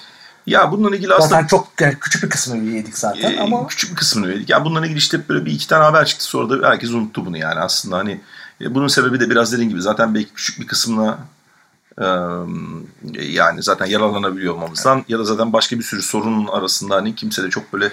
Ya 0.47 0.71
bununla 0.71 0.95
ilgili 0.95 1.13
aslında... 1.13 1.29
Zaten 1.29 1.47
çok 1.47 1.67
yani 1.79 1.95
küçük 2.01 2.23
bir 2.23 2.29
kısmını 2.29 2.63
üyeydik 2.63 2.97
zaten 2.97 3.33
e, 3.33 3.39
ama... 3.39 3.67
Küçük 3.67 3.91
bir 3.91 3.95
kısmını 3.95 4.27
üyeydik. 4.27 4.49
Ya 4.49 4.65
bununla 4.65 4.85
ilgili 4.85 4.97
işte 4.97 5.29
böyle 5.29 5.45
bir 5.45 5.51
iki 5.51 5.67
tane 5.67 5.83
haber 5.83 6.05
çıktı 6.05 6.25
sonra 6.25 6.61
da 6.61 6.69
herkes 6.69 6.89
unuttu 6.89 7.25
bunu 7.25 7.37
yani 7.37 7.59
aslında 7.59 7.97
hani 7.97 8.21
e, 8.61 8.75
bunun 8.75 8.87
sebebi 8.87 9.19
de 9.19 9.29
biraz 9.29 9.53
dediğin 9.53 9.69
gibi 9.69 9.81
zaten 9.81 10.15
belki 10.15 10.33
küçük 10.33 10.59
bir 10.59 10.67
kısmına 10.67 11.19
yani 13.13 13.63
zaten 13.63 13.85
yararlanabiliyor 13.85 14.53
olmamızdan 14.53 15.05
ya 15.07 15.19
da 15.19 15.23
zaten 15.23 15.53
başka 15.53 15.79
bir 15.79 15.83
sürü 15.83 16.01
sorunun 16.01 16.47
arasında 16.47 16.95
hani 16.95 17.15
kimse 17.15 17.43
de 17.43 17.49
çok 17.49 17.73
böyle 17.73 17.91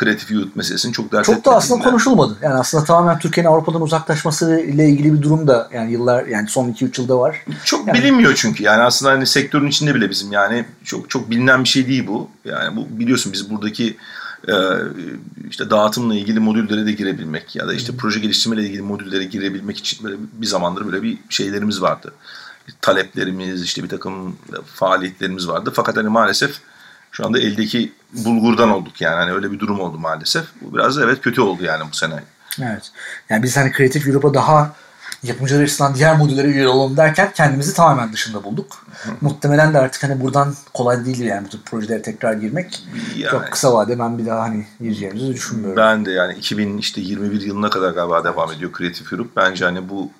kreatif 0.00 0.30
youth 0.30 0.56
meselesini 0.56 0.92
çok 0.92 1.12
dert 1.12 1.24
Çok 1.24 1.44
da 1.44 1.56
aslında 1.56 1.78
yani. 1.80 1.90
konuşulmadı. 1.90 2.36
Yani 2.42 2.54
aslında 2.54 2.84
tamamen 2.84 3.18
Türkiye'nin 3.18 3.50
Avrupa'dan 3.50 3.82
uzaklaşması 3.82 4.60
ile 4.60 4.88
ilgili 4.88 5.14
bir 5.14 5.22
durum 5.22 5.48
da 5.48 5.68
yani 5.72 5.92
yıllar 5.92 6.26
yani 6.26 6.48
son 6.48 6.68
2-3 6.72 7.00
yılda 7.00 7.18
var. 7.18 7.44
Çok 7.64 7.86
yani, 7.86 7.98
bilinmiyor 7.98 8.34
çünkü. 8.36 8.64
Yani 8.64 8.82
aslında 8.82 9.12
hani 9.12 9.26
sektörün 9.26 9.66
içinde 9.66 9.94
bile 9.94 10.10
bizim 10.10 10.32
yani 10.32 10.64
çok 10.84 11.10
çok 11.10 11.30
bilinen 11.30 11.64
bir 11.64 11.68
şey 11.68 11.88
değil 11.88 12.06
bu. 12.06 12.28
Yani 12.44 12.76
bu 12.76 12.98
biliyorsun 12.98 13.32
biz 13.32 13.50
buradaki 13.50 13.96
e, 14.48 14.54
işte 15.50 15.70
dağıtımla 15.70 16.14
ilgili 16.14 16.40
modüllere 16.40 16.86
de 16.86 16.92
girebilmek 16.92 17.56
ya 17.56 17.68
da 17.68 17.74
işte 17.74 17.92
proje 17.98 18.20
geliştirmeyle 18.20 18.68
ilgili 18.68 18.82
modüllere 18.82 19.24
girebilmek 19.24 19.78
için 19.78 20.04
böyle 20.04 20.16
bir 20.32 20.46
zamandır 20.46 20.86
böyle 20.86 21.02
bir 21.02 21.18
şeylerimiz 21.28 21.82
vardı. 21.82 22.12
Taleplerimiz 22.80 23.62
işte 23.62 23.82
bir 23.82 23.88
takım 23.88 24.36
faaliyetlerimiz 24.74 25.48
vardı. 25.48 25.72
Fakat 25.74 25.96
hani 25.96 26.08
maalesef 26.08 26.60
şu 27.12 27.26
anda 27.26 27.38
eldeki 27.38 27.92
bulgurdan 28.12 28.70
olduk 28.70 29.00
yani. 29.00 29.14
Hani 29.14 29.32
öyle 29.32 29.52
bir 29.52 29.58
durum 29.58 29.80
oldu 29.80 29.98
maalesef. 29.98 30.44
Bu 30.60 30.74
biraz 30.74 30.98
evet 30.98 31.20
kötü 31.20 31.40
oldu 31.40 31.64
yani 31.64 31.84
bu 31.92 31.96
sene. 31.96 32.22
Evet. 32.62 32.92
Yani 33.28 33.42
biz 33.42 33.56
hani 33.56 33.72
Kreatif 33.72 34.06
Europe'a 34.06 34.34
daha 34.34 34.72
yapımcılar 35.22 35.62
açısından 35.62 35.94
diğer 35.94 36.16
modüllere 36.16 36.48
üye 36.48 36.68
olalım 36.68 36.96
derken 36.96 37.32
kendimizi 37.34 37.74
tamamen 37.74 38.12
dışında 38.12 38.44
bulduk. 38.44 38.86
Hı. 39.02 39.10
Muhtemelen 39.20 39.74
de 39.74 39.78
artık 39.78 40.02
hani 40.02 40.20
buradan 40.20 40.54
kolay 40.74 41.04
değil 41.04 41.20
yani 41.20 41.46
bu 41.46 41.50
tür 41.50 41.60
projelere 41.60 42.02
tekrar 42.02 42.32
girmek. 42.32 42.82
Yani, 43.16 43.30
çok 43.30 43.52
kısa 43.52 43.74
vade 43.74 43.98
ben 43.98 44.18
bir 44.18 44.26
daha 44.26 44.40
hani 44.40 44.66
gireceğimizi 44.80 45.32
düşünmüyorum. 45.34 45.76
Ben 45.76 46.04
de 46.04 46.10
yani 46.10 46.34
2021 46.34 47.40
yılına 47.40 47.70
kadar 47.70 47.90
galiba 47.90 48.24
devam 48.24 48.52
ediyor 48.52 48.72
Kreatif 48.72 49.12
Europe. 49.12 49.30
Bence 49.36 49.64
hani 49.64 49.88
bu 49.88 50.10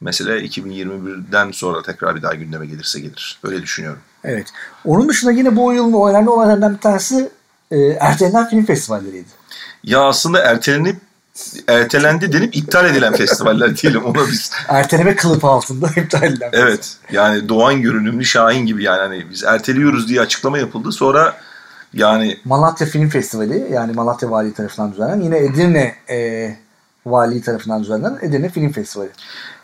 mesele 0.00 0.38
2021'den 0.38 1.50
sonra 1.50 1.82
tekrar 1.82 2.16
bir 2.16 2.22
daha 2.22 2.34
gündeme 2.34 2.66
gelirse 2.66 3.00
gelir. 3.00 3.40
Öyle 3.44 3.62
düşünüyorum. 3.62 4.00
Evet. 4.26 4.46
Onun 4.84 5.08
dışında 5.08 5.32
yine 5.32 5.56
bu 5.56 5.72
yılın 5.72 6.10
önemli 6.10 6.30
olaylarından 6.30 6.74
bir 6.74 6.80
tanesi 6.80 7.30
e, 7.70 7.78
ertelenen 7.78 8.48
film 8.48 8.64
festivalleriydi. 8.64 9.28
Ya 9.84 10.00
aslında 10.02 10.40
ertelenip 10.40 10.96
ertelendi 11.68 12.32
denip 12.32 12.56
iptal 12.56 12.90
edilen 12.90 13.12
festivaller 13.12 13.76
diyelim 13.76 14.04
ona 14.04 14.28
biz. 14.28 14.50
Erteleme 14.68 15.16
kılıfı 15.16 15.46
altında 15.46 15.86
iptal 15.96 16.22
edilen. 16.22 16.50
Evet. 16.52 16.96
Yani 17.12 17.48
Doğan 17.48 17.82
görünümlü 17.82 18.24
Şahin 18.24 18.66
gibi 18.66 18.82
yani 18.82 18.98
hani 18.98 19.30
biz 19.30 19.44
erteliyoruz 19.44 20.08
diye 20.08 20.20
açıklama 20.20 20.58
yapıldı. 20.58 20.92
Sonra 20.92 21.36
yani 21.94 22.38
Malatya 22.44 22.86
Film 22.86 23.08
Festivali 23.08 23.68
yani 23.72 23.92
Malatya 23.92 24.30
Vali 24.30 24.54
tarafından 24.54 24.92
düzenlenen 24.92 25.20
yine 25.20 25.38
Edirne 25.38 25.94
e, 26.10 26.56
Vali 27.06 27.42
tarafından 27.42 27.82
düzenlenen 27.82 28.18
Edirne 28.22 28.48
Film 28.48 28.72
Festivali. 28.72 29.10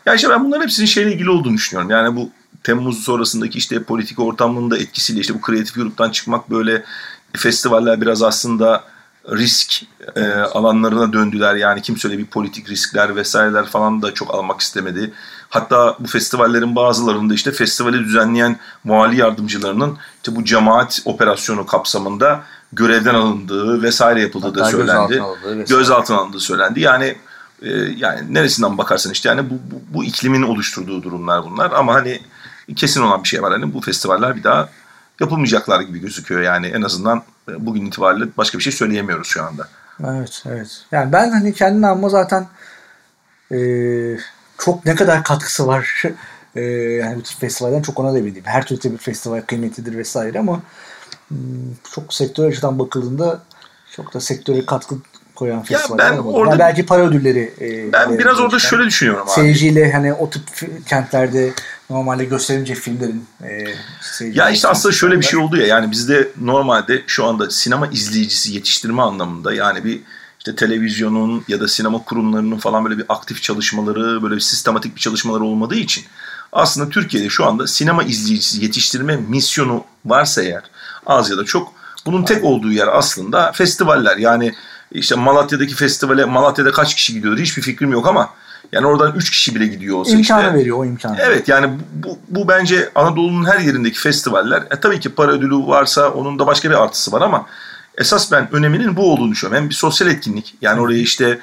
Ya 0.05 0.13
işte 0.13 0.29
ben 0.29 0.45
bunların 0.45 0.63
hepsinin 0.63 0.87
şeyle 0.87 1.13
ilgili 1.13 1.29
olduğunu 1.29 1.53
düşünüyorum. 1.53 1.89
Yani 1.91 2.15
bu 2.15 2.29
Temmuz 2.63 3.03
sonrasındaki 3.03 3.57
işte 3.57 3.83
politik 3.83 4.19
ortamının 4.19 4.71
da 4.71 4.77
etkisiyle 4.77 5.19
işte 5.19 5.33
bu 5.33 5.41
kreatif 5.41 5.75
gruptan 5.75 6.09
çıkmak 6.09 6.49
böyle 6.49 6.83
festivaller 7.33 8.01
biraz 8.01 8.23
aslında 8.23 8.83
risk 9.31 9.83
e, 10.15 10.31
alanlarına 10.31 11.13
döndüler. 11.13 11.55
Yani 11.55 11.81
kimse 11.81 12.17
bir 12.17 12.25
politik 12.25 12.69
riskler 12.69 13.15
vesaireler 13.15 13.65
falan 13.65 14.01
da 14.01 14.13
çok 14.13 14.35
almak 14.35 14.61
istemedi. 14.61 15.13
Hatta 15.49 15.97
bu 15.99 16.07
festivallerin 16.07 16.75
bazılarında 16.75 17.33
işte 17.33 17.51
festivali 17.51 17.99
düzenleyen 17.99 18.59
vali 18.85 19.19
yardımcılarının 19.19 19.97
işte 20.15 20.35
bu 20.35 20.45
cemaat 20.45 21.01
operasyonu 21.05 21.65
kapsamında 21.65 22.43
görevden 22.73 23.15
alındığı 23.15 23.81
vesaire 23.81 24.21
yapıldığı 24.21 24.45
Hatta 24.45 24.59
da 24.59 24.65
söylendi. 24.65 25.21
Gözaltına 25.69 26.17
alındığı 26.17 26.39
söylendi. 26.39 26.79
Yani 26.79 27.17
e, 27.61 27.69
yani 27.97 28.33
neresinden 28.33 28.77
bakarsan 28.77 29.11
işte 29.11 29.29
yani 29.29 29.49
bu, 29.49 29.53
bu, 29.53 29.81
bu 29.93 30.03
iklimin 30.03 30.41
oluşturduğu 30.41 31.03
durumlar 31.03 31.43
bunlar 31.43 31.71
ama 31.71 31.93
hani 31.93 32.19
kesin 32.75 33.01
olan 33.01 33.23
bir 33.23 33.27
şey 33.27 33.41
var. 33.41 33.51
Hani 33.51 33.73
bu 33.73 33.81
festivaller 33.81 34.35
bir 34.35 34.43
daha 34.43 34.69
yapılmayacaklar 35.19 35.81
gibi 35.81 35.99
gözüküyor. 35.99 36.41
Yani 36.41 36.67
en 36.67 36.81
azından 36.81 37.23
e, 37.49 37.65
bugün 37.65 37.85
itibariyle 37.85 38.25
başka 38.37 38.57
bir 38.57 38.63
şey 38.63 38.73
söyleyemiyoruz 38.73 39.27
şu 39.27 39.43
anda. 39.43 39.67
Evet, 39.99 40.43
evet. 40.45 40.85
Yani 40.91 41.11
ben 41.11 41.31
hani 41.31 41.53
kendi 41.53 41.87
ama 41.87 42.09
zaten 42.09 42.47
e, 43.51 43.57
çok 44.57 44.85
ne 44.85 44.95
kadar 44.95 45.23
katkısı 45.23 45.67
var 45.67 46.03
e, 46.55 46.61
yani 46.61 47.15
bu 47.15 47.23
tür 47.23 47.35
festivalden 47.35 47.81
çok 47.81 47.99
ona 47.99 48.13
da 48.13 48.17
eminim. 48.17 48.43
Her 48.45 48.65
türlü 48.65 48.93
bir 48.93 48.97
festival 48.97 49.41
kıymetlidir 49.41 49.97
vesaire 49.97 50.39
ama 50.39 50.61
hmm, 51.27 51.37
çok 51.95 52.13
sektör 52.13 52.47
açıdan 52.47 52.79
bakıldığında 52.79 53.43
çok 53.95 54.13
da 54.13 54.19
sektöre 54.19 54.65
katkı 54.65 54.95
koyan 55.35 55.63
festivaller 55.63 56.11
ben 56.11 56.17
olmadı. 56.17 56.35
Orada, 56.35 56.51
yani 56.51 56.59
belki 56.59 56.85
para 56.85 57.07
ödülleri. 57.07 57.53
E, 57.61 57.93
ben 57.93 58.19
biraz 58.19 58.39
orada 58.39 58.59
şöyle 58.59 58.85
düşünüyorum 58.85 59.23
abi. 59.23 59.31
Seyirciyle 59.31 59.91
hani 59.91 60.13
o 60.13 60.29
tip 60.29 60.43
kentlerde 60.87 61.53
normalde 61.89 62.25
gösterince 62.25 62.75
filmlerin 62.75 63.25
e, 63.43 64.27
Ya 64.33 64.49
işte 64.49 64.67
aslında 64.67 64.95
şöyle 64.95 65.19
bir 65.19 65.25
şey 65.25 65.39
oldu 65.39 65.57
ya 65.57 65.67
yani 65.67 65.91
bizde 65.91 66.27
normalde 66.41 67.03
şu 67.07 67.25
anda 67.25 67.49
sinema 67.49 67.87
izleyicisi 67.87 68.53
yetiştirme 68.53 69.01
anlamında 69.01 69.53
yani 69.53 69.83
bir 69.83 70.01
işte 70.39 70.55
televizyonun 70.55 71.45
ya 71.47 71.59
da 71.59 71.67
sinema 71.67 72.03
kurumlarının 72.03 72.57
falan 72.57 72.85
böyle 72.85 72.97
bir 72.97 73.05
aktif 73.09 73.41
çalışmaları, 73.43 74.23
böyle 74.23 74.35
bir 74.35 74.39
sistematik 74.39 74.95
bir 74.95 75.01
çalışmaları 75.01 75.43
olmadığı 75.43 75.75
için 75.75 76.03
aslında 76.51 76.89
Türkiye'de 76.89 77.29
şu 77.29 77.45
anda 77.45 77.67
sinema 77.67 78.03
izleyicisi 78.03 78.63
yetiştirme 78.63 79.15
misyonu 79.15 79.83
varsa 80.05 80.43
eğer 80.43 80.63
az 81.05 81.29
ya 81.29 81.37
da 81.37 81.45
çok 81.45 81.73
bunun 82.05 82.23
tek 82.23 82.43
olduğu 82.43 82.71
yer 82.71 82.87
aslında 82.87 83.51
festivaller. 83.51 84.17
Yani 84.17 84.53
işte 84.93 85.15
Malatya'daki 85.15 85.75
festivale 85.75 86.25
Malatya'da 86.25 86.71
kaç 86.71 86.95
kişi 86.95 87.13
gidiyor 87.13 87.37
hiçbir 87.37 87.61
fikrim 87.61 87.91
yok 87.91 88.07
ama 88.07 88.29
yani 88.71 88.87
oradan 88.87 89.15
3 89.15 89.29
kişi 89.29 89.55
bile 89.55 89.67
gidiyor 89.67 89.97
olsa 89.97 90.17
İmkanı 90.17 90.41
işte. 90.41 90.53
veriyor 90.53 90.77
o 90.77 90.85
imkanı. 90.85 91.17
Evet 91.19 91.47
yani 91.47 91.69
bu, 91.93 92.19
bu 92.29 92.47
bence 92.47 92.89
Anadolu'nun 92.95 93.45
her 93.45 93.59
yerindeki 93.59 93.99
festivaller. 93.99 94.63
E, 94.71 94.79
tabii 94.81 94.99
ki 94.99 95.09
para 95.09 95.31
ödülü 95.31 95.55
varsa 95.55 96.09
onun 96.09 96.39
da 96.39 96.47
başka 96.47 96.69
bir 96.69 96.83
artısı 96.83 97.11
var 97.11 97.21
ama 97.21 97.45
esas 97.97 98.31
ben 98.31 98.55
öneminin 98.55 98.95
bu 98.95 99.13
olduğunu 99.13 99.31
düşünüyorum. 99.31 99.63
Hem 99.63 99.69
bir 99.69 99.75
sosyal 99.75 100.09
etkinlik 100.09 100.55
yani 100.61 100.81
oraya 100.81 100.99
işte 100.99 101.39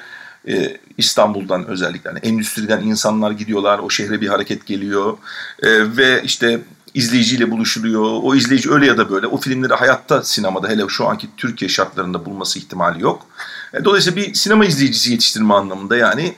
e, 0.47 0.77
İstanbul'dan 0.97 1.67
özellikle 1.67 2.09
yani 2.09 2.19
endüstriden 2.23 2.81
insanlar 2.81 3.31
gidiyorlar, 3.31 3.79
o 3.79 3.89
şehre 3.89 4.21
bir 4.21 4.27
hareket 4.27 4.65
geliyor 4.65 5.17
e, 5.63 5.97
ve 5.97 6.23
işte 6.23 6.59
izleyiciyle 6.93 7.51
buluşuluyor. 7.51 8.19
O 8.23 8.35
izleyici 8.35 8.71
öyle 8.71 8.85
ya 8.85 8.97
da 8.97 9.09
böyle 9.09 9.27
o 9.27 9.37
filmleri 9.37 9.73
hayatta 9.73 10.23
sinemada 10.23 10.69
hele 10.69 10.83
şu 10.87 11.07
anki 11.07 11.27
Türkiye 11.37 11.69
şartlarında 11.69 12.25
bulması 12.25 12.59
ihtimali 12.59 13.01
yok. 13.01 13.25
E, 13.73 13.85
dolayısıyla 13.85 14.21
bir 14.21 14.33
sinema 14.33 14.65
izleyicisi 14.65 15.11
yetiştirme 15.11 15.53
anlamında 15.53 15.97
yani 15.97 16.35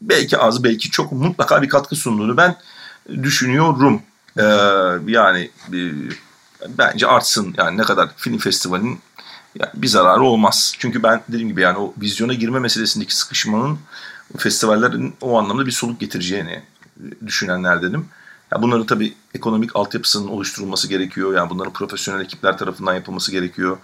belki 0.00 0.38
az 0.38 0.64
belki 0.64 0.90
çok 0.90 1.12
mutlaka 1.12 1.62
bir 1.62 1.68
katkı 1.68 1.96
sunduğunu 1.96 2.36
ben 2.36 2.56
düşünüyorum. 3.22 4.02
Ee, 4.38 4.42
yani 5.06 5.50
bence 6.68 7.06
artsın 7.06 7.54
yani 7.58 7.78
ne 7.78 7.82
kadar 7.82 8.08
film 8.16 8.38
festivalinin 8.38 9.00
yani 9.54 9.70
bir 9.74 9.86
zararı 9.86 10.22
olmaz. 10.22 10.74
Çünkü 10.78 11.02
ben 11.02 11.20
dediğim 11.28 11.48
gibi 11.48 11.60
yani 11.60 11.78
o 11.78 11.94
vizyona 12.00 12.34
girme 12.34 12.58
meselesindeki 12.58 13.16
sıkışmanın 13.16 13.78
festivallerin 14.36 15.14
o 15.20 15.38
anlamda 15.38 15.66
bir 15.66 15.70
soluk 15.70 16.00
getireceğini 16.00 16.62
düşünenlerdenim. 17.26 18.08
Ya 18.52 18.62
bunların 18.62 18.86
tabii 18.86 19.14
ekonomik 19.34 19.76
altyapısının 19.76 20.28
oluşturulması 20.28 20.88
gerekiyor. 20.88 21.36
Yani 21.36 21.50
bunların 21.50 21.72
profesyonel 21.72 22.24
ekipler 22.24 22.58
tarafından 22.58 22.94
yapılması 22.94 23.32
gerekiyor. 23.32 23.78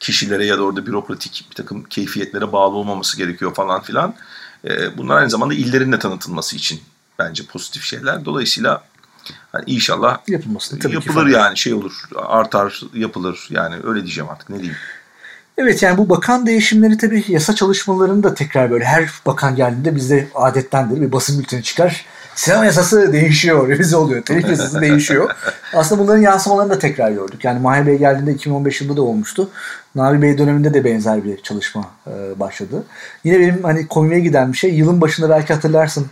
Kişilere 0.00 0.46
ya 0.46 0.58
da 0.58 0.62
orada 0.62 0.86
bürokratik 0.86 1.46
bir 1.50 1.54
takım 1.54 1.84
keyfiyetlere 1.84 2.52
bağlı 2.52 2.76
olmaması 2.76 3.16
gerekiyor 3.16 3.54
falan 3.54 3.82
filan. 3.82 4.14
E, 4.64 4.98
bunlar 4.98 5.16
aynı 5.16 5.30
zamanda 5.30 5.54
illerin 5.54 5.92
de 5.92 5.98
tanıtılması 5.98 6.56
için 6.56 6.80
bence 7.18 7.46
pozitif 7.46 7.82
şeyler. 7.82 8.24
Dolayısıyla 8.24 8.84
yani 9.54 9.64
inşallah 9.66 10.18
Yapılması, 10.28 10.78
tabii 10.78 10.94
yapılır 10.94 11.26
yani 11.26 11.58
şey 11.58 11.74
olur 11.74 11.92
artar 12.16 12.80
yapılır 12.94 13.48
yani 13.50 13.76
öyle 13.84 14.02
diyeceğim 14.02 14.30
artık 14.30 14.50
ne 14.50 14.56
diyeyim. 14.56 14.76
Evet 15.58 15.82
yani 15.82 15.98
bu 15.98 16.08
bakan 16.08 16.46
değişimleri 16.46 16.98
tabii 16.98 17.24
yasa 17.28 17.54
çalışmalarını 17.54 18.22
da 18.22 18.34
tekrar 18.34 18.70
böyle 18.70 18.84
her 18.84 19.10
bakan 19.26 19.56
geldiğinde 19.56 19.96
bizde 19.96 20.28
adettendir 20.34 21.00
bir 21.00 21.12
basın 21.12 21.38
bülteni 21.38 21.62
çıkar. 21.62 22.06
Sinema 22.38 22.64
yasası 22.64 23.12
değişiyor, 23.12 23.68
revize 23.68 23.96
oluyor, 23.96 24.22
telif 24.22 24.44
yasası 24.48 24.80
değişiyor. 24.80 25.30
Aslında 25.74 26.02
bunların 26.02 26.22
yansımalarını 26.22 26.72
da 26.72 26.78
tekrar 26.78 27.10
gördük. 27.10 27.44
Yani 27.44 27.60
Mahir 27.60 27.86
Bey 27.86 27.98
geldiğinde 27.98 28.32
2015 28.32 28.80
yılında 28.80 28.96
da 28.96 29.02
olmuştu. 29.02 29.50
Navi 29.94 30.22
Bey 30.22 30.38
döneminde 30.38 30.74
de 30.74 30.84
benzer 30.84 31.24
bir 31.24 31.42
çalışma 31.42 31.90
e, 32.06 32.40
başladı. 32.40 32.82
Yine 33.24 33.40
benim 33.40 33.64
hani 33.64 33.88
komiğe 33.88 34.20
giden 34.20 34.52
bir 34.52 34.56
şey, 34.56 34.74
yılın 34.74 35.00
başında 35.00 35.30
belki 35.30 35.54
hatırlarsın 35.54 36.06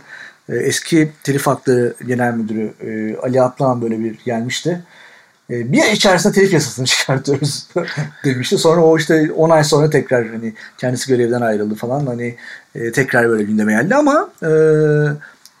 e, 0.49 0.55
eski 0.55 1.11
telif 1.23 1.47
hakları 1.47 1.93
genel 2.07 2.33
müdürü 2.33 2.73
e, 2.81 3.17
Ali 3.17 3.41
Atlan 3.41 3.81
böyle 3.81 3.99
bir 3.99 4.19
gelmişti. 4.25 4.81
E, 5.49 5.71
bir 5.71 5.81
ay 5.81 5.93
içerisinde 5.93 6.33
telif 6.33 6.53
yasasını 6.53 6.85
çıkartıyoruz 6.85 7.67
demişti. 8.25 8.57
Sonra 8.57 8.81
o 8.81 8.97
işte 8.97 9.31
10 9.35 9.49
ay 9.49 9.63
sonra 9.63 9.89
tekrar 9.89 10.27
hani 10.27 10.53
kendisi 10.77 11.07
görevden 11.07 11.41
ayrıldı 11.41 11.75
falan 11.75 12.05
hani 12.05 12.35
e, 12.75 12.91
tekrar 12.91 13.29
böyle 13.29 13.43
gündeme 13.43 13.73
geldi 13.73 13.95
ama 13.95 14.29
e, 14.43 14.49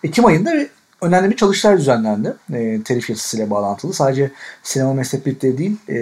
Ekim 0.03 0.25
ayında 0.25 0.67
önemli 1.01 1.29
bir 1.29 1.35
çalıştay 1.35 1.77
düzenlendi. 1.77 2.33
E, 2.53 2.83
telif 2.83 3.09
yasasıyla 3.09 3.49
bağlantılı. 3.49 3.93
Sadece 3.93 4.31
sinema 4.63 4.93
meslek 4.93 5.25
birlikleri 5.25 5.57
değil 5.57 5.77
e, 5.89 5.97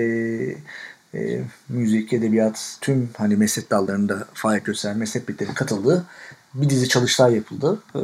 e, 1.20 1.42
müzik, 1.70 2.14
edebiyat 2.14 2.78
tüm 2.82 3.10
hani 3.18 3.36
meslek 3.36 3.72
dallarında 3.72 4.28
faaliyet 4.34 4.66
gösteren 4.66 4.98
meslek 4.98 5.28
birliklerinin 5.28 5.56
katıldığı 5.56 6.06
bir 6.54 6.70
dizi 6.70 6.90
çalıştay 6.90 7.36
yapıldı. 7.36 7.80
E, 7.96 8.02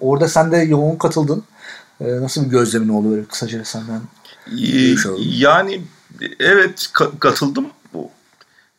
orada 0.00 0.28
sen 0.28 0.52
de 0.52 0.56
yoğun 0.56 0.96
katıldın. 0.96 1.44
E, 2.00 2.04
nasıl 2.20 2.44
bir 2.44 2.50
gözlemin 2.50 2.88
oldu 2.88 3.10
böyle 3.10 3.24
kısaca 3.24 3.64
senden? 3.64 4.00
Yani 5.18 5.80
evet 6.40 6.90
katıldım. 7.20 7.66
Bu 7.92 8.10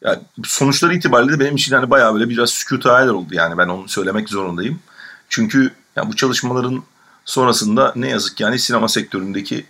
yani 0.01 0.19
sonuçları 0.43 0.95
itibariyle 0.95 1.33
de 1.33 1.39
benim 1.39 1.55
için 1.55 1.75
yani 1.75 1.89
bayağı 1.89 2.13
böyle 2.13 2.29
biraz 2.29 2.49
sükût 2.49 2.85
oldu 2.85 3.27
yani 3.31 3.57
ben 3.57 3.67
onu 3.67 3.87
söylemek 3.87 4.29
zorundayım. 4.29 4.79
Çünkü 5.29 5.71
yani 5.95 6.11
bu 6.11 6.15
çalışmaların 6.15 6.83
sonrasında 7.25 7.93
ne 7.95 8.09
yazık 8.09 8.37
ki 8.37 8.43
yani 8.43 8.59
sinema 8.59 8.87
sektöründeki 8.87 9.65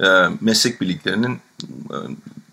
e, 0.00 0.06
meslek 0.40 0.80
birliklerinin 0.80 1.40
e, 1.90 1.96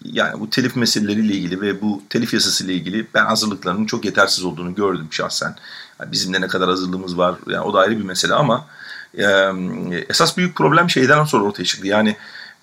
yani 0.03 0.39
bu 0.39 0.49
telif 0.49 0.76
meseleleriyle 0.76 1.34
ilgili 1.34 1.61
ve 1.61 1.82
bu 1.82 2.03
telif 2.09 2.34
yasası 2.34 2.65
ile 2.65 2.73
ilgili 2.73 3.07
ben 3.13 3.26
hazırlıklarının 3.26 3.86
çok 3.86 4.05
yetersiz 4.05 4.45
olduğunu 4.45 4.76
gördüm 4.76 5.07
şahsen. 5.11 5.55
Yani 5.99 6.11
bizim 6.11 6.34
de 6.34 6.41
ne 6.41 6.47
kadar 6.47 6.69
hazırlığımız 6.69 7.17
var 7.17 7.36
yani 7.47 7.61
o 7.61 7.73
da 7.73 7.80
ayrı 7.80 7.97
bir 7.97 8.03
mesele 8.03 8.34
ama 8.34 8.67
e, 9.17 9.26
esas 10.09 10.38
büyük 10.38 10.55
problem 10.55 10.89
şeyden 10.89 11.23
sonra 11.23 11.43
ortaya 11.43 11.63
çıktı. 11.63 11.88
Yani 11.88 12.17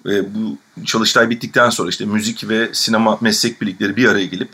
e, 0.06 0.34
bu 0.34 0.58
çalıştay 0.84 1.30
bittikten 1.30 1.70
sonra 1.70 1.88
işte 1.88 2.04
müzik 2.04 2.48
ve 2.48 2.70
sinema 2.72 3.18
meslek 3.20 3.60
birlikleri 3.60 3.96
bir 3.96 4.08
araya 4.08 4.26
gelip 4.26 4.50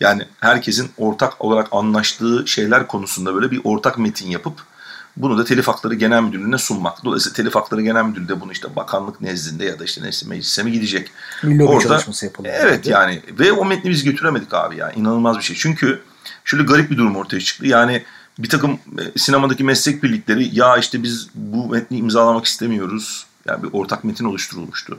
yani 0.00 0.22
herkesin 0.40 0.90
ortak 0.96 1.44
olarak 1.44 1.68
anlaştığı 1.72 2.44
şeyler 2.46 2.86
konusunda 2.86 3.34
böyle 3.34 3.50
bir 3.50 3.60
ortak 3.64 3.98
metin 3.98 4.30
yapıp 4.30 4.69
bunu 5.16 5.38
da 5.38 5.44
Telif 5.44 5.68
Hakları 5.68 5.94
Genel 5.94 6.22
Müdürlüğü'ne 6.22 6.58
sunmak. 6.58 7.04
Dolayısıyla 7.04 7.34
Telif 7.36 7.54
Hakları 7.54 7.82
Genel 7.82 8.04
Müdürlüğü 8.04 8.28
de 8.28 8.40
bunu 8.40 8.52
işte 8.52 8.76
bakanlık 8.76 9.20
nezdinde 9.20 9.64
ya 9.64 9.78
da 9.78 9.84
işte 9.84 10.02
neyse 10.02 10.26
meclise 10.28 10.62
mi 10.62 10.72
gidecek. 10.72 11.10
Milli 11.42 11.64
Orada, 11.64 11.88
çalışması 11.88 12.26
yapılıyor. 12.26 12.54
Evet 12.58 12.86
yani 12.86 13.22
ve 13.38 13.52
o 13.52 13.64
metni 13.64 13.90
biz 13.90 14.04
götüremedik 14.04 14.54
abi 14.54 14.76
ya. 14.76 14.92
inanılmaz 14.92 15.38
bir 15.38 15.42
şey. 15.42 15.56
Çünkü 15.56 16.02
şöyle 16.44 16.62
garip 16.62 16.90
bir 16.90 16.96
durum 16.96 17.16
ortaya 17.16 17.40
çıktı. 17.40 17.66
Yani 17.66 18.02
bir 18.38 18.48
takım 18.48 18.72
e, 18.72 19.18
sinemadaki 19.18 19.64
meslek 19.64 20.02
birlikleri 20.02 20.58
ya 20.58 20.76
işte 20.76 21.02
biz 21.02 21.28
bu 21.34 21.68
metni 21.68 21.96
imzalamak 21.96 22.44
istemiyoruz. 22.44 23.26
Yani 23.46 23.62
bir 23.62 23.68
ortak 23.72 24.04
metin 24.04 24.24
oluşturulmuştu. 24.24 24.98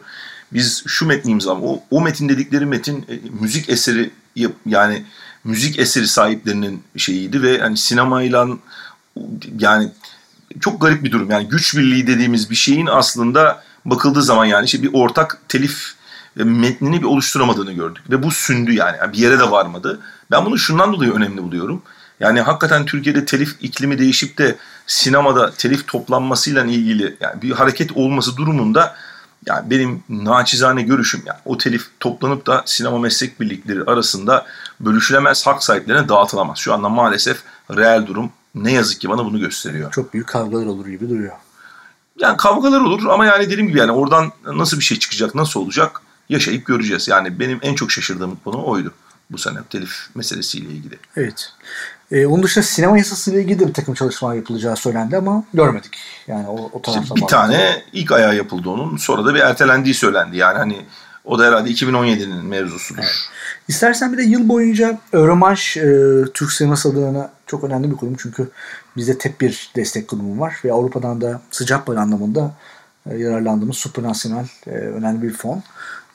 Biz 0.53 0.83
şu 0.87 1.05
metni 1.05 1.31
imzalamak, 1.31 1.63
o, 1.63 1.83
o 1.91 2.01
metin 2.01 2.29
dedikleri 2.29 2.65
metin 2.65 3.05
e, 3.09 3.19
müzik 3.41 3.69
eseri 3.69 4.11
yani 4.65 5.05
müzik 5.43 5.79
eseri 5.79 6.07
sahiplerinin 6.07 6.83
şeyiydi 6.97 7.43
ve 7.43 7.59
hani 7.59 7.77
sinemayla 7.77 8.47
yani 9.59 9.91
çok 10.59 10.81
garip 10.81 11.03
bir 11.03 11.11
durum. 11.11 11.31
Yani 11.31 11.47
güç 11.47 11.77
birliği 11.77 12.07
dediğimiz 12.07 12.49
bir 12.49 12.55
şeyin 12.55 12.87
aslında 12.87 13.63
bakıldığı 13.85 14.23
zaman 14.23 14.45
yani 14.45 14.65
işte 14.65 14.83
bir 14.83 14.89
ortak 14.93 15.37
telif 15.49 15.93
e, 16.39 16.43
metnini 16.43 17.01
bir 17.01 17.07
oluşturamadığını 17.07 17.71
gördük. 17.71 18.03
Ve 18.09 18.23
bu 18.23 18.31
sündü 18.31 18.73
yani. 18.73 18.97
yani 18.97 19.13
bir 19.13 19.17
yere 19.17 19.39
de 19.39 19.51
varmadı. 19.51 19.99
Ben 20.31 20.45
bunu 20.45 20.57
şundan 20.57 20.93
dolayı 20.93 21.13
önemli 21.13 21.43
buluyorum. 21.43 21.81
Yani 22.19 22.41
hakikaten 22.41 22.85
Türkiye'de 22.85 23.25
telif 23.25 23.55
iklimi 23.61 23.99
değişip 23.99 24.37
de 24.37 24.55
sinemada 24.87 25.51
telif 25.51 25.87
toplanmasıyla 25.87 26.65
ilgili 26.65 27.15
yani 27.19 27.41
bir 27.41 27.51
hareket 27.51 27.91
olması 27.91 28.37
durumunda 28.37 28.95
yani 29.45 29.69
benim 29.69 30.03
naçizane 30.09 30.81
görüşüm 30.81 31.23
yani 31.25 31.39
o 31.45 31.57
telif 31.57 31.87
toplanıp 31.99 32.47
da 32.47 32.63
sinema 32.65 32.99
meslek 32.99 33.39
birlikleri 33.39 33.83
arasında 33.83 34.45
bölüşülemez 34.79 35.47
hak 35.47 35.63
sahiplerine 35.63 36.09
dağıtılamaz. 36.09 36.57
Şu 36.57 36.73
anda 36.73 36.89
maalesef 36.89 37.43
reel 37.75 38.07
durum 38.07 38.31
ne 38.55 38.71
yazık 38.71 39.01
ki 39.01 39.09
bana 39.09 39.25
bunu 39.25 39.39
gösteriyor. 39.39 39.91
Çok 39.91 40.13
büyük 40.13 40.27
kavgalar 40.27 40.65
olur 40.65 40.87
gibi 40.87 41.09
duruyor. 41.09 41.35
Yani 42.19 42.37
kavgalar 42.37 42.81
olur 42.81 43.05
ama 43.05 43.25
yani 43.25 43.45
dediğim 43.45 43.67
gibi 43.67 43.79
yani 43.79 43.91
oradan 43.91 44.31
nasıl 44.45 44.77
bir 44.77 44.83
şey 44.83 44.99
çıkacak, 44.99 45.35
nasıl 45.35 45.59
olacak 45.59 46.01
yaşayıp 46.29 46.65
göreceğiz. 46.65 47.07
Yani 47.07 47.39
benim 47.39 47.59
en 47.61 47.75
çok 47.75 47.91
şaşırdığım 47.91 48.37
konu 48.43 48.65
oydu 48.65 48.93
bu 49.31 49.37
sene 49.37 49.57
telif 49.69 50.07
meselesiyle 50.15 50.69
ilgili. 50.69 50.99
Evet. 51.17 51.53
Ee, 52.11 52.25
onun 52.25 52.43
dışında 52.43 52.63
sinema 52.63 52.97
yasasıyla 52.97 53.39
ilgili 53.39 53.59
de 53.59 53.67
bir 53.67 53.73
takım 53.73 53.93
çalışmalar 53.93 54.35
yapılacağı 54.35 54.75
söylendi 54.75 55.17
ama 55.17 55.43
görmedik. 55.53 55.97
Yani 56.27 56.47
o, 56.47 56.69
o 56.73 56.81
tarafta 56.81 57.15
Bir 57.15 57.21
tane 57.21 57.83
ilk 57.93 58.11
ayağı 58.11 58.35
yapıldı 58.35 58.69
onun. 58.69 58.97
Sonra 58.97 59.25
da 59.25 59.35
bir 59.35 59.39
ertelendiği 59.39 59.93
söylendi. 59.93 60.37
Yani 60.37 60.57
hani 60.57 60.85
o 61.25 61.39
da 61.39 61.45
herhalde 61.45 61.69
2017'nin 61.69 62.45
mevzusudur. 62.45 62.99
Evet. 63.03 63.29
İstersen 63.67 64.13
bir 64.13 64.17
de 64.17 64.23
yıl 64.23 64.49
boyunca 64.49 64.97
Euromarş 65.13 65.77
e, 65.77 66.21
Türk 66.33 66.51
sineması 66.51 66.89
adına 66.89 67.31
çok 67.47 67.63
önemli 67.63 67.91
bir 67.91 67.95
kurum. 67.95 68.15
Çünkü 68.19 68.49
bizde 68.97 69.17
tek 69.17 69.41
bir 69.41 69.71
destek 69.75 70.07
kurumu 70.07 70.41
var 70.41 70.59
ve 70.65 70.73
Avrupa'dan 70.73 71.21
da 71.21 71.41
sıcak 71.51 71.85
para 71.85 72.01
anlamında 72.01 72.51
e, 73.09 73.17
yararlandığımız 73.17 73.77
supranasyonel 73.77 74.45
e, 74.67 74.69
önemli 74.69 75.21
bir 75.21 75.33
fon. 75.33 75.63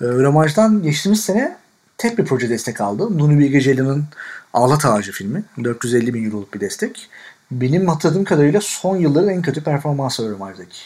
E, 0.00 0.04
Euromarş'tan 0.04 0.82
geçtiğimiz 0.82 1.24
sene 1.24 1.56
tek 1.98 2.18
bir 2.18 2.24
proje 2.24 2.48
destek 2.48 2.80
aldı. 2.80 3.18
Nuri 3.18 3.38
Bilge 3.38 3.60
Ceylan'ın 3.60 4.04
Ağlat 4.52 4.84
Ağacı 4.84 5.12
filmi. 5.12 5.44
450 5.64 6.14
bin 6.14 6.26
euroluk 6.26 6.54
bir 6.54 6.60
destek. 6.60 7.08
Benim 7.50 7.88
hatırladığım 7.88 8.24
kadarıyla 8.24 8.60
son 8.60 8.96
yılların 8.96 9.28
en 9.28 9.42
kötü 9.42 9.64
performansı 9.64 10.22
Euromarş'daki. 10.22 10.78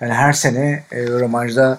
Yani 0.00 0.12
her 0.12 0.32
sene 0.32 0.84
e, 0.92 1.00
Euromarş'da 1.00 1.78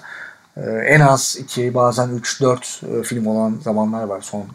en 0.66 1.00
az 1.00 1.36
iki 1.40 1.74
bazen 1.74 2.08
3-4 2.08 3.00
e, 3.00 3.02
film 3.02 3.26
olan 3.26 3.60
zamanlar 3.64 4.04
var 4.04 4.20
son 4.20 4.46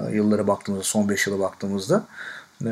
e, 0.00 0.16
yıllara 0.16 0.46
baktığımızda, 0.46 0.84
son 0.84 1.08
5 1.08 1.26
yıla 1.26 1.38
baktığımızda. 1.38 2.04
Ee, 2.62 2.68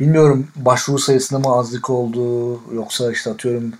bilmiyorum 0.00 0.48
başvuru 0.56 0.98
sayısında 0.98 1.48
mı 1.48 1.56
azlık 1.56 1.90
oldu 1.90 2.52
yoksa 2.74 3.12
işte 3.12 3.30
atıyorum 3.30 3.72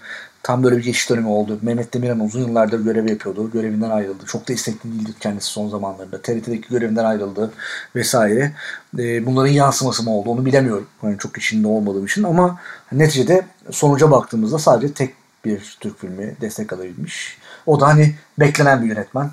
tam 0.42 0.62
böyle 0.62 0.76
bir 0.76 0.84
geçiş 0.84 1.10
dönemi 1.10 1.28
oldu. 1.28 1.58
Mehmet 1.62 1.94
Demirhan 1.94 2.20
uzun 2.20 2.40
yıllardır 2.40 2.84
görev 2.84 3.08
yapıyordu. 3.08 3.50
Görevinden 3.50 3.90
ayrıldı. 3.90 4.24
Çok 4.26 4.48
da 4.48 4.52
istekli 4.52 4.92
değildi 4.92 5.10
kendisi 5.20 5.46
son 5.46 5.68
zamanlarda. 5.68 6.22
TRT'deki 6.22 6.68
görevinden 6.68 7.04
ayrıldı 7.04 7.52
vesaire. 7.96 8.52
Ee, 8.98 9.26
bunların 9.26 9.52
yansıması 9.52 10.02
mı 10.02 10.10
oldu 10.10 10.30
onu 10.30 10.46
bilemiyorum. 10.46 10.86
Yani 11.02 11.18
çok 11.18 11.38
içinde 11.38 11.66
olmadığım 11.68 12.04
için 12.04 12.22
ama 12.22 12.60
neticede 12.92 13.46
sonuca 13.70 14.10
baktığımızda 14.10 14.58
sadece 14.58 14.94
tek 14.94 15.14
bir 15.46 15.76
Türk 15.80 16.00
filmi 16.00 16.36
destek 16.40 16.72
alabilmiş. 16.72 17.38
O 17.66 17.80
da 17.80 17.86
hani 17.86 18.14
beklenen 18.38 18.82
bir 18.82 18.88
yönetmen. 18.88 19.30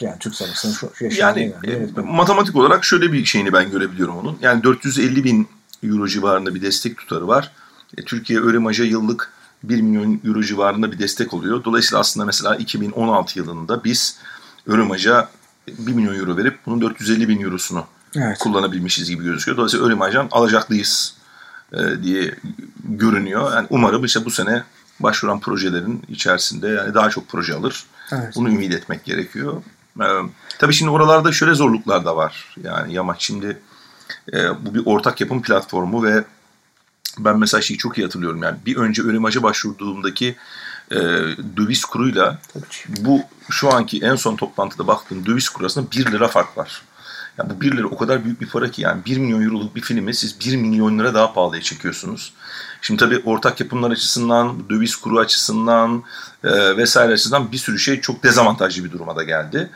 Yani 0.00 0.18
Türk 0.20 0.34
sinemasının 0.34 0.72
şu 0.72 1.04
yaşayan 1.04 1.28
yani, 1.28 1.54
yani 1.62 1.90
e, 1.96 2.00
matematik 2.00 2.56
olarak 2.56 2.84
şöyle 2.84 3.12
bir 3.12 3.24
şeyini 3.24 3.52
ben 3.52 3.70
görebiliyorum 3.70 4.16
onun. 4.18 4.38
Yani 4.40 4.62
450 4.62 5.24
bin 5.24 5.48
euro 5.82 6.06
civarında 6.06 6.54
bir 6.54 6.62
destek 6.62 6.96
tutarı 6.96 7.28
var. 7.28 7.52
E, 7.96 8.02
Türkiye 8.02 8.40
Örimaj'a 8.40 8.84
yıllık 8.84 9.32
1 9.62 9.80
milyon 9.80 10.20
euro 10.24 10.42
civarında 10.42 10.92
bir 10.92 10.98
destek 10.98 11.34
oluyor. 11.34 11.64
Dolayısıyla 11.64 12.00
aslında 12.00 12.26
mesela 12.26 12.56
2016 12.56 13.38
yılında 13.38 13.84
biz 13.84 14.18
Örimaj'a 14.66 15.28
1 15.68 15.92
milyon 15.92 16.14
euro 16.14 16.36
verip 16.36 16.58
bunun 16.66 16.80
450 16.80 17.28
bin 17.28 17.40
eurosunu 17.40 17.86
evet. 18.16 18.38
kullanabilmişiz 18.38 19.10
gibi 19.10 19.24
gözüküyor. 19.24 19.56
Dolayısıyla 19.56 19.86
Örimaj'dan 19.86 20.28
alacaklıyız 20.30 21.14
e, 21.72 22.02
diye 22.02 22.34
görünüyor. 22.84 23.52
Yani 23.52 23.66
umarım 23.70 24.04
işte 24.04 24.24
bu 24.24 24.30
sene 24.30 24.62
başvuran 25.00 25.40
projelerin 25.40 26.02
içerisinde 26.08 26.68
yani 26.68 26.94
daha 26.94 27.10
çok 27.10 27.28
proje 27.28 27.54
alır. 27.54 27.84
Evet. 28.12 28.32
Bunu 28.36 28.48
ümit 28.48 28.74
etmek 28.74 29.04
gerekiyor. 29.04 29.62
Ee, 30.00 30.04
tabii 30.58 30.72
şimdi 30.72 30.90
oralarda 30.90 31.32
şöyle 31.32 31.54
zorluklar 31.54 32.04
da 32.04 32.16
var. 32.16 32.54
Yani 32.62 32.94
Yamaç 32.94 33.22
şimdi 33.22 33.58
e, 34.32 34.66
bu 34.66 34.74
bir 34.74 34.82
ortak 34.84 35.20
yapım 35.20 35.42
platformu 35.42 36.04
ve 36.04 36.24
ben 37.18 37.38
mesela 37.38 37.60
şeyi 37.60 37.78
çok 37.78 37.98
iyi 37.98 38.02
hatırlıyorum. 38.04 38.42
Yani 38.42 38.56
bir 38.66 38.76
önce 38.76 39.02
Örimaj'a 39.02 39.42
başvurduğumdaki 39.42 40.36
e, 40.90 40.96
döviz 41.56 41.84
kuruyla 41.84 42.38
bu 42.88 43.22
şu 43.50 43.74
anki 43.74 44.00
en 44.02 44.16
son 44.16 44.36
toplantıda 44.36 44.86
baktığım 44.86 45.26
döviz 45.26 45.48
kuru 45.48 45.64
arasında 45.64 45.90
1 45.90 46.12
lira 46.12 46.28
fark 46.28 46.58
var. 46.58 46.82
Yani 47.38 47.50
bu 47.50 47.60
1 47.60 47.76
lira 47.76 47.86
o 47.86 47.96
kadar 47.96 48.24
büyük 48.24 48.40
bir 48.40 48.48
para 48.48 48.70
ki 48.70 48.82
yani 48.82 49.04
1 49.06 49.18
milyon 49.18 49.42
euroluk 49.42 49.76
bir 49.76 49.80
filmi 49.80 50.14
siz 50.14 50.40
1 50.40 50.56
milyon 50.56 50.98
lira 50.98 51.14
daha 51.14 51.32
pahalıya 51.32 51.62
çekiyorsunuz. 51.62 52.32
Şimdi 52.82 53.00
tabii 53.00 53.22
ortak 53.24 53.60
yapımlar 53.60 53.90
açısından, 53.90 54.70
döviz 54.70 54.96
kuru 54.96 55.18
açısından 55.18 56.02
e, 56.44 56.76
vesaire 56.76 57.12
açısından 57.12 57.52
bir 57.52 57.56
sürü 57.56 57.78
şey 57.78 58.00
çok 58.00 58.22
dezavantajlı 58.22 58.84
bir 58.84 58.90
duruma 58.90 59.16
da 59.16 59.22
geldi. 59.22 59.70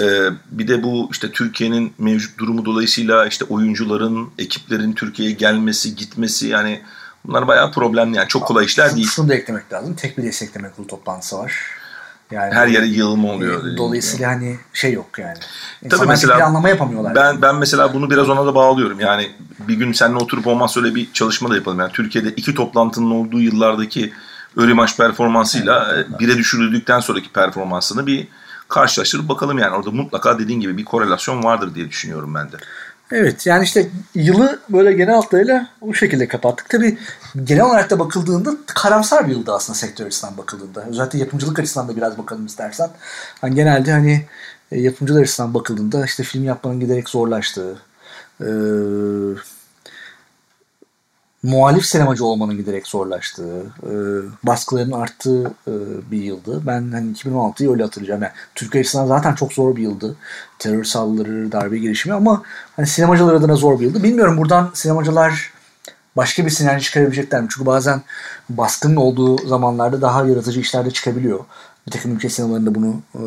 E, 0.00 0.04
bir 0.50 0.68
de 0.68 0.82
bu 0.82 1.08
işte 1.12 1.30
Türkiye'nin 1.30 1.92
mevcut 1.98 2.38
durumu 2.38 2.64
dolayısıyla 2.64 3.26
işte 3.26 3.44
oyuncuların, 3.44 4.30
ekiplerin 4.38 4.92
Türkiye'ye 4.92 5.34
gelmesi, 5.34 5.96
gitmesi 5.96 6.48
yani 6.48 6.82
bunlar 7.24 7.48
bayağı 7.48 7.72
problemli 7.72 8.16
yani 8.16 8.28
çok 8.28 8.46
kolay 8.46 8.64
işler 8.64 8.96
değil. 8.96 9.08
Şunu 9.08 9.28
da 9.28 9.34
eklemek 9.34 9.72
lazım. 9.72 9.94
Tek 9.94 10.18
bir 10.18 10.22
destekleme 10.22 10.70
kurulu 10.70 10.86
toplantısı 10.86 11.38
var. 11.38 11.79
Yani 12.30 12.54
her 12.54 12.66
yere 12.66 12.86
yığılma 12.86 13.28
oluyor. 13.28 13.66
E, 13.66 13.76
dolayısıyla 13.76 14.30
yani. 14.30 14.44
hani 14.44 14.58
şey 14.72 14.92
yok 14.92 15.18
yani. 15.18 15.38
İnsanlar 15.82 16.04
Tabii 16.04 16.08
mesela 16.08 16.36
planlama 16.36 16.68
yapamıyorlar. 16.68 17.14
Ben 17.14 17.42
ben 17.42 17.54
mesela 17.56 17.94
bunu 17.94 18.10
biraz 18.10 18.28
ona 18.28 18.46
da 18.46 18.54
bağlıyorum. 18.54 19.00
Yani 19.00 19.30
bir 19.58 19.74
gün 19.74 19.92
seninle 19.92 20.18
oturup 20.18 20.46
olmazsa 20.46 20.80
öyle 20.80 20.94
bir 20.94 21.12
çalışma 21.12 21.50
da 21.50 21.56
yapalım. 21.56 21.78
Yani 21.78 21.92
Türkiye'de 21.92 22.28
iki 22.28 22.54
toplantının 22.54 23.10
olduğu 23.10 23.40
yıllardaki 23.40 24.12
Örimaç 24.56 24.96
performansıyla 24.96 25.88
evet, 25.94 26.06
evet. 26.10 26.20
bire 26.20 26.36
düşürüldükten 26.36 27.00
sonraki 27.00 27.32
performansını 27.32 28.06
bir 28.06 28.28
karşılaştırıp 28.68 29.28
bakalım 29.28 29.58
yani 29.58 29.76
orada 29.76 29.90
mutlaka 29.90 30.38
dediğin 30.38 30.60
gibi 30.60 30.76
bir 30.76 30.84
korelasyon 30.84 31.44
vardır 31.44 31.74
diye 31.74 31.88
düşünüyorum 31.88 32.34
ben 32.34 32.52
de. 32.52 32.56
Evet 33.12 33.46
yani 33.46 33.64
işte 33.64 33.88
yılı 34.14 34.60
böyle 34.68 34.92
genel 34.92 35.14
hatlarıyla 35.14 35.68
bu 35.80 35.94
şekilde 35.94 36.28
kapattık. 36.28 36.68
Tabii 36.68 36.98
genel 37.44 37.64
olarak 37.64 37.90
da 37.90 37.98
bakıldığında 37.98 38.56
karamsar 38.66 39.26
bir 39.28 39.32
yıldı 39.32 39.52
aslında 39.52 39.78
sektör 39.78 40.06
açısından 40.06 40.36
bakıldığında. 40.36 40.84
Özellikle 40.86 41.18
yapımcılık 41.18 41.58
açısından 41.58 41.88
da 41.88 41.96
biraz 41.96 42.18
bakalım 42.18 42.46
istersen. 42.46 42.90
Hani 43.40 43.54
genelde 43.54 43.92
hani 43.92 44.26
e, 44.72 44.80
yapımcılar 44.80 45.22
açısından 45.22 45.54
bakıldığında 45.54 46.04
işte 46.04 46.22
film 46.22 46.44
yapmanın 46.44 46.80
giderek 46.80 47.08
zorlaştığı, 47.08 47.78
e, 48.40 48.48
muhalif 51.42 51.86
sinemacı 51.86 52.24
olmanın 52.24 52.56
giderek 52.56 52.86
zorlaştığı, 52.86 53.60
e, 53.82 53.92
baskıların 54.42 54.92
arttığı 54.92 55.44
e, 55.68 55.72
bir 56.10 56.22
yıldı. 56.22 56.62
Ben 56.66 56.92
hani 56.92 57.12
2016'yı 57.12 57.70
öyle 57.70 57.82
hatırlayacağım. 57.82 58.22
Yani 58.22 58.32
Türkiye 58.54 58.80
açısından 58.80 59.06
zaten 59.06 59.34
çok 59.34 59.52
zor 59.52 59.76
bir 59.76 59.82
yıldı. 59.82 60.16
Terör 60.58 60.84
saldırıları, 60.84 61.52
darbe 61.52 61.78
girişimi 61.78 62.14
ama 62.14 62.42
hani 62.76 62.86
sinemacılar 62.86 63.34
adına 63.34 63.54
zor 63.54 63.80
bir 63.80 63.84
yıldı. 63.84 64.02
Bilmiyorum 64.02 64.36
buradan 64.36 64.70
sinemacılar 64.74 65.52
başka 66.16 66.44
bir 66.44 66.50
sinerji 66.50 66.84
çıkarabilecekler 66.84 67.42
mi? 67.42 67.48
Çünkü 67.50 67.66
bazen 67.66 68.02
baskının 68.48 68.96
olduğu 68.96 69.48
zamanlarda 69.48 70.00
daha 70.00 70.24
yaratıcı 70.26 70.60
işler 70.60 70.84
de 70.84 70.90
çıkabiliyor. 70.90 71.44
Bir 71.86 71.92
takım 71.92 72.16
ülke 72.16 72.30
sinemalarında 72.30 72.74
bunu 72.74 73.00
e, 73.14 73.22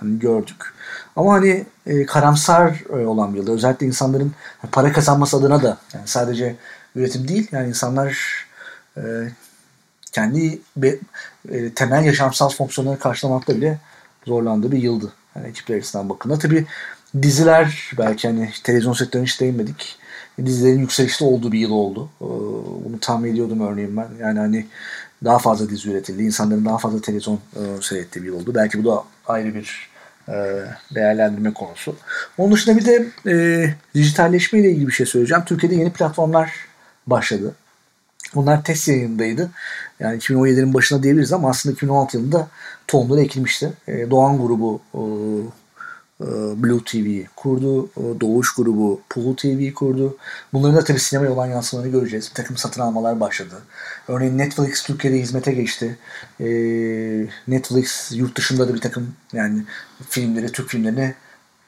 hani 0.00 0.18
gördük. 0.18 0.74
Ama 1.16 1.32
hani 1.32 1.66
e, 1.86 2.06
karamsar 2.06 2.84
e, 2.90 3.06
olan 3.06 3.34
bir 3.34 3.38
yılda 3.38 3.52
özellikle 3.52 3.86
insanların 3.86 4.32
para 4.72 4.92
kazanması 4.92 5.36
adına 5.36 5.62
da 5.62 5.78
yani 5.94 6.08
sadece 6.08 6.56
üretim 6.96 7.28
değil. 7.28 7.48
Yani 7.52 7.68
insanlar 7.68 8.18
e, 8.96 9.02
kendi 10.12 10.58
be, 10.76 10.98
e, 11.48 11.70
temel 11.70 12.04
yaşamsal 12.04 12.48
fonksiyonları 12.48 12.98
karşılamakta 12.98 13.56
bile 13.56 13.78
zorlandığı 14.26 14.72
bir 14.72 14.78
yıldı. 14.78 15.12
Yani 15.36 15.48
ekipler 15.48 15.76
açısından 15.76 16.08
bakımda. 16.08 16.38
Tabi 16.38 16.66
diziler 17.22 17.90
belki 17.98 18.28
hani 18.28 18.50
televizyon 18.64 18.92
sektörüne 18.92 19.26
hiç 19.26 19.40
değinmedik. 19.40 19.98
Dizilerin 20.44 20.80
yükselişte 20.80 21.24
olduğu 21.24 21.52
bir 21.52 21.58
yıl 21.58 21.70
oldu. 21.70 22.10
E, 22.20 22.26
bunu 22.84 23.00
tahmin 23.00 23.32
ediyordum 23.32 23.60
örneğin 23.60 23.96
ben. 23.96 24.08
Yani 24.20 24.38
hani 24.38 24.66
daha 25.24 25.38
fazla 25.38 25.70
dizi 25.70 25.90
üretildi. 25.90 26.22
İnsanların 26.22 26.64
daha 26.64 26.78
fazla 26.78 27.00
televizyon 27.00 27.40
e, 27.56 27.82
seyrettiği 27.82 28.24
bir 28.24 28.30
yıl 28.30 28.40
oldu. 28.40 28.54
Belki 28.54 28.84
bu 28.84 28.90
da 28.90 29.04
ayrı 29.26 29.54
bir 29.54 29.88
e, 30.28 30.34
değerlendirme 30.94 31.52
konusu. 31.52 31.96
Onun 32.38 32.52
dışında 32.52 32.76
bir 32.76 32.84
de 32.84 33.06
e, 33.26 33.74
dijitalleşme 33.94 34.58
ile 34.58 34.70
ilgili 34.70 34.86
bir 34.86 34.92
şey 34.92 35.06
söyleyeceğim. 35.06 35.44
Türkiye'de 35.44 35.74
yeni 35.74 35.92
platformlar 35.92 36.52
başladı. 37.06 37.54
Bunlar 38.34 38.64
test 38.64 38.88
yayındaydı. 38.88 39.50
Yani 40.00 40.18
2017'nin 40.18 40.74
başına 40.74 41.02
diyebiliriz 41.02 41.32
ama 41.32 41.50
aslında 41.50 41.72
2016 41.72 42.16
yılında 42.16 42.48
tohumları 42.86 43.20
ekilmişti. 43.20 43.72
E, 43.88 44.10
Doğan 44.10 44.38
grubu 44.38 44.80
e, 44.94 45.00
e, 46.20 46.26
Blue 46.62 46.84
TV 46.84 47.26
kurdu. 47.36 47.86
E, 47.86 48.20
Doğuş 48.20 48.54
grubu 48.54 49.00
Pool 49.10 49.36
TV 49.36 49.72
kurdu. 49.72 50.16
Bunların 50.52 50.76
da 50.76 50.84
tabii 50.84 50.98
sinemaya 50.98 51.32
olan 51.32 51.46
yansımalarını 51.46 51.92
göreceğiz. 51.92 52.30
Bir 52.30 52.34
takım 52.34 52.56
satın 52.56 52.80
almalar 52.80 53.20
başladı. 53.20 53.54
Örneğin 54.08 54.38
Netflix 54.38 54.82
Türkiye'de 54.82 55.18
hizmete 55.18 55.52
geçti. 55.52 55.98
E, 56.40 56.46
Netflix 57.48 58.12
yurt 58.14 58.36
dışında 58.36 58.68
da 58.68 58.74
bir 58.74 58.80
takım 58.80 59.14
yani 59.32 59.62
filmleri, 60.08 60.52
Türk 60.52 60.68
filmlerini 60.68 61.14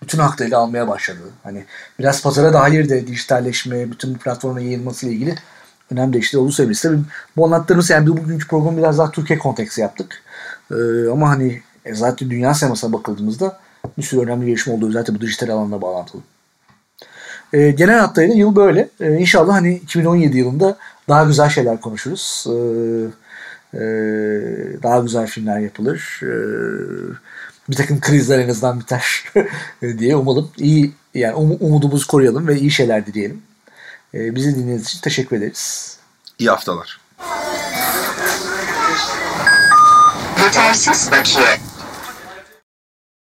bütün 0.02 0.18
haklarıyla 0.18 0.58
almaya 0.58 0.88
başladı. 0.88 1.18
Hani 1.42 1.64
biraz 1.98 2.22
pazara 2.22 2.52
dair 2.52 2.88
de 2.88 3.06
dijitalleşme, 3.06 3.90
bütün 3.90 4.14
platforma 4.14 4.60
yayılması 4.60 5.06
ile 5.06 5.14
ilgili 5.14 5.34
önemli 5.90 6.12
değişiklikler 6.12 6.40
olduğu 6.40 6.52
söyleriz. 6.52 6.82
Tabii 6.82 6.98
bu 7.36 7.44
anlattığımız 7.44 7.90
yani 7.90 8.06
bu 8.06 8.16
bugünkü 8.16 8.48
programı 8.48 8.78
biraz 8.78 8.98
daha 8.98 9.10
Türkiye 9.10 9.38
konteksi 9.38 9.80
yaptık. 9.80 10.22
Ee, 10.70 10.74
ama 11.12 11.28
hani 11.28 11.62
e, 11.84 11.94
zaten 11.94 12.30
dünya 12.30 12.54
sinemasına 12.54 12.92
bakıldığımızda 12.92 13.58
bir 13.98 14.02
sürü 14.02 14.20
önemli 14.20 14.46
gelişme 14.46 14.72
oldu. 14.72 14.88
Özellikle 14.88 15.14
bu 15.14 15.20
dijital 15.20 15.48
alanla 15.48 15.82
bağlantılı. 15.82 16.20
Ee, 17.52 17.70
genel 17.70 17.98
hatlarıyla 17.98 18.34
yıl 18.34 18.56
böyle. 18.56 18.88
Ee, 19.00 19.12
inşallah 19.14 19.54
hani 19.54 19.74
2017 19.74 20.38
yılında 20.38 20.76
daha 21.08 21.24
güzel 21.24 21.48
şeyler 21.48 21.80
konuşuruz. 21.80 22.44
Ee, 22.48 22.52
e, 23.74 23.82
daha 24.82 24.98
güzel 24.98 25.26
filmler 25.26 25.58
yapılır. 25.58 26.20
Ee, 26.22 26.28
bir 27.68 27.76
takım 27.76 28.00
krizler 28.00 28.38
en 28.38 28.48
azından 28.48 28.80
biter 28.80 29.24
diye 29.98 30.16
umalım. 30.16 30.50
İyi 30.56 30.92
yani 31.14 31.34
um, 31.34 31.56
umudumuzu 31.60 32.06
koruyalım 32.06 32.48
ve 32.48 32.58
iyi 32.58 32.70
şeyler 32.70 33.06
dileyelim. 33.06 33.42
Ee, 34.14 34.34
bizi 34.34 34.54
dinlediğiniz 34.54 34.86
için 34.86 35.00
teşekkür 35.00 35.36
ederiz. 35.36 35.96
İyi 36.38 36.50
haftalar. 36.50 37.00
Yetersiz 40.44 41.10
bakiye. 41.10 41.67